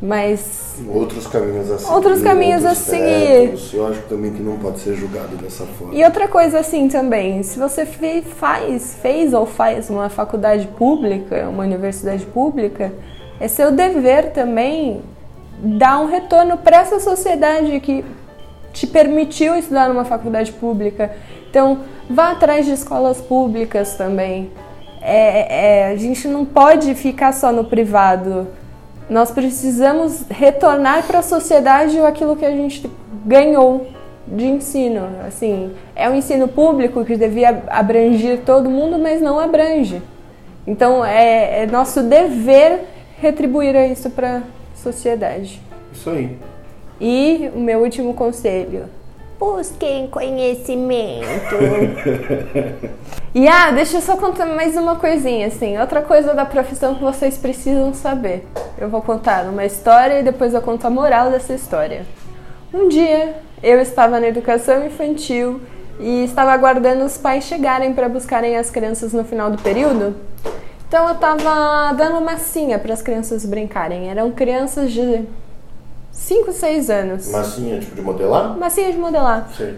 mas. 0.00 0.76
Outros 0.88 1.26
caminhos 1.26 1.70
a 1.70 1.78
seguir. 1.78 1.92
Outros 1.92 2.22
caminhos 2.22 2.64
outros 2.64 2.80
a 2.80 2.90
seguir. 2.90 3.76
eu 3.76 3.86
acho 3.86 4.02
também 4.02 4.32
que 4.32 4.42
não 4.42 4.58
pode 4.58 4.80
ser 4.80 4.94
julgado 4.94 5.36
dessa 5.36 5.64
forma. 5.64 5.94
E 5.94 6.04
outra 6.04 6.28
coisa 6.28 6.58
assim 6.58 6.88
também, 6.88 7.42
se 7.42 7.58
você 7.58 7.86
faz, 7.86 8.98
fez 9.00 9.32
ou 9.32 9.46
faz 9.46 9.88
uma 9.88 10.08
faculdade 10.08 10.66
pública, 10.68 11.48
uma 11.48 11.64
universidade 11.64 12.24
pública, 12.26 12.92
é 13.40 13.48
seu 13.48 13.72
dever 13.72 14.32
também 14.32 15.02
dar 15.58 15.98
um 16.00 16.06
retorno 16.06 16.58
para 16.58 16.78
essa 16.78 17.00
sociedade 17.00 17.80
que 17.80 18.04
te 18.72 18.86
permitiu 18.86 19.56
estudar 19.56 19.88
numa 19.88 20.04
faculdade 20.04 20.52
pública. 20.52 21.16
Então, 21.48 21.80
vá 22.10 22.32
atrás 22.32 22.66
de 22.66 22.72
escolas 22.72 23.20
públicas 23.22 23.94
também. 23.94 24.50
É, 25.00 25.84
é, 25.84 25.86
a 25.92 25.96
gente 25.96 26.28
não 26.28 26.44
pode 26.44 26.94
ficar 26.94 27.32
só 27.32 27.50
no 27.52 27.64
privado 27.64 28.46
nós 29.08 29.30
precisamos 29.30 30.24
retornar 30.28 31.04
para 31.04 31.20
a 31.20 31.22
sociedade 31.22 31.98
aquilo 32.00 32.36
que 32.36 32.44
a 32.44 32.50
gente 32.50 32.90
ganhou 33.24 33.86
de 34.26 34.46
ensino. 34.46 35.08
Assim, 35.26 35.72
é 35.94 36.08
um 36.08 36.14
ensino 36.14 36.48
público 36.48 37.04
que 37.04 37.16
devia 37.16 37.62
abranger 37.68 38.40
todo 38.44 38.68
mundo, 38.68 38.98
mas 38.98 39.20
não 39.20 39.38
abrange. 39.38 40.02
Então 40.66 41.04
é, 41.04 41.62
é 41.62 41.66
nosso 41.66 42.02
dever 42.02 42.80
retribuir 43.20 43.76
isso 43.90 44.10
para 44.10 44.38
a 44.38 44.42
sociedade. 44.76 45.60
Isso 45.92 46.10
aí. 46.10 46.36
E 47.00 47.50
o 47.54 47.60
meu 47.60 47.80
último 47.80 48.14
conselho: 48.14 48.86
busquem 49.38 50.08
conhecimento. 50.08 51.56
e 53.34 53.46
ah, 53.48 53.70
deixa 53.70 53.98
eu 53.98 54.00
só 54.00 54.16
contar 54.16 54.46
mais 54.46 54.76
uma 54.76 54.96
coisinha, 54.96 55.46
assim, 55.46 55.78
outra 55.78 56.02
coisa 56.02 56.34
da 56.34 56.44
profissão 56.44 56.94
que 56.94 57.02
vocês 57.02 57.36
precisam 57.36 57.92
saber. 57.94 58.46
Eu 58.78 58.88
vou 58.88 59.02
contar 59.02 59.44
uma 59.44 59.64
história 59.64 60.20
e 60.20 60.22
depois 60.22 60.54
eu 60.54 60.62
conto 60.62 60.86
a 60.86 60.90
moral 60.90 61.30
dessa 61.30 61.52
história. 61.54 62.06
Um 62.72 62.88
dia 62.88 63.36
eu 63.62 63.80
estava 63.80 64.20
na 64.20 64.28
educação 64.28 64.84
infantil 64.86 65.60
e 65.98 66.24
estava 66.24 66.52
aguardando 66.52 67.04
os 67.04 67.16
pais 67.16 67.44
chegarem 67.44 67.94
para 67.94 68.08
buscarem 68.08 68.56
as 68.56 68.70
crianças 68.70 69.12
no 69.12 69.24
final 69.24 69.50
do 69.50 69.62
período. 69.62 70.16
Então 70.88 71.08
eu 71.08 71.14
estava 71.14 71.92
dando 71.94 72.24
massinha 72.24 72.78
para 72.78 72.92
as 72.92 73.02
crianças 73.02 73.44
brincarem. 73.44 74.08
Eram 74.08 74.30
crianças 74.30 74.92
de 74.92 75.24
5, 76.16 76.52
6 76.52 76.90
anos. 76.90 77.30
Massinha 77.30 77.78
tipo 77.78 77.94
de 77.94 78.02
modelar? 78.02 78.56
Massinha 78.58 78.90
de 78.90 78.98
modelar. 78.98 79.48
Sim. 79.56 79.76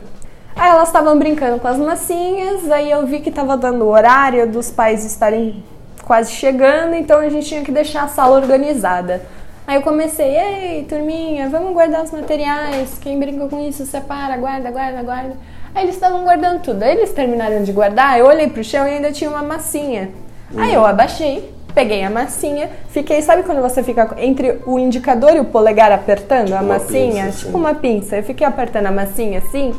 Aí 0.57 0.71
elas 0.71 0.89
estavam 0.89 1.19
brincando 1.19 1.61
com 1.61 1.69
as 1.69 1.77
massinhas, 1.77 2.71
aí 2.71 2.91
eu 2.91 3.07
vi 3.07 3.21
que 3.21 3.29
estava 3.29 3.57
dando 3.57 3.85
o 3.85 3.89
horário 3.89 4.49
dos 4.49 4.71
pais 4.71 5.05
estarem 5.05 5.63
quase 6.05 6.33
chegando, 6.33 6.95
então 6.95 7.19
a 7.19 7.29
gente 7.29 7.47
tinha 7.47 7.63
que 7.63 7.71
deixar 7.71 8.05
a 8.05 8.09
sala 8.09 8.37
organizada. 8.37 9.23
Aí 9.67 9.77
eu 9.77 9.83
comecei, 9.83 10.37
ei, 10.37 10.85
turminha, 10.85 11.49
vamos 11.51 11.75
guardar 11.75 12.03
os 12.03 12.11
materiais, 12.11 12.97
quem 12.99 13.19
brinca 13.19 13.47
com 13.49 13.61
isso, 13.69 13.85
separa, 13.85 14.37
guarda, 14.37 14.71
guarda, 14.71 15.03
guarda. 15.03 15.37
Aí 15.75 15.85
eles 15.85 15.97
estavam 15.97 16.25
guardando 16.25 16.63
tudo. 16.63 16.83
Aí 16.83 16.97
eles 16.97 17.13
terminaram 17.13 17.63
de 17.63 17.73
guardar, 17.73 18.19
eu 18.19 18.27
olhei 18.27 18.49
pro 18.49 18.65
chão 18.65 18.87
e 18.87 18.93
ainda 18.93 19.13
tinha 19.13 19.29
uma 19.29 19.43
massinha. 19.43 20.11
Aí 20.57 20.73
eu 20.73 20.87
abaixei, 20.87 21.53
peguei 21.75 22.03
a 22.03 22.11
massinha, 22.11 22.71
fiquei, 22.89 23.23
sabe 23.23 23.43
quando 23.43 23.63
você 23.63 23.83
fica 23.83 24.17
entre 24.19 24.59
o 24.67 24.79
indicador 24.79 25.35
e 25.35 25.41
o 25.41 25.45
polegar 25.45 25.93
apertando 25.93 26.53
a 26.53 26.61
uma 26.61 26.75
massinha? 26.75 27.27
Pinça, 27.27 27.47
tipo 27.47 27.59
uma 27.59 27.75
pinça. 27.75 28.17
Eu 28.17 28.23
fiquei 28.23 28.47
apertando 28.47 28.87
a 28.87 28.93
massinha 28.93 29.39
assim 29.39 29.75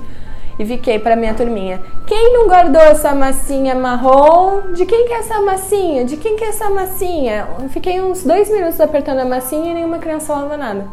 e 0.58 0.66
fiquei 0.66 1.00
para 1.00 1.16
minha 1.16 1.34
turminha. 1.34 1.80
Quem 2.06 2.34
não 2.34 2.48
guardou 2.48 2.82
essa 2.82 3.14
massinha 3.16 3.74
marrom? 3.76 4.74
De 4.74 4.86
quem 4.86 5.08
que 5.08 5.14
é 5.14 5.20
essa 5.20 5.42
massinha? 5.42 6.04
De 6.04 6.18
quem 6.18 6.36
que 6.36 6.44
é 6.44 6.50
essa 6.50 6.70
massinha? 6.70 7.48
Eu 7.62 7.70
fiquei 7.70 8.02
uns 8.02 8.24
dois 8.24 8.50
minutos 8.50 8.80
apertando 8.80 9.20
a 9.20 9.26
massinha 9.26 9.72
e 9.72 9.74
nenhuma 9.74 10.00
criança 10.00 10.34
falava 10.34 10.58
nada. 10.58 10.86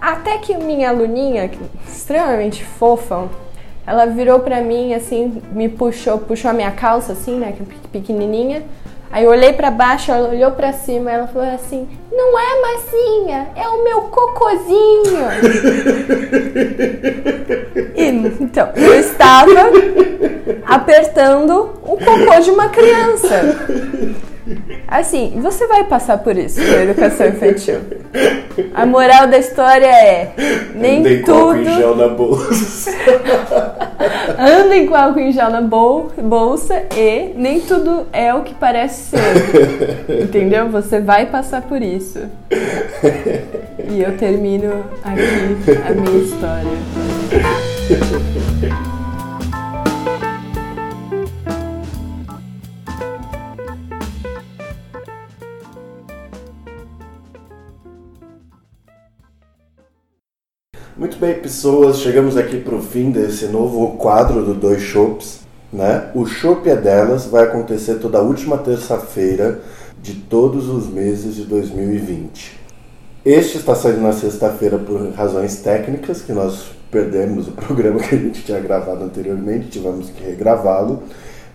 Até 0.00 0.38
que 0.38 0.54
minha 0.54 0.88
aluninha, 0.88 1.50
extremamente 1.86 2.64
fofa, 2.64 3.28
ela 3.86 4.06
virou 4.06 4.40
pra 4.40 4.60
mim 4.60 4.94
assim, 4.94 5.42
me 5.52 5.68
puxou, 5.68 6.18
puxou 6.18 6.50
a 6.50 6.54
minha 6.54 6.70
calça 6.70 7.12
assim, 7.12 7.34
né, 7.34 7.54
pequenininha 7.92 8.62
Aí 9.12 9.24
eu 9.24 9.30
olhei 9.30 9.52
para 9.52 9.72
baixo, 9.72 10.12
ela 10.12 10.28
olhou 10.28 10.52
para 10.52 10.72
cima, 10.72 11.10
ela 11.10 11.26
falou 11.26 11.48
assim: 11.52 11.88
"Não 12.12 12.38
é 12.38 12.60
massinha, 12.60 13.48
é 13.56 13.68
o 13.68 13.82
meu 13.82 14.02
cocôzinho". 14.02 15.26
e, 17.96 18.08
então, 18.40 18.70
eu 18.76 18.94
estava 19.00 19.70
apertando 20.64 21.70
o 21.82 21.96
cocô 21.96 22.40
de 22.40 22.50
uma 22.50 22.68
criança. 22.68 23.40
Assim, 24.88 25.38
você 25.40 25.66
vai 25.66 25.84
passar 25.84 26.18
por 26.18 26.36
isso 26.36 26.60
na 26.60 26.82
educação 26.84 27.28
infantil. 27.28 27.80
A 28.74 28.84
moral 28.84 29.28
da 29.28 29.38
história 29.38 29.86
é: 29.86 30.32
nem 30.74 31.00
Andem 31.00 31.22
tudo. 31.22 31.32
Com 31.32 31.40
álcool 31.42 31.60
em 31.60 31.74
gel 31.76 31.96
na 31.96 32.08
bolsa. 32.08 32.90
Andem 34.38 34.86
com 34.86 34.94
álcool 34.94 35.20
em 35.20 35.32
gel 35.32 35.50
na 35.50 35.60
bolsa 35.60 36.82
e 36.96 37.32
nem 37.36 37.60
tudo 37.60 38.06
é 38.12 38.34
o 38.34 38.42
que 38.42 38.54
parece 38.54 39.16
ser. 39.16 40.22
Entendeu? 40.22 40.68
Você 40.70 41.00
vai 41.00 41.26
passar 41.26 41.62
por 41.62 41.80
isso. 41.80 42.20
E 43.88 44.02
eu 44.02 44.16
termino 44.16 44.84
aqui 45.04 45.78
a 45.86 45.92
minha 45.94 46.18
história. 46.18 46.70
Muito 61.00 61.16
bem, 61.16 61.32
pessoas, 61.32 62.00
chegamos 62.00 62.36
aqui 62.36 62.58
para 62.58 62.74
o 62.74 62.82
fim 62.82 63.10
desse 63.10 63.46
novo 63.46 63.96
quadro 63.96 64.44
do 64.44 64.52
Dois 64.52 64.82
Shops. 64.82 65.40
Né? 65.72 66.10
O 66.14 66.26
Shop 66.26 66.68
é 66.68 66.76
delas, 66.76 67.24
vai 67.24 67.44
acontecer 67.44 67.94
toda 67.94 68.20
última 68.20 68.58
terça-feira 68.58 69.62
de 70.02 70.12
todos 70.12 70.68
os 70.68 70.86
meses 70.88 71.36
de 71.36 71.44
2020. 71.44 72.60
Este 73.24 73.56
está 73.56 73.74
saindo 73.74 74.02
na 74.02 74.12
sexta-feira 74.12 74.78
por 74.78 75.10
razões 75.14 75.62
técnicas, 75.62 76.20
que 76.20 76.34
nós 76.34 76.66
perdemos 76.90 77.48
o 77.48 77.52
programa 77.56 77.98
que 78.00 78.14
a 78.14 78.18
gente 78.18 78.42
tinha 78.42 78.60
gravado 78.60 79.02
anteriormente, 79.02 79.70
tivemos 79.70 80.10
que 80.10 80.22
regravá-lo. 80.22 81.02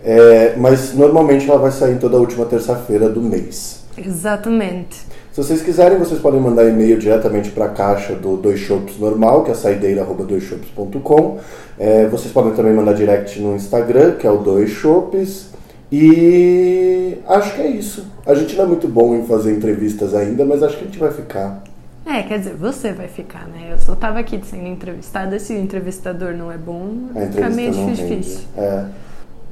É, 0.04 0.56
mas 0.58 0.96
normalmente 0.96 1.48
ela 1.48 1.60
vai 1.60 1.72
sair 1.72 2.00
toda 2.00 2.18
última 2.18 2.48
terça-feira 2.48 3.08
do 3.10 3.22
mês. 3.22 3.86
Exatamente. 3.96 5.06
Se 5.36 5.44
vocês 5.44 5.62
quiserem, 5.62 5.98
vocês 5.98 6.22
podem 6.22 6.40
mandar 6.40 6.64
e-mail 6.64 6.98
diretamente 6.98 7.52
para 7.52 7.66
a 7.66 7.68
caixa 7.68 8.16
do 8.16 8.38
Dois 8.38 8.58
Shops 8.58 8.98
normal, 8.98 9.44
que 9.44 9.52
é 9.52 9.54
saideira.doisshops.com. 9.54 11.40
É, 11.78 12.08
vocês 12.08 12.32
podem 12.32 12.54
também 12.54 12.72
mandar 12.72 12.94
direct 12.94 13.38
no 13.42 13.54
Instagram, 13.54 14.14
que 14.14 14.26
é 14.26 14.32
o 14.32 14.38
Dois 14.38 14.70
Shops. 14.70 15.50
E 15.92 17.18
acho 17.28 17.54
que 17.54 17.62
é 17.62 17.68
isso. 17.68 18.08
A 18.26 18.34
gente 18.34 18.56
não 18.56 18.64
é 18.64 18.68
muito 18.68 18.88
bom 18.88 19.14
em 19.14 19.26
fazer 19.26 19.54
entrevistas 19.54 20.16
ainda, 20.16 20.46
mas 20.46 20.64
acho 20.64 20.78
que 20.78 20.84
a 20.84 20.88
gente 20.88 21.00
vai 21.00 21.12
ficar. 21.12 21.62
É, 22.06 22.24
quer 22.24 22.40
dizer, 22.40 22.54
você 22.54 22.94
vai 22.94 23.10
ficar, 23.10 23.46
né? 23.50 23.74
Eu 23.74 23.78
só 23.78 23.94
tava 23.94 24.20
aqui 24.20 24.40
sendo 24.42 24.68
entrevistada. 24.68 25.38
Se 25.38 25.52
o 25.52 25.58
entrevistador 25.58 26.32
não 26.32 26.50
é 26.50 26.58
bom, 26.58 27.10
fica 27.34 27.50
meio 27.50 27.74
difícil. 27.74 28.46
É. 28.56 28.86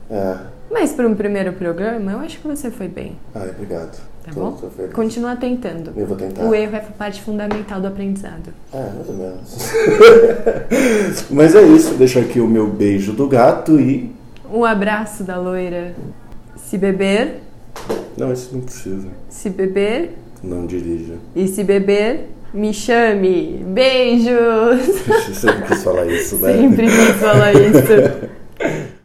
É. 0.09 0.37
Mas 0.71 0.93
para 0.93 1.05
um 1.05 1.13
primeiro 1.13 1.51
programa, 1.51 2.13
eu 2.13 2.19
acho 2.19 2.39
que 2.39 2.47
você 2.47 2.71
foi 2.71 2.87
bem, 2.87 3.17
Ai, 3.35 3.49
obrigado. 3.49 4.12
Tá 4.23 4.31
bom? 4.33 4.57
Continua 4.93 5.35
tentando. 5.35 5.91
Eu 5.95 6.05
vou 6.05 6.15
tentar. 6.17 6.43
O 6.45 6.53
erro 6.55 6.75
é 6.75 6.79
parte 6.79 7.21
fundamental 7.21 7.79
do 7.81 7.87
aprendizado. 7.87 8.53
É, 8.73 8.77
mais 8.95 9.09
ou 9.09 9.15
menos. 9.15 9.71
Mas 11.29 11.55
é 11.55 11.61
isso, 11.63 11.93
deixo 11.95 12.19
aqui 12.19 12.39
o 12.39 12.47
meu 12.47 12.67
beijo 12.67 13.13
do 13.13 13.27
gato 13.27 13.79
e. 13.79 14.11
Um 14.51 14.63
abraço 14.63 15.23
da 15.23 15.37
loira. 15.37 15.93
Se 16.57 16.77
beber, 16.77 17.41
Não, 18.17 18.31
isso 18.31 18.49
não 18.53 18.61
precisa. 18.61 19.07
se 19.29 19.49
beber 19.49 20.15
Não 20.43 20.65
dirija. 20.65 21.15
e 21.35 21.47
se 21.47 21.63
beber, 21.63 22.29
me 22.53 22.73
chame. 22.73 23.63
Beijos! 23.67 24.85
Você 25.05 25.33
sempre 25.33 25.63
quis 25.67 25.83
falar 25.83 26.05
isso, 26.05 26.35
né? 26.37 26.53
Sempre 26.53 26.85
quis 26.87 27.15
falar 27.19 27.53
isso. 27.53 28.93